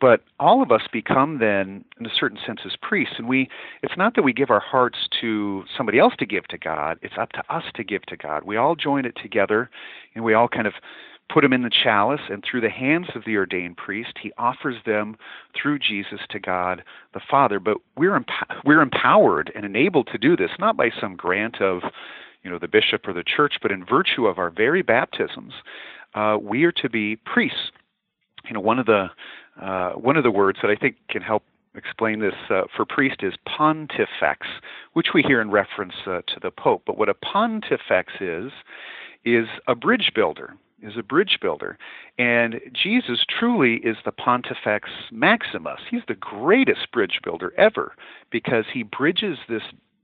but 0.00 0.22
all 0.38 0.62
of 0.62 0.70
us 0.70 0.82
become 0.92 1.40
then, 1.40 1.84
in 1.98 2.06
a 2.06 2.14
certain 2.16 2.38
sense, 2.46 2.60
as 2.64 2.72
priests. 2.80 3.16
And 3.18 3.28
we, 3.28 3.48
it's 3.82 3.96
not 3.96 4.14
that 4.14 4.22
we 4.22 4.32
give 4.32 4.50
our 4.50 4.60
hearts 4.60 5.08
to 5.20 5.64
somebody 5.76 5.98
else 5.98 6.14
to 6.20 6.26
give 6.26 6.46
to 6.48 6.58
God. 6.58 6.98
It's 7.02 7.18
up 7.20 7.32
to 7.32 7.42
us 7.52 7.64
to 7.74 7.84
give 7.84 8.02
to 8.02 8.16
God. 8.16 8.44
We 8.44 8.56
all 8.56 8.76
join 8.76 9.04
it 9.04 9.16
together, 9.20 9.68
and 10.14 10.24
we 10.24 10.32
all 10.32 10.48
kind 10.48 10.66
of 10.66 10.74
put 11.32 11.42
them 11.42 11.52
in 11.52 11.62
the 11.62 11.70
chalice, 11.70 12.20
and 12.30 12.42
through 12.42 12.60
the 12.60 12.70
hands 12.70 13.08
of 13.14 13.24
the 13.24 13.36
ordained 13.36 13.76
priest, 13.76 14.18
he 14.20 14.32
offers 14.38 14.76
them 14.84 15.16
through 15.60 15.78
Jesus 15.78 16.20
to 16.30 16.38
God 16.38 16.82
the 17.14 17.20
Father. 17.30 17.60
But 17.60 17.78
we're 17.96 18.16
emp- 18.16 18.28
we're 18.64 18.82
empowered 18.82 19.50
and 19.54 19.64
enabled 19.64 20.08
to 20.12 20.18
do 20.18 20.36
this 20.36 20.50
not 20.58 20.76
by 20.76 20.90
some 21.00 21.16
grant 21.16 21.60
of, 21.60 21.82
you 22.42 22.50
know, 22.50 22.58
the 22.58 22.68
bishop 22.68 23.06
or 23.06 23.12
the 23.12 23.24
church, 23.24 23.54
but 23.62 23.70
in 23.70 23.84
virtue 23.84 24.26
of 24.26 24.38
our 24.38 24.50
very 24.50 24.82
baptisms. 24.82 25.52
Uh, 26.14 26.36
we 26.40 26.64
are 26.64 26.72
to 26.72 26.88
be 26.88 27.16
priests. 27.16 27.70
You 28.46 28.54
know, 28.54 28.60
one 28.60 28.78
of 28.78 28.86
the 28.86 29.08
uh, 29.60 29.90
one 29.92 30.16
of 30.16 30.24
the 30.24 30.30
words 30.30 30.58
that 30.62 30.70
I 30.70 30.76
think 30.76 30.96
can 31.08 31.22
help 31.22 31.44
explain 31.74 32.20
this 32.20 32.34
uh, 32.50 32.62
for 32.74 32.84
priest 32.84 33.22
is 33.22 33.34
pontifex, 33.46 34.46
which 34.94 35.08
we 35.14 35.22
hear 35.22 35.40
in 35.40 35.50
reference 35.50 35.94
uh, 36.06 36.22
to 36.26 36.40
the 36.42 36.50
Pope. 36.50 36.82
But 36.86 36.98
what 36.98 37.08
a 37.08 37.14
pontifex 37.14 38.14
is, 38.20 38.50
is 39.24 39.46
a 39.68 39.74
bridge 39.74 40.10
builder 40.14 40.56
is 40.82 40.94
a 40.96 41.02
bridge 41.02 41.38
builder. 41.40 41.78
And 42.18 42.60
Jesus 42.72 43.24
truly 43.28 43.76
is 43.76 43.96
the 44.04 44.12
Pontifex 44.12 44.88
Maximus. 45.10 45.80
He's 45.90 46.02
the 46.08 46.14
greatest 46.14 46.90
bridge 46.92 47.20
builder 47.22 47.52
ever 47.56 47.94
because 48.30 48.64
he 48.72 48.82
bridges 48.82 49.38
this 49.48 49.62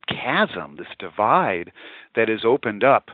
chasm, 0.09 0.77
this 0.77 0.87
divide 0.99 1.73
that 2.15 2.31
is 2.31 2.41
opened 2.45 2.85
up 2.85 3.11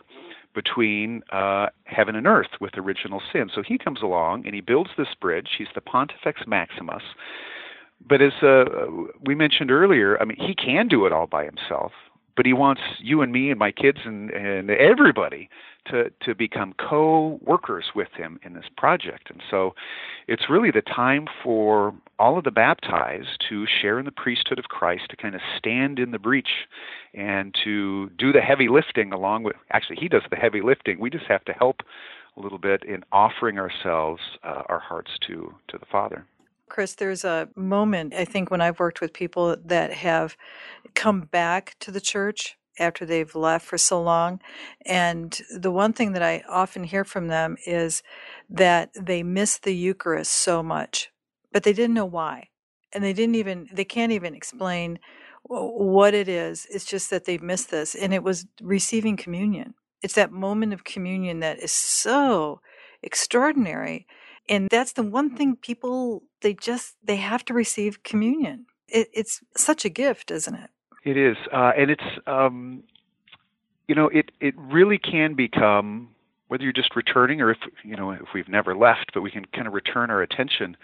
between 0.54 1.22
uh, 1.32 1.68
heaven 1.84 2.14
and 2.14 2.26
earth 2.26 2.50
with 2.60 2.76
original 2.76 3.22
sin. 3.32 3.50
So 3.54 3.62
he 3.62 3.78
comes 3.78 4.02
along 4.02 4.44
and 4.44 4.54
he 4.54 4.60
builds 4.60 4.90
this 4.98 5.14
bridge. 5.18 5.48
He's 5.56 5.68
the 5.74 5.80
Pontifex 5.80 6.42
Maximus. 6.46 7.02
But 8.06 8.20
as 8.20 8.32
uh, 8.42 8.64
we 9.24 9.34
mentioned 9.34 9.70
earlier, 9.70 10.20
I 10.20 10.24
mean, 10.24 10.36
he 10.38 10.54
can 10.54 10.88
do 10.88 11.06
it 11.06 11.12
all 11.12 11.26
by 11.26 11.44
himself 11.44 11.92
but 12.36 12.46
he 12.46 12.52
wants 12.52 12.80
you 12.98 13.22
and 13.22 13.32
me 13.32 13.50
and 13.50 13.58
my 13.58 13.70
kids 13.70 13.98
and, 14.04 14.30
and 14.30 14.70
everybody 14.70 15.48
to, 15.86 16.10
to 16.22 16.34
become 16.34 16.74
co-workers 16.78 17.86
with 17.94 18.08
him 18.16 18.38
in 18.44 18.54
this 18.54 18.66
project. 18.76 19.30
And 19.30 19.42
so 19.50 19.74
it's 20.28 20.48
really 20.48 20.70
the 20.70 20.82
time 20.82 21.26
for 21.42 21.94
all 22.18 22.38
of 22.38 22.44
the 22.44 22.50
baptized 22.50 23.44
to 23.48 23.66
share 23.66 23.98
in 23.98 24.04
the 24.04 24.12
priesthood 24.12 24.58
of 24.58 24.66
Christ, 24.66 25.04
to 25.10 25.16
kind 25.16 25.34
of 25.34 25.40
stand 25.58 25.98
in 25.98 26.10
the 26.10 26.18
breach 26.18 26.66
and 27.14 27.54
to 27.64 28.10
do 28.10 28.32
the 28.32 28.40
heavy 28.40 28.68
lifting 28.68 29.12
along 29.12 29.42
with, 29.42 29.56
actually, 29.70 29.96
he 29.96 30.08
does 30.08 30.22
the 30.30 30.36
heavy 30.36 30.60
lifting. 30.60 31.00
We 31.00 31.10
just 31.10 31.26
have 31.26 31.44
to 31.46 31.52
help 31.52 31.80
a 32.36 32.40
little 32.40 32.58
bit 32.58 32.84
in 32.84 33.04
offering 33.12 33.58
ourselves, 33.58 34.22
uh, 34.42 34.62
our 34.68 34.78
hearts 34.78 35.10
to, 35.26 35.54
to 35.68 35.78
the 35.78 35.86
Father. 35.90 36.24
Chris, 36.68 36.94
there's 36.94 37.22
a 37.22 37.48
moment, 37.54 38.14
I 38.14 38.24
think, 38.24 38.50
when 38.50 38.62
I've 38.62 38.78
worked 38.78 39.02
with 39.02 39.12
people 39.12 39.56
that 39.62 39.92
have 39.92 40.38
come 40.94 41.22
back 41.22 41.76
to 41.80 41.90
the 41.90 42.00
church 42.00 42.56
after 42.78 43.04
they've 43.04 43.34
left 43.34 43.66
for 43.66 43.78
so 43.78 44.00
long. 44.00 44.40
And 44.86 45.38
the 45.54 45.70
one 45.70 45.92
thing 45.92 46.12
that 46.12 46.22
I 46.22 46.44
often 46.48 46.84
hear 46.84 47.04
from 47.04 47.28
them 47.28 47.56
is 47.66 48.02
that 48.50 48.90
they 48.94 49.22
miss 49.22 49.58
the 49.58 49.74
Eucharist 49.74 50.32
so 50.32 50.62
much, 50.62 51.10
but 51.52 51.62
they 51.62 51.72
didn't 51.72 51.94
know 51.94 52.06
why. 52.06 52.48
And 52.92 53.02
they 53.02 53.12
didn't 53.12 53.36
even, 53.36 53.68
they 53.72 53.84
can't 53.84 54.12
even 54.12 54.34
explain 54.34 54.98
what 55.44 56.14
it 56.14 56.28
is. 56.28 56.66
It's 56.70 56.84
just 56.84 57.10
that 57.10 57.24
they've 57.24 57.42
missed 57.42 57.70
this. 57.70 57.94
And 57.94 58.12
it 58.12 58.22
was 58.22 58.46
receiving 58.60 59.16
communion. 59.16 59.74
It's 60.02 60.14
that 60.14 60.32
moment 60.32 60.72
of 60.72 60.84
communion 60.84 61.40
that 61.40 61.58
is 61.58 61.72
so 61.72 62.60
extraordinary 63.02 64.06
and 64.48 64.68
that's 64.70 64.92
the 64.92 65.02
one 65.02 65.36
thing 65.36 65.56
people 65.56 66.22
they 66.40 66.54
just 66.54 66.96
they 67.02 67.16
have 67.16 67.44
to 67.44 67.54
receive 67.54 68.02
communion 68.02 68.66
it, 68.88 69.08
it's 69.12 69.40
such 69.56 69.84
a 69.84 69.90
gift 69.90 70.30
isn't 70.30 70.54
it 70.54 70.70
it 71.04 71.16
is 71.16 71.36
uh, 71.52 71.72
and 71.76 71.90
it's 71.90 72.02
um, 72.26 72.82
you 73.88 73.94
know 73.94 74.08
it 74.08 74.30
it 74.40 74.54
really 74.56 74.98
can 74.98 75.34
become 75.34 76.08
whether 76.48 76.64
you're 76.64 76.72
just 76.72 76.94
returning 76.94 77.40
or 77.40 77.50
if 77.50 77.58
you 77.82 77.96
know 77.96 78.10
if 78.10 78.28
we've 78.34 78.48
never 78.48 78.76
left 78.76 79.12
but 79.14 79.22
we 79.22 79.30
can 79.30 79.44
kind 79.46 79.66
of 79.66 79.72
return 79.72 80.10
our 80.10 80.22
attention 80.22 80.76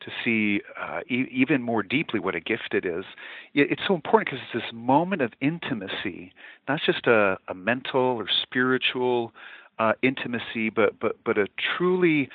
to 0.00 0.10
see 0.24 0.60
uh, 0.80 1.00
e- 1.08 1.26
even 1.32 1.62
more 1.62 1.82
deeply 1.82 2.20
what 2.20 2.34
a 2.34 2.40
gift 2.40 2.74
it 2.74 2.84
is. 2.84 3.06
It's 3.54 3.80
so 3.88 3.94
important 3.94 4.28
because 4.30 4.44
it's 4.52 4.62
this 4.64 4.72
moment 4.72 5.22
of 5.22 5.32
intimacy 5.40 6.32
not 6.68 6.80
just 6.84 7.06
a, 7.06 7.38
a 7.48 7.54
mental 7.54 8.00
or 8.00 8.26
spiritual 8.42 9.32
uh, 9.78 9.92
intimacy 10.02 10.70
but 10.70 10.98
but 11.00 11.16
but 11.24 11.38
a 11.38 11.46
truly 11.76 12.28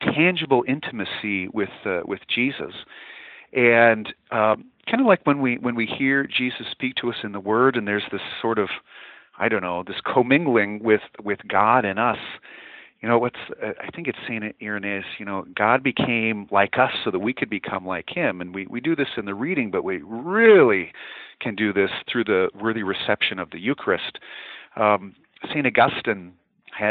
tangible 0.00 0.64
intimacy 0.66 1.48
with 1.48 1.70
uh, 1.84 2.00
with 2.04 2.20
Jesus, 2.28 2.74
and 3.54 4.08
um, 4.30 4.64
kind 4.90 5.00
of 5.00 5.06
like 5.06 5.24
when 5.24 5.40
we 5.40 5.56
when 5.58 5.74
we 5.74 5.86
hear 5.86 6.26
Jesus 6.26 6.66
speak 6.70 6.96
to 6.96 7.10
us 7.10 7.16
in 7.22 7.32
the 7.32 7.40
Word, 7.40 7.76
and 7.76 7.86
there's 7.86 8.04
this 8.10 8.20
sort 8.42 8.58
of 8.58 8.68
I 9.38 9.48
don't 9.48 9.62
know 9.62 9.84
this 9.86 10.00
commingling 10.04 10.82
with 10.82 11.02
with 11.22 11.38
God 11.48 11.84
and 11.84 11.98
us. 11.98 12.18
You 13.00 13.08
know 13.08 13.18
what's 13.18 13.38
uh, 13.62 13.72
I 13.80 13.90
think 13.94 14.08
it's 14.08 14.18
Saint 14.26 14.44
Irenaeus. 14.60 15.04
You 15.18 15.24
know 15.24 15.46
God 15.54 15.82
became 15.82 16.48
like 16.50 16.78
us 16.78 16.90
so 17.04 17.10
that 17.10 17.20
we 17.20 17.32
could 17.32 17.50
become 17.50 17.86
like 17.86 18.08
Him, 18.08 18.40
and 18.40 18.54
we 18.54 18.66
we 18.66 18.80
do 18.80 18.96
this 18.96 19.08
in 19.16 19.24
the 19.24 19.34
reading, 19.34 19.70
but 19.70 19.84
we 19.84 20.02
really 20.02 20.92
can 21.40 21.54
do 21.54 21.72
this 21.72 21.90
through 22.10 22.24
the 22.24 22.48
worthy 22.60 22.82
reception 22.82 23.38
of 23.38 23.50
the 23.50 23.60
Eucharist. 23.60 24.18
Um, 24.76 25.14
Saint 25.52 25.66
Augustine 25.66 26.32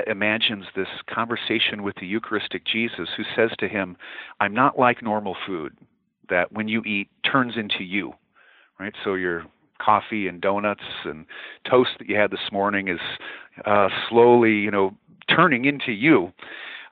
imagines 0.07 0.65
this 0.75 0.87
conversation 1.13 1.83
with 1.83 1.95
the 1.99 2.07
Eucharistic 2.07 2.65
Jesus 2.65 3.09
who 3.17 3.23
says 3.35 3.49
to 3.59 3.67
him, 3.67 3.97
I'm 4.39 4.53
not 4.53 4.79
like 4.79 5.01
normal 5.01 5.35
food 5.45 5.75
that 6.33 6.51
when 6.51 6.67
you 6.67 6.81
eat 6.81 7.09
turns 7.31 7.53
into 7.55 7.83
you, 7.83 8.13
right? 8.79 8.93
So 9.03 9.13
your 9.13 9.45
coffee 9.79 10.27
and 10.27 10.41
donuts 10.41 10.83
and 11.05 11.25
toast 11.69 11.91
that 11.99 12.09
you 12.09 12.15
had 12.17 12.31
this 12.31 12.51
morning 12.51 12.87
is 12.87 12.99
uh, 13.65 13.89
slowly, 14.09 14.53
you 14.53 14.71
know, 14.71 14.95
turning 15.29 15.65
into 15.65 15.91
you. 15.91 16.33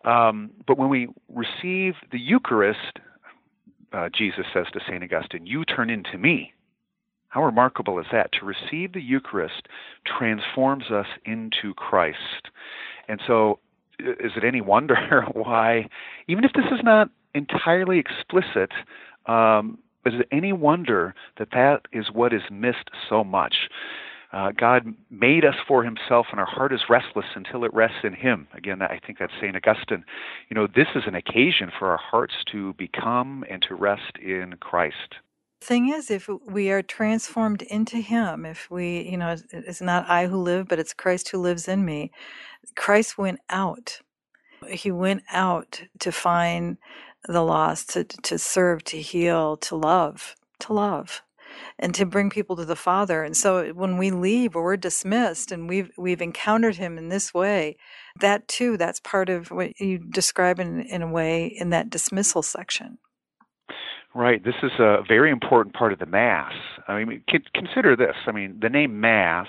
Um, 0.06 0.51
but 0.67 0.77
when 0.77 0.89
we 0.89 1.08
receive 1.34 1.95
the 2.12 2.19
Eucharist, 2.19 2.99
uh, 3.93 4.10
Jesus 4.15 4.45
says 4.54 4.67
to 4.73 4.80
St. 4.88 5.04
Augustine, 5.04 5.45
you 5.45 5.65
turn 5.65 5.89
into 5.89 6.17
me. 6.17 6.54
How 7.30 7.43
remarkable 7.43 7.97
is 7.99 8.06
that? 8.12 8.30
To 8.39 8.45
receive 8.45 8.93
the 8.93 9.01
Eucharist 9.01 9.67
transforms 10.06 10.91
us 10.91 11.08
into 11.25 11.73
Christ. 11.75 12.49
And 13.08 13.19
so, 13.25 13.60
is 13.99 14.34
it 14.36 14.43
any 14.43 14.62
wonder 14.62 15.25
why, 15.34 15.88
even 16.27 16.43
if 16.43 16.51
this 16.54 16.65
is 16.71 16.84
not 16.84 17.10
entirely 17.34 17.99
explicit, 17.99 18.71
um, 19.25 19.77
is 20.05 20.13
it 20.19 20.27
any 20.31 20.53
wonder 20.53 21.13
that 21.38 21.49
that 21.51 21.88
is 21.91 22.12
what 22.12 22.34
is 22.34 22.41
missed 22.51 22.89
so 23.10 23.23
much? 23.23 23.69
Uh, 24.34 24.51
God 24.57 24.93
made 25.10 25.43
us 25.43 25.55
for 25.67 25.84
Himself, 25.84 26.27
and 26.31 26.39
our 26.39 26.45
heart 26.45 26.71
is 26.73 26.81
restless 26.89 27.25
until 27.36 27.65
it 27.65 27.73
rests 27.73 27.99
in 28.03 28.13
Him. 28.13 28.47
Again, 28.53 28.81
I 28.81 28.99
think 29.05 29.19
that's 29.19 29.34
Saint 29.41 29.57
Augustine. 29.57 30.05
You 30.49 30.55
know, 30.55 30.67
this 30.67 30.88
is 30.95 31.03
an 31.05 31.15
occasion 31.15 31.69
for 31.77 31.91
our 31.91 31.97
hearts 31.97 32.34
to 32.51 32.73
become 32.75 33.43
and 33.49 33.62
to 33.67 33.75
rest 33.75 34.17
in 34.21 34.55
Christ 34.62 35.15
The 35.60 35.65
thing 35.65 35.89
is 35.89 36.10
if 36.10 36.29
we 36.47 36.71
are 36.71 36.81
transformed 36.81 37.62
into 37.63 37.97
him 37.97 38.45
if 38.45 38.71
we 38.71 39.01
you 39.01 39.17
know 39.17 39.36
it's 39.51 39.81
not 39.81 40.10
i 40.10 40.27
who 40.27 40.38
live 40.38 40.67
but 40.67 40.79
it's 40.79 40.93
christ 40.93 41.29
who 41.29 41.38
lives 41.38 41.67
in 41.67 41.86
me 41.86 42.12
christ 42.75 43.17
went 43.17 43.39
out 43.49 43.99
he 44.69 44.91
went 44.91 45.23
out 45.31 45.84
to 45.99 46.12
find 46.12 46.77
the 47.27 47.41
lost 47.41 47.89
to, 47.91 48.03
to 48.03 48.38
serve 48.38 48.84
to 48.84 49.01
heal 49.01 49.57
to 49.57 49.75
love 49.75 50.36
to 50.60 50.73
love 50.73 51.21
and 51.77 51.93
to 51.93 52.05
bring 52.05 52.29
people 52.29 52.55
to 52.55 52.65
the 52.65 52.75
father 52.75 53.23
and 53.23 53.36
so 53.36 53.69
when 53.73 53.97
we 53.97 54.12
leave 54.12 54.55
or 54.55 54.63
we're 54.63 54.77
dismissed 54.77 55.51
and 55.51 55.67
we've 55.67 55.91
we've 55.97 56.21
encountered 56.21 56.75
him 56.75 56.97
in 56.97 57.10
this 57.10 57.34
way 57.34 57.75
that 58.19 58.47
too 58.47 58.77
that's 58.77 58.99
part 58.99 59.29
of 59.29 59.51
what 59.51 59.79
you 59.79 59.97
describe 59.97 60.60
in, 60.60 60.81
in 60.81 61.01
a 61.01 61.12
way 61.12 61.45
in 61.45 61.69
that 61.69 61.89
dismissal 61.89 62.41
section 62.41 62.97
Right. 64.13 64.43
This 64.43 64.55
is 64.62 64.71
a 64.77 64.97
very 65.07 65.31
important 65.31 65.73
part 65.73 65.93
of 65.93 65.99
the 65.99 66.05
Mass. 66.05 66.51
I 66.88 67.05
mean, 67.05 67.23
consider 67.53 67.95
this. 67.95 68.15
I 68.27 68.34
mean, 68.34 68.57
the 68.62 68.67
name 68.67 68.99
Mass 68.99 69.47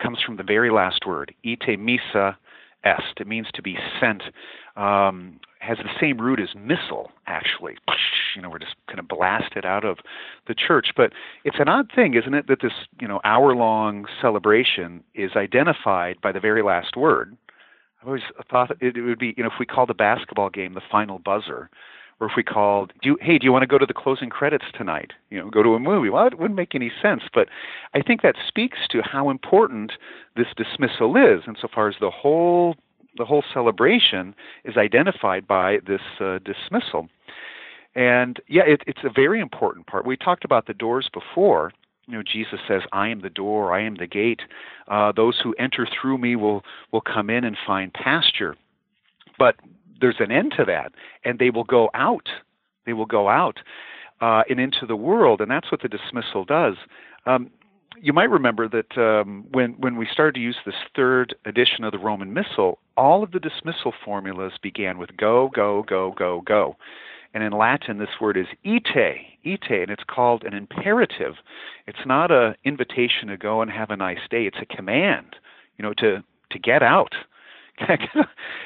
comes 0.00 0.18
from 0.24 0.36
the 0.36 0.42
very 0.42 0.70
last 0.70 1.06
word, 1.06 1.34
ite 1.44 1.78
missa 1.78 2.38
est. 2.84 3.20
It 3.20 3.26
means 3.26 3.48
to 3.54 3.62
be 3.62 3.76
sent. 4.00 4.22
Um, 4.76 5.40
has 5.66 5.78
the 5.78 5.90
same 6.00 6.20
root 6.20 6.40
as 6.40 6.48
missile, 6.54 7.10
actually. 7.26 7.76
You 8.34 8.42
know, 8.42 8.50
we're 8.50 8.58
just 8.58 8.74
kind 8.86 8.98
of 8.98 9.08
blasted 9.08 9.64
out 9.64 9.82
of 9.82 9.96
the 10.46 10.54
church. 10.54 10.88
But 10.94 11.14
it's 11.44 11.56
an 11.58 11.70
odd 11.70 11.90
thing, 11.94 12.12
isn't 12.12 12.34
it, 12.34 12.48
that 12.48 12.60
this 12.60 12.72
you 13.00 13.08
know 13.08 13.18
hour-long 13.24 14.04
celebration 14.20 15.02
is 15.14 15.30
identified 15.36 16.20
by 16.20 16.32
the 16.32 16.40
very 16.40 16.62
last 16.62 16.98
word. 16.98 17.34
I've 18.02 18.08
always 18.08 18.22
thought 18.50 18.76
it 18.82 19.02
would 19.02 19.18
be, 19.18 19.32
you 19.38 19.42
know, 19.42 19.48
if 19.48 19.58
we 19.58 19.64
called 19.64 19.88
a 19.88 19.94
basketball 19.94 20.50
game 20.50 20.74
the 20.74 20.82
final 20.92 21.18
buzzer, 21.18 21.70
or 22.20 22.26
if 22.26 22.32
we 22.36 22.42
called, 22.42 22.92
do 23.02 23.10
you, 23.10 23.18
hey, 23.20 23.38
do 23.38 23.44
you 23.44 23.52
want 23.52 23.62
to 23.62 23.66
go 23.66 23.78
to 23.78 23.86
the 23.86 23.94
closing 23.94 24.30
credits 24.30 24.64
tonight? 24.76 25.12
You 25.30 25.38
know, 25.38 25.50
go 25.50 25.62
to 25.62 25.74
a 25.74 25.78
movie. 25.78 26.08
Well, 26.08 26.26
it 26.26 26.38
wouldn't 26.38 26.56
make 26.56 26.74
any 26.74 26.90
sense, 27.02 27.22
but 27.32 27.48
I 27.94 28.00
think 28.00 28.22
that 28.22 28.36
speaks 28.46 28.78
to 28.90 29.02
how 29.02 29.28
important 29.28 29.92
this 30.36 30.46
dismissal 30.56 31.16
is, 31.16 31.42
insofar 31.46 31.88
as 31.88 31.96
the 32.00 32.10
whole 32.10 32.76
the 33.16 33.24
whole 33.24 33.44
celebration 33.52 34.34
is 34.64 34.76
identified 34.76 35.46
by 35.46 35.78
this 35.86 36.00
uh, 36.20 36.38
dismissal. 36.38 37.08
And 37.94 38.40
yeah, 38.48 38.64
it, 38.66 38.82
it's 38.86 39.04
a 39.04 39.10
very 39.10 39.40
important 39.40 39.86
part. 39.86 40.06
We 40.06 40.16
talked 40.16 40.44
about 40.44 40.66
the 40.66 40.74
doors 40.74 41.08
before. 41.12 41.72
You 42.06 42.14
know, 42.18 42.22
Jesus 42.22 42.60
says, 42.68 42.82
"I 42.92 43.08
am 43.08 43.22
the 43.22 43.30
door. 43.30 43.74
I 43.74 43.82
am 43.82 43.96
the 43.96 44.06
gate. 44.06 44.42
Uh, 44.86 45.12
those 45.12 45.40
who 45.42 45.54
enter 45.58 45.88
through 45.88 46.18
me 46.18 46.36
will 46.36 46.62
will 46.92 47.00
come 47.00 47.30
in 47.30 47.42
and 47.44 47.56
find 47.66 47.92
pasture." 47.92 48.56
But 49.38 49.56
there's 50.00 50.20
an 50.20 50.30
end 50.30 50.52
to 50.58 50.64
that, 50.66 50.92
and 51.24 51.38
they 51.38 51.50
will 51.50 51.64
go 51.64 51.90
out. 51.94 52.28
They 52.84 52.92
will 52.92 53.06
go 53.06 53.28
out 53.28 53.58
uh, 54.20 54.42
and 54.48 54.60
into 54.60 54.86
the 54.86 54.96
world, 54.96 55.40
and 55.40 55.50
that's 55.50 55.70
what 55.70 55.82
the 55.82 55.88
dismissal 55.88 56.44
does. 56.44 56.74
Um, 57.26 57.50
you 58.00 58.12
might 58.12 58.30
remember 58.30 58.68
that 58.68 58.98
um, 58.98 59.46
when 59.52 59.72
when 59.72 59.96
we 59.96 60.06
started 60.10 60.34
to 60.34 60.40
use 60.40 60.56
this 60.64 60.74
third 60.94 61.34
edition 61.44 61.84
of 61.84 61.92
the 61.92 61.98
Roman 61.98 62.32
Missal, 62.32 62.78
all 62.96 63.22
of 63.22 63.32
the 63.32 63.40
dismissal 63.40 63.92
formulas 64.04 64.52
began 64.62 64.98
with 64.98 65.16
go, 65.16 65.50
go, 65.54 65.82
go, 65.82 66.14
go, 66.16 66.42
go. 66.42 66.76
And 67.34 67.42
in 67.42 67.52
Latin, 67.52 67.98
this 67.98 68.20
word 68.20 68.36
is 68.36 68.46
ite, 68.64 68.96
ite, 69.44 69.70
and 69.70 69.90
it's 69.90 70.04
called 70.08 70.44
an 70.44 70.54
imperative. 70.54 71.34
It's 71.86 72.06
not 72.06 72.30
an 72.30 72.54
invitation 72.64 73.28
to 73.28 73.36
go 73.36 73.60
and 73.60 73.70
have 73.70 73.90
a 73.90 73.96
nice 73.96 74.26
day. 74.30 74.44
It's 74.46 74.56
a 74.60 74.76
command, 74.76 75.36
you 75.76 75.82
know, 75.82 75.92
to 75.98 76.22
to 76.50 76.58
get 76.58 76.82
out. 76.82 77.14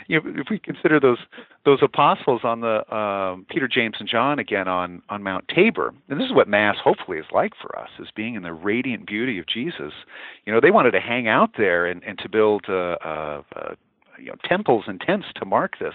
you 0.08 0.20
know, 0.20 0.40
if 0.40 0.48
we 0.50 0.58
consider 0.58 1.00
those 1.00 1.18
those 1.64 1.80
apostles 1.82 2.42
on 2.44 2.61
the 2.61 2.94
um, 2.94 3.46
Peter, 3.48 3.68
James, 3.68 3.96
and 3.98 4.08
John 4.08 4.38
again 4.38 4.68
on 4.68 5.02
on 5.08 5.22
Mount 5.22 5.48
Tabor, 5.48 5.92
and 6.08 6.20
this 6.20 6.26
is 6.26 6.32
what 6.34 6.48
Mass 6.48 6.76
hopefully 6.82 7.18
is 7.18 7.26
like 7.32 7.52
for 7.61 7.78
us, 7.78 7.90
is 7.98 8.08
being 8.14 8.34
in 8.34 8.42
the 8.42 8.52
radiant 8.52 9.06
beauty 9.06 9.38
of 9.38 9.46
Jesus. 9.46 9.92
You 10.44 10.52
know, 10.52 10.61
they 10.61 10.70
wanted 10.70 10.92
to 10.92 11.00
hang 11.00 11.28
out 11.28 11.50
there 11.56 11.86
and 11.86 12.02
and 12.04 12.18
to 12.18 12.28
build 12.28 12.66
uh, 12.68 12.96
uh, 13.04 13.42
uh, 13.56 13.74
you 14.18 14.26
know 14.26 14.36
temples 14.44 14.84
and 14.86 15.00
tents 15.00 15.26
to 15.36 15.44
mark 15.44 15.78
this, 15.78 15.94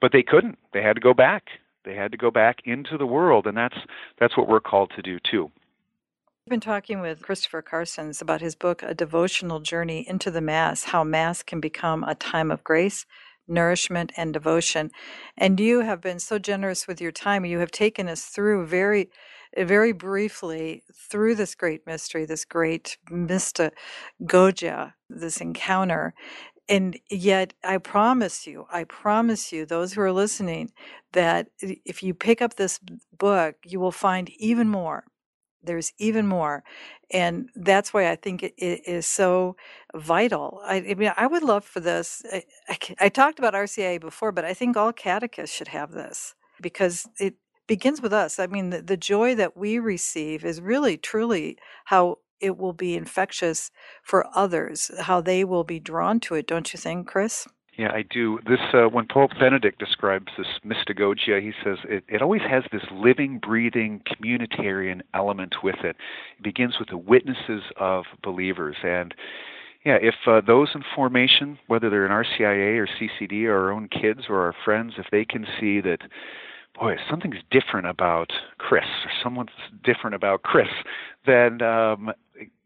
but 0.00 0.12
they 0.12 0.22
couldn't. 0.22 0.58
They 0.72 0.82
had 0.82 0.94
to 0.94 1.00
go 1.00 1.14
back 1.14 1.44
they 1.84 1.94
had 1.94 2.12
to 2.12 2.18
go 2.18 2.30
back 2.30 2.58
into 2.64 2.96
the 2.96 3.06
world, 3.06 3.46
and 3.46 3.56
that's 3.56 3.76
that's 4.18 4.36
what 4.36 4.48
we're 4.48 4.60
called 4.60 4.90
to 4.96 5.02
do 5.02 5.18
too. 5.18 5.50
I've 6.46 6.50
been 6.50 6.60
talking 6.60 7.00
with 7.00 7.22
Christopher 7.22 7.62
Carstens 7.62 8.20
about 8.20 8.42
his 8.42 8.54
book, 8.54 8.82
A 8.82 8.92
Devotional 8.92 9.60
Journey 9.60 10.06
into 10.06 10.30
the 10.30 10.42
Mass 10.42 10.84
How 10.84 11.02
Mass 11.02 11.42
Can 11.42 11.58
Become 11.58 12.04
a 12.04 12.14
Time 12.14 12.50
of 12.50 12.62
Grace, 12.62 13.06
Nourishment, 13.48 14.12
and 14.14 14.34
Devotion. 14.34 14.90
And 15.38 15.58
you 15.58 15.80
have 15.80 16.02
been 16.02 16.18
so 16.18 16.38
generous 16.38 16.86
with 16.86 17.00
your 17.00 17.12
time. 17.12 17.46
You 17.46 17.60
have 17.60 17.70
taken 17.70 18.08
us 18.08 18.26
through 18.26 18.66
very, 18.66 19.08
very 19.56 19.92
briefly 19.92 20.82
through 20.94 21.36
this 21.36 21.54
great 21.54 21.86
mystery, 21.86 22.26
this 22.26 22.44
great 22.44 22.98
mystagogia, 23.10 24.92
this 25.08 25.40
encounter. 25.40 26.12
And 26.68 26.98
yet, 27.08 27.54
I 27.64 27.78
promise 27.78 28.46
you, 28.46 28.66
I 28.70 28.84
promise 28.84 29.50
you, 29.50 29.64
those 29.64 29.94
who 29.94 30.02
are 30.02 30.12
listening, 30.12 30.72
that 31.14 31.48
if 31.60 32.02
you 32.02 32.12
pick 32.12 32.42
up 32.42 32.56
this 32.56 32.80
book, 33.16 33.54
you 33.64 33.80
will 33.80 33.92
find 33.92 34.28
even 34.36 34.68
more. 34.68 35.04
There's 35.66 35.92
even 35.98 36.22
mm-hmm. 36.22 36.30
more. 36.30 36.64
And 37.10 37.48
that's 37.54 37.92
why 37.92 38.10
I 38.10 38.16
think 38.16 38.42
it, 38.42 38.54
it 38.56 38.82
is 38.86 39.06
so 39.06 39.56
vital. 39.94 40.60
I, 40.64 40.76
I, 40.76 40.94
mean, 40.94 41.12
I 41.16 41.26
would 41.26 41.42
love 41.42 41.64
for 41.64 41.80
this. 41.80 42.22
I, 42.32 42.44
I, 42.68 42.78
I 43.00 43.08
talked 43.08 43.38
about 43.38 43.54
RCIA 43.54 44.00
before, 44.00 44.32
but 44.32 44.44
I 44.44 44.54
think 44.54 44.76
all 44.76 44.92
catechists 44.92 45.54
should 45.54 45.68
have 45.68 45.92
this 45.92 46.34
because 46.60 47.06
it 47.18 47.34
begins 47.66 48.02
with 48.02 48.12
us. 48.12 48.38
I 48.38 48.46
mean, 48.46 48.70
the, 48.70 48.82
the 48.82 48.96
joy 48.96 49.34
that 49.36 49.56
we 49.56 49.78
receive 49.78 50.44
is 50.44 50.60
really, 50.60 50.96
truly 50.96 51.58
how 51.86 52.18
it 52.40 52.58
will 52.58 52.72
be 52.72 52.94
infectious 52.94 53.70
for 54.02 54.26
others, 54.34 54.90
how 55.00 55.20
they 55.20 55.44
will 55.44 55.64
be 55.64 55.80
drawn 55.80 56.20
to 56.20 56.34
it, 56.34 56.46
don't 56.46 56.72
you 56.72 56.78
think, 56.78 57.06
Chris? 57.06 57.46
Yeah, 57.76 57.90
I 57.92 58.04
do. 58.08 58.38
This 58.46 58.60
uh, 58.72 58.84
when 58.84 59.06
Pope 59.06 59.32
Benedict 59.38 59.80
describes 59.80 60.28
this 60.38 60.46
mystagogia, 60.64 61.42
he 61.42 61.52
says 61.64 61.78
it, 61.88 62.04
it 62.08 62.22
always 62.22 62.42
has 62.42 62.62
this 62.70 62.84
living, 62.92 63.38
breathing, 63.38 64.00
communitarian 64.06 65.00
element 65.12 65.56
with 65.64 65.76
it. 65.82 65.96
It 66.38 66.42
begins 66.42 66.76
with 66.78 66.88
the 66.88 66.98
witnesses 66.98 67.62
of 67.76 68.04
believers, 68.22 68.76
and 68.84 69.12
yeah, 69.84 69.98
if 70.00 70.14
uh, 70.26 70.40
those 70.46 70.68
in 70.74 70.82
formation, 70.94 71.58
whether 71.66 71.90
they're 71.90 72.06
in 72.06 72.12
RCIA 72.12 72.78
or 72.78 72.86
CCD 72.86 73.44
or 73.44 73.56
our 73.56 73.72
own 73.72 73.88
kids 73.88 74.22
or 74.28 74.40
our 74.40 74.54
friends, 74.64 74.94
if 74.96 75.06
they 75.10 75.24
can 75.24 75.46
see 75.60 75.80
that 75.82 75.98
boy, 76.78 76.96
something's 77.10 77.42
different 77.50 77.86
about 77.86 78.30
Chris, 78.58 78.84
or 79.04 79.10
someone's 79.22 79.50
different 79.82 80.14
about 80.14 80.42
Chris, 80.42 80.68
then 81.26 81.60
um, 81.62 82.12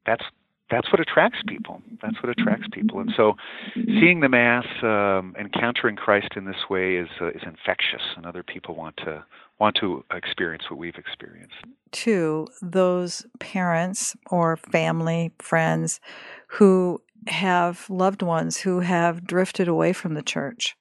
that's 0.06 0.24
that's 0.70 0.90
what 0.92 1.00
attracts 1.00 1.38
people. 1.46 1.82
That's 2.02 2.16
what 2.22 2.30
attracts 2.30 2.66
people. 2.72 3.00
And 3.00 3.12
so, 3.16 3.34
seeing 3.74 4.20
the 4.20 4.28
mass, 4.28 4.66
um, 4.82 5.34
encountering 5.38 5.96
Christ 5.96 6.28
in 6.36 6.44
this 6.44 6.68
way 6.68 6.96
is 6.96 7.08
uh, 7.20 7.28
is 7.28 7.42
infectious, 7.44 8.02
and 8.16 8.26
other 8.26 8.42
people 8.42 8.74
want 8.74 8.96
to 8.98 9.24
want 9.58 9.76
to 9.80 10.04
experience 10.12 10.64
what 10.70 10.78
we've 10.78 10.96
experienced. 10.96 11.56
To 11.92 12.48
those 12.62 13.26
parents 13.40 14.16
or 14.30 14.56
family, 14.56 15.32
friends 15.38 16.00
who 16.46 17.02
have 17.26 17.88
loved 17.90 18.22
ones 18.22 18.58
who 18.58 18.80
have 18.80 19.26
drifted 19.26 19.68
away 19.68 19.92
from 19.92 20.14
the 20.14 20.22
church, 20.22 20.76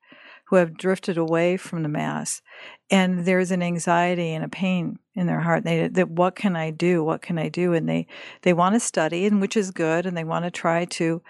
who 0.48 0.56
have 0.56 0.78
drifted 0.78 1.18
away 1.18 1.58
from 1.58 1.84
the 1.84 1.90
mass. 1.90 2.42
And 2.90 3.26
there's 3.26 3.52
an 3.52 3.62
anxiety 3.62 4.34
and 4.34 4.46
a 4.46 4.50
pain 4.50 4.98
in 5.14 5.28
their 5.28 5.42
heart. 5.42 5.66
They 5.66 5.90
that 5.90 6.10
what 6.10 6.36
can 6.36 6.56
i 6.56 6.72
do? 6.72 7.04
What 7.04 7.22
can 7.22 7.38
i 7.38 7.50
do? 7.50 7.74
And 7.74 7.88
they 7.88 8.08
they 8.44 8.54
want 8.54 8.74
to 8.76 8.80
study 8.80 9.26
and 9.26 9.42
which 9.42 9.58
is 9.58 9.72
good 9.72 10.06
and 10.06 10.16
they 10.16 10.24
want 10.24 10.46
to 10.46 10.52
try 10.52 10.86
to 10.86 11.22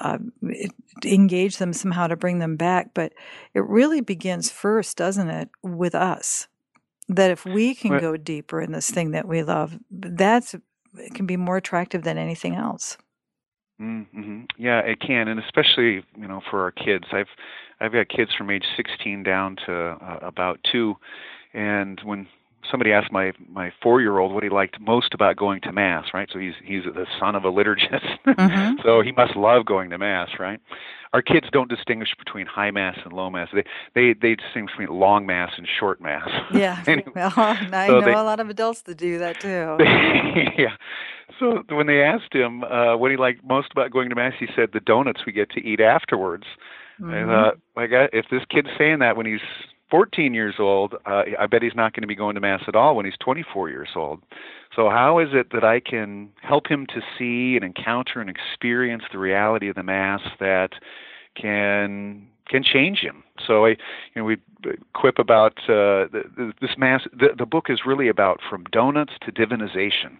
uh, 0.00 0.18
engage 1.04 1.58
them 1.58 1.72
somehow 1.72 2.08
to 2.08 2.16
bring 2.16 2.40
them 2.40 2.56
back. 2.56 2.90
But 2.94 3.12
it 3.54 3.64
really 3.64 4.00
begins 4.00 4.50
first 4.50 4.96
doesn't 4.96 5.30
it 5.30 5.50
with 5.62 5.94
us? 5.94 6.48
That 7.08 7.30
if 7.30 7.44
we 7.44 7.74
can 7.76 7.98
go 7.98 8.16
deeper 8.16 8.60
in 8.60 8.72
this 8.72 8.90
thing 8.90 9.12
that 9.12 9.28
we 9.28 9.42
love 9.42 9.78
that's 9.90 10.54
it 10.96 11.14
can 11.14 11.26
be 11.26 11.36
more 11.36 11.56
attractive 11.56 12.02
than 12.02 12.18
anything 12.18 12.54
else 12.54 12.96
Mm-hmm. 13.80 14.42
Yeah, 14.56 14.80
it 14.80 15.00
can, 15.00 15.26
and 15.28 15.40
especially 15.40 16.04
you 16.16 16.28
know 16.28 16.40
for 16.50 16.62
our 16.62 16.70
kids. 16.70 17.04
I've 17.12 17.26
I've 17.80 17.92
got 17.92 18.08
kids 18.08 18.30
from 18.36 18.50
age 18.50 18.64
16 18.76 19.24
down 19.24 19.56
to 19.66 19.74
uh, 20.00 20.18
about 20.22 20.60
two, 20.70 20.94
and 21.54 22.00
when 22.04 22.28
somebody 22.70 22.92
asked 22.92 23.12
my 23.12 23.32
my 23.48 23.72
four 23.82 24.00
year 24.00 24.18
old 24.18 24.32
what 24.32 24.42
he 24.42 24.48
liked 24.48 24.80
most 24.80 25.14
about 25.14 25.36
going 25.36 25.60
to 25.62 25.72
mass, 25.72 26.06
right? 26.14 26.28
So 26.32 26.38
he's 26.38 26.54
he's 26.64 26.84
the 26.84 27.06
son 27.18 27.34
of 27.34 27.44
a 27.44 27.52
liturgist, 27.52 28.18
mm-hmm. 28.26 28.74
so 28.84 29.02
he 29.02 29.12
must 29.12 29.36
love 29.36 29.66
going 29.66 29.90
to 29.90 29.98
mass, 29.98 30.30
right? 30.38 30.60
Our 31.12 31.22
kids 31.22 31.46
don't 31.52 31.68
distinguish 31.68 32.08
between 32.18 32.46
high 32.46 32.72
mass 32.72 32.98
and 33.04 33.12
low 33.12 33.30
mass. 33.30 33.48
They 33.54 33.64
they 33.94 34.14
they 34.20 34.34
distinguish 34.34 34.72
between 34.76 34.98
long 34.98 35.26
mass 35.26 35.52
and 35.56 35.66
short 35.78 36.00
mass. 36.00 36.28
Yeah, 36.54 36.82
anyway, 36.86 37.12
well, 37.16 37.32
I 37.36 37.86
so 37.86 38.00
know 38.00 38.04
they, 38.04 38.12
a 38.12 38.22
lot 38.22 38.40
of 38.40 38.48
adults 38.48 38.82
that 38.82 38.96
do 38.96 39.18
that 39.18 39.40
too. 39.40 39.76
yeah, 40.58 40.76
so 41.38 41.62
when 41.70 41.86
they 41.86 42.02
asked 42.02 42.32
him 42.32 42.64
uh, 42.64 42.96
what 42.96 43.10
he 43.10 43.16
liked 43.16 43.44
most 43.44 43.68
about 43.72 43.90
going 43.90 44.08
to 44.10 44.14
mass, 44.14 44.34
he 44.38 44.46
said 44.54 44.70
the 44.72 44.80
donuts 44.80 45.22
we 45.26 45.32
get 45.32 45.50
to 45.50 45.60
eat 45.60 45.80
afterwards. 45.80 46.44
Mm-hmm. 47.00 47.12
I 47.12 47.24
thought, 47.24 47.58
my 47.74 47.86
God, 47.86 48.10
if 48.12 48.26
this 48.30 48.42
kid's 48.48 48.68
saying 48.78 49.00
that 49.00 49.16
when 49.16 49.26
he's 49.26 49.40
14 49.90 50.34
years 50.34 50.54
old, 50.58 50.94
uh, 51.06 51.22
I 51.38 51.46
bet 51.46 51.62
he's 51.62 51.74
not 51.74 51.92
going 51.92 52.02
to 52.02 52.08
be 52.08 52.14
going 52.14 52.34
to 52.34 52.40
mass 52.40 52.62
at 52.66 52.74
all 52.74 52.96
when 52.96 53.04
he's 53.04 53.16
24 53.20 53.70
years 53.70 53.90
old. 53.94 54.20
So 54.74 54.90
how 54.90 55.18
is 55.18 55.28
it 55.32 55.52
that 55.52 55.64
I 55.64 55.80
can 55.80 56.30
help 56.42 56.66
him 56.66 56.86
to 56.86 57.00
see 57.18 57.56
and 57.56 57.64
encounter 57.64 58.20
and 58.20 58.28
experience 58.30 59.04
the 59.12 59.18
reality 59.18 59.68
of 59.68 59.76
the 59.76 59.82
mass 59.82 60.20
that 60.40 60.70
can 61.36 62.26
can 62.48 62.62
change 62.62 62.98
him. 62.98 63.24
So 63.46 63.64
I, 63.64 63.70
you 63.70 63.76
know, 64.16 64.24
we 64.24 64.36
quip 64.92 65.18
about 65.18 65.58
uh, 65.60 66.12
the, 66.12 66.52
this 66.60 66.72
mass. 66.76 67.02
The, 67.12 67.28
the 67.36 67.46
book 67.46 67.66
is 67.70 67.80
really 67.86 68.08
about 68.08 68.40
from 68.48 68.64
donuts 68.64 69.14
to 69.22 69.32
divinization. 69.32 70.18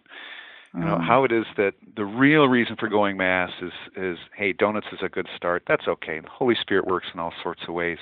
You 0.74 0.80
know 0.80 0.96
mm. 0.96 1.06
how 1.06 1.22
it 1.22 1.30
is 1.30 1.44
that 1.56 1.74
the 1.96 2.04
real 2.04 2.48
reason 2.48 2.74
for 2.78 2.88
going 2.88 3.16
mass 3.16 3.50
is 3.62 3.72
is 3.96 4.18
hey 4.36 4.52
donuts 4.52 4.88
is 4.92 4.98
a 5.04 5.08
good 5.08 5.28
start. 5.36 5.62
That's 5.68 5.86
okay. 5.86 6.18
The 6.18 6.28
Holy 6.28 6.56
Spirit 6.60 6.86
works 6.86 7.06
in 7.14 7.20
all 7.20 7.32
sorts 7.42 7.62
of 7.68 7.74
ways, 7.74 7.98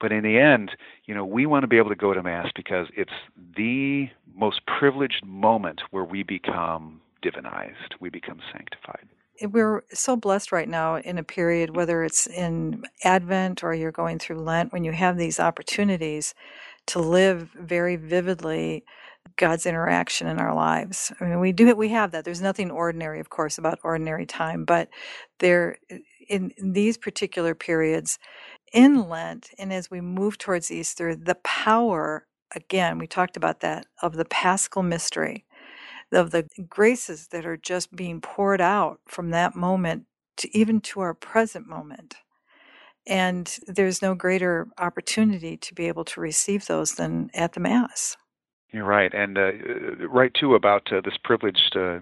but 0.00 0.12
in 0.12 0.22
the 0.22 0.38
end, 0.38 0.70
you 1.06 1.14
know 1.14 1.24
we 1.24 1.46
want 1.46 1.64
to 1.64 1.66
be 1.66 1.78
able 1.78 1.88
to 1.88 1.96
go 1.96 2.14
to 2.14 2.22
mass 2.22 2.48
because 2.54 2.86
it's 2.96 3.10
the 3.56 4.08
most 4.36 4.60
privileged 4.66 5.24
moment 5.26 5.82
where 5.90 6.04
we 6.04 6.22
become 6.22 7.00
divinized, 7.22 7.94
we 8.00 8.08
become 8.08 8.40
sanctified. 8.52 9.08
We're 9.42 9.82
so 9.92 10.14
blessed 10.14 10.52
right 10.52 10.68
now 10.68 10.96
in 10.96 11.18
a 11.18 11.24
period, 11.24 11.74
whether 11.74 12.04
it's 12.04 12.26
in 12.26 12.84
Advent 13.02 13.64
or 13.64 13.74
you're 13.74 13.90
going 13.90 14.18
through 14.18 14.40
Lent, 14.40 14.72
when 14.72 14.84
you 14.84 14.92
have 14.92 15.16
these 15.16 15.40
opportunities 15.40 16.34
to 16.86 17.00
live 17.00 17.48
very 17.58 17.96
vividly 17.96 18.84
God's 19.36 19.66
interaction 19.66 20.26
in 20.28 20.38
our 20.38 20.54
lives. 20.54 21.12
I 21.20 21.24
mean, 21.24 21.40
we 21.40 21.52
do 21.52 21.74
we 21.76 21.90
have 21.90 22.12
that. 22.12 22.24
There's 22.24 22.42
nothing 22.42 22.70
ordinary, 22.70 23.20
of 23.20 23.30
course, 23.30 23.58
about 23.58 23.80
ordinary 23.84 24.26
time, 24.26 24.64
but 24.64 24.88
there 25.40 25.78
in, 26.28 26.52
in 26.58 26.72
these 26.72 26.98
particular 26.98 27.54
periods 27.54 28.18
in 28.72 29.08
Lent 29.08 29.50
and 29.58 29.72
as 29.72 29.90
we 29.90 30.00
move 30.00 30.38
towards 30.38 30.70
Easter, 30.70 31.14
the 31.14 31.36
power 31.44 32.26
again, 32.54 32.98
we 32.98 33.06
talked 33.06 33.36
about 33.36 33.60
that 33.60 33.86
of 34.02 34.16
the 34.16 34.24
paschal 34.26 34.82
mystery, 34.82 35.44
of 36.12 36.30
the 36.30 36.46
graces 36.68 37.28
that 37.28 37.46
are 37.46 37.56
just 37.56 37.94
being 37.96 38.20
poured 38.20 38.60
out 38.60 39.00
from 39.08 39.30
that 39.30 39.56
moment 39.56 40.04
to 40.38 40.56
even 40.56 40.80
to 40.80 41.00
our 41.00 41.14
present 41.14 41.66
moment. 41.68 42.16
And 43.06 43.56
there's 43.66 44.02
no 44.02 44.14
greater 44.14 44.68
opportunity 44.78 45.56
to 45.58 45.74
be 45.74 45.88
able 45.88 46.04
to 46.06 46.20
receive 46.20 46.66
those 46.66 46.94
than 46.94 47.30
at 47.34 47.54
the 47.54 47.60
Mass. 47.60 48.16
You're 48.72 48.86
right, 48.86 49.12
and 49.12 49.36
uh, 49.36 49.52
right 50.08 50.32
too 50.32 50.54
about 50.54 50.90
uh, 50.92 51.02
this 51.04 51.18
privileged 51.22 51.76
uh, 51.76 51.98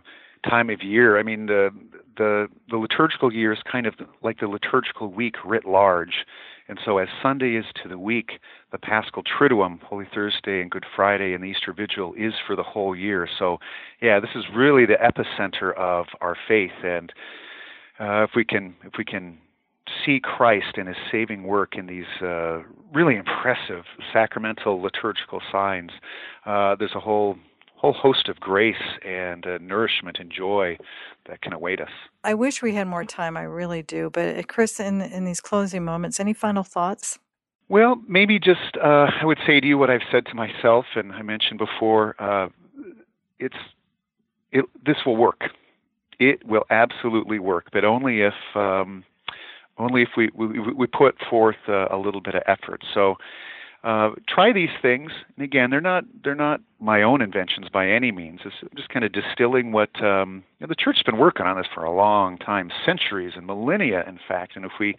time 0.49 0.71
of 0.71 0.83
year. 0.83 1.19
I 1.19 1.23
mean, 1.25 1.47
the 1.47 1.71
the 2.17 2.47
the 2.71 2.77
liturgical 2.77 3.33
year 3.33 3.53
is 3.53 3.59
kind 3.71 3.87
of 3.87 3.95
like 4.23 4.39
the 4.39 4.47
liturgical 4.47 5.09
week 5.09 5.35
writ 5.45 5.65
large, 5.65 6.25
And 6.71 6.79
so, 6.85 6.99
as 6.99 7.09
Sunday 7.21 7.57
is 7.57 7.65
to 7.83 7.89
the 7.89 7.99
week, 7.99 8.39
the 8.71 8.79
Paschal 8.79 9.25
Triduum, 9.25 9.83
Holy 9.83 10.07
Thursday 10.15 10.63
and 10.63 10.71
Good 10.71 10.87
Friday, 10.95 11.35
and 11.35 11.43
the 11.43 11.49
Easter 11.49 11.73
Vigil 11.73 12.15
is 12.17 12.35
for 12.47 12.55
the 12.55 12.63
whole 12.63 12.95
year. 12.95 13.29
So, 13.41 13.59
yeah, 14.01 14.21
this 14.21 14.31
is 14.37 14.45
really 14.55 14.87
the 14.87 14.95
epicenter 14.95 15.77
of 15.77 16.07
our 16.21 16.37
faith. 16.47 16.71
And 16.85 17.13
uh, 17.99 18.23
if 18.23 18.31
we 18.37 18.45
can, 18.45 18.77
if 18.85 18.93
we 18.97 19.05
can 19.05 19.39
see 20.05 20.21
Christ 20.21 20.77
and 20.77 20.89
His 20.89 20.97
saving 21.11 21.45
work 21.45 21.77
in 21.77 21.87
these 21.87 22.07
uh, 22.23 22.63
really 22.93 23.17
impressive 23.17 23.85
sacramental 24.13 24.81
liturgical 24.81 25.41
signs, 25.51 25.91
uh, 26.47 26.77
there's 26.77 26.95
a 26.95 27.01
whole 27.01 27.37
whole 27.77 27.93
host 27.95 28.29
of 28.29 28.39
grace 28.39 28.99
and 29.07 29.47
uh, 29.47 29.57
nourishment 29.59 30.19
and 30.21 30.31
joy 30.31 30.77
that 31.27 31.41
can 31.41 31.55
await 31.55 31.81
us. 31.81 31.89
I 32.23 32.35
wish 32.35 32.61
we 32.61 32.75
had 32.75 32.87
more 32.87 33.07
time. 33.07 33.39
I 33.39 33.45
really 33.45 33.83
do. 33.83 34.11
But 34.11 34.37
uh, 34.37 34.43
Chris, 34.43 34.79
in 34.79 35.01
in 35.01 35.25
these 35.25 35.41
closing 35.41 35.85
moments, 35.85 36.21
any 36.21 36.35
final 36.35 36.63
thoughts? 36.63 37.19
Well, 37.69 38.03
maybe 38.09 38.39
just 38.39 38.77
uh, 38.83 39.07
I 39.21 39.25
would 39.25 39.39
say 39.47 39.61
to 39.61 39.67
you 39.67 39.79
what 39.79 39.91
I've 39.91 40.07
said 40.11 40.27
to 40.27 40.35
myself, 40.35 40.87
and 40.97 41.13
I 41.13 41.23
mentioned 41.23 41.59
before. 41.59 42.17
Uh, 42.19 42.49
it's 43.39 43.57
it, 44.53 44.65
this 44.85 44.97
will 45.07 45.17
work. 45.17 45.43
It 46.19 46.47
will 46.47 46.65
absolutely 46.69 47.39
work, 47.39 47.69
but 47.73 47.85
only 47.85 48.21
if 48.21 48.35
um, 48.55 49.05
only 49.81 50.03
if 50.03 50.11
we 50.17 50.31
we, 50.35 50.59
we 50.73 50.87
put 50.87 51.17
forth 51.29 51.57
a, 51.69 51.87
a 51.91 51.99
little 51.99 52.21
bit 52.21 52.35
of 52.35 52.43
effort. 52.47 52.83
So 52.95 53.17
uh, 53.83 54.11
try 54.29 54.53
these 54.53 54.71
things. 54.83 55.11
And 55.37 55.45
again, 55.45 55.71
they're 55.71 55.81
not 55.81 56.05
they're 56.23 56.35
not 56.35 56.61
my 56.81 57.03
own 57.03 57.23
inventions 57.23 57.69
by 57.73 57.89
any 57.89 58.13
means. 58.13 58.41
It's 58.45 58.55
just 58.77 58.91
kind 58.91 59.05
of 59.05 59.13
distilling 59.13 59.73
what 59.73 59.91
um, 60.03 60.45
you 60.59 60.67
know, 60.67 60.69
the 60.69 60.75
church's 60.75 61.03
been 61.03 61.17
working 61.17 61.47
on 61.47 61.57
this 61.57 61.67
for 61.75 61.85
a 61.85 61.95
long 61.95 62.37
time, 62.37 62.71
centuries 62.85 63.33
and 63.37 63.47
millennia, 63.47 64.05
in 64.07 64.19
fact. 64.29 64.55
And 64.55 64.67
if 64.67 64.73
we 64.79 64.97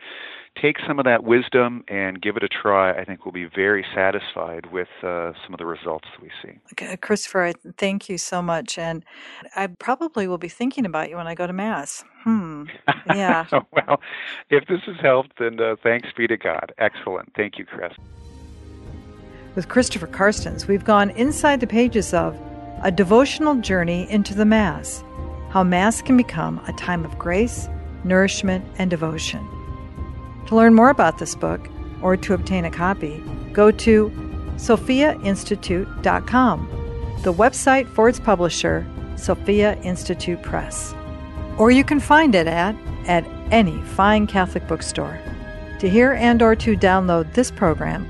take 0.60 0.78
some 0.86 0.98
of 0.98 1.06
that 1.06 1.24
wisdom 1.24 1.84
and 1.88 2.22
give 2.22 2.38
it 2.38 2.44
a 2.44 2.48
try, 2.48 2.92
I 3.00 3.06
think 3.06 3.24
we'll 3.24 3.32
be 3.32 3.46
very 3.46 3.86
satisfied 3.94 4.72
with 4.72 4.90
uh, 5.04 5.34
some 5.44 5.54
of 5.54 5.60
the 5.60 5.66
results 5.66 6.08
that 6.14 6.22
we 6.22 6.32
see. 6.42 6.58
Okay, 6.74 6.98
Christopher, 6.98 7.54
thank 7.78 8.10
you 8.10 8.18
so 8.18 8.42
much. 8.42 8.80
And 8.80 9.06
I 9.56 9.68
probably 9.68 10.28
will 10.28 10.40
be 10.40 10.50
thinking 10.50 10.88
about 10.88 11.10
you 11.10 11.18
when 11.18 11.28
I 11.28 11.36
go 11.36 11.46
to 11.46 11.54
Mass. 11.54 12.04
Hmm. 12.24 12.51
Yeah. 13.07 13.45
well, 13.72 13.99
if 14.49 14.68
this 14.68 14.82
has 14.86 14.95
helped, 15.01 15.38
then 15.39 15.59
uh, 15.59 15.76
thanks 15.84 16.09
be 16.16 16.28
to 16.28 16.38
God. 16.38 16.72
Excellent. 16.78 17.34
Thank 17.36 17.57
you, 17.57 17.66
Chris. 17.66 17.91
With 19.55 19.68
Christopher 19.68 20.07
Carstens, 20.07 20.68
we've 20.68 20.86
gone 20.86 21.09
inside 21.12 21.59
the 21.59 21.68
pages 21.68 22.14
of 22.14 22.39
A 22.84 22.91
Devotional 22.91 23.55
Journey 23.55 24.09
into 24.09 24.34
the 24.34 24.45
Mass 24.45 25.03
How 25.49 25.64
Mass 25.64 26.01
Can 26.01 26.16
Become 26.16 26.62
a 26.68 26.74
Time 26.74 27.03
of 27.03 27.18
Grace, 27.20 27.68
Nourishment, 28.03 28.64
and 28.78 28.89
Devotion. 28.89 29.45
To 30.47 30.55
learn 30.55 30.74
more 30.74 30.89
about 30.89 31.18
this 31.18 31.36
book 31.36 31.68
or 32.01 32.16
to 32.18 32.34
obtain 32.34 32.64
a 32.66 32.72
copy, 32.72 33.22
go 33.51 33.72
to 33.72 34.09
sophiainstitute.com, 34.55 36.68
the 37.24 37.34
website 37.34 37.89
for 37.89 38.07
its 38.07 38.20
publisher, 38.20 38.88
Sophia 39.18 39.76
Institute 39.82 40.41
Press. 40.41 40.95
Or 41.62 41.70
you 41.70 41.84
can 41.84 41.99
find 41.99 42.34
it 42.34 42.47
at 42.47 42.76
at 43.05 43.24
any 43.51 43.80
fine 43.84 44.26
Catholic 44.26 44.68
bookstore. 44.68 45.20
To 45.78 45.88
hear 45.88 46.14
and 46.14 46.41
or 46.41 46.55
to 46.55 46.76
download 46.76 47.36
this 47.36 47.51
program, 47.51 48.07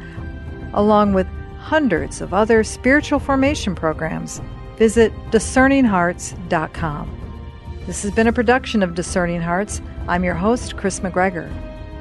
along 0.73 1.11
with 1.11 1.27
hundreds 1.59 2.21
of 2.21 2.33
other 2.33 2.63
spiritual 2.63 3.19
formation 3.19 3.75
programs, 3.75 4.41
visit 4.77 5.11
discerninghearts.com. 5.31 7.43
This 7.85 8.03
has 8.03 8.11
been 8.13 8.27
a 8.27 8.31
production 8.31 8.81
of 8.81 8.95
Discerning 8.95 9.41
Hearts. 9.41 9.81
I'm 10.07 10.23
your 10.23 10.35
host, 10.35 10.77
Chris 10.77 11.01
McGregor. 11.01 11.51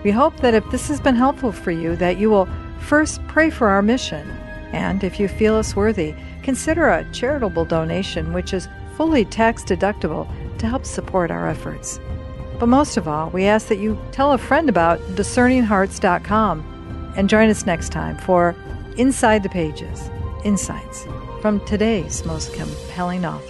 We 0.04 0.12
hope 0.12 0.36
that 0.42 0.54
if 0.54 0.70
this 0.70 0.86
has 0.86 1.00
been 1.00 1.16
helpful 1.16 1.50
for 1.50 1.72
you, 1.72 1.96
that 1.96 2.18
you 2.18 2.30
will 2.30 2.48
first 2.78 3.26
pray 3.26 3.50
for 3.50 3.66
our 3.66 3.82
mission, 3.82 4.30
and 4.70 5.02
if 5.02 5.18
you 5.18 5.26
feel 5.26 5.56
us 5.56 5.74
worthy, 5.74 6.14
consider 6.44 6.90
a 6.90 7.10
charitable 7.10 7.64
donation 7.64 8.32
which 8.32 8.54
is 8.54 8.68
fully 8.96 9.24
tax 9.24 9.64
deductible 9.64 10.28
to 10.60 10.68
help 10.68 10.84
support 10.86 11.30
our 11.30 11.48
efforts. 11.48 12.00
But 12.58 12.66
most 12.66 12.96
of 12.96 13.08
all, 13.08 13.30
we 13.30 13.46
ask 13.46 13.68
that 13.68 13.78
you 13.78 13.98
tell 14.12 14.32
a 14.32 14.38
friend 14.38 14.68
about 14.68 15.00
discerninghearts.com 15.16 17.12
and 17.16 17.28
join 17.28 17.48
us 17.48 17.66
next 17.66 17.90
time 17.90 18.16
for 18.18 18.54
Inside 18.96 19.42
the 19.42 19.48
Pages 19.48 20.10
Insights 20.44 21.06
from 21.40 21.60
today's 21.66 22.24
most 22.24 22.54
compelling 22.54 23.24
author. 23.24 23.49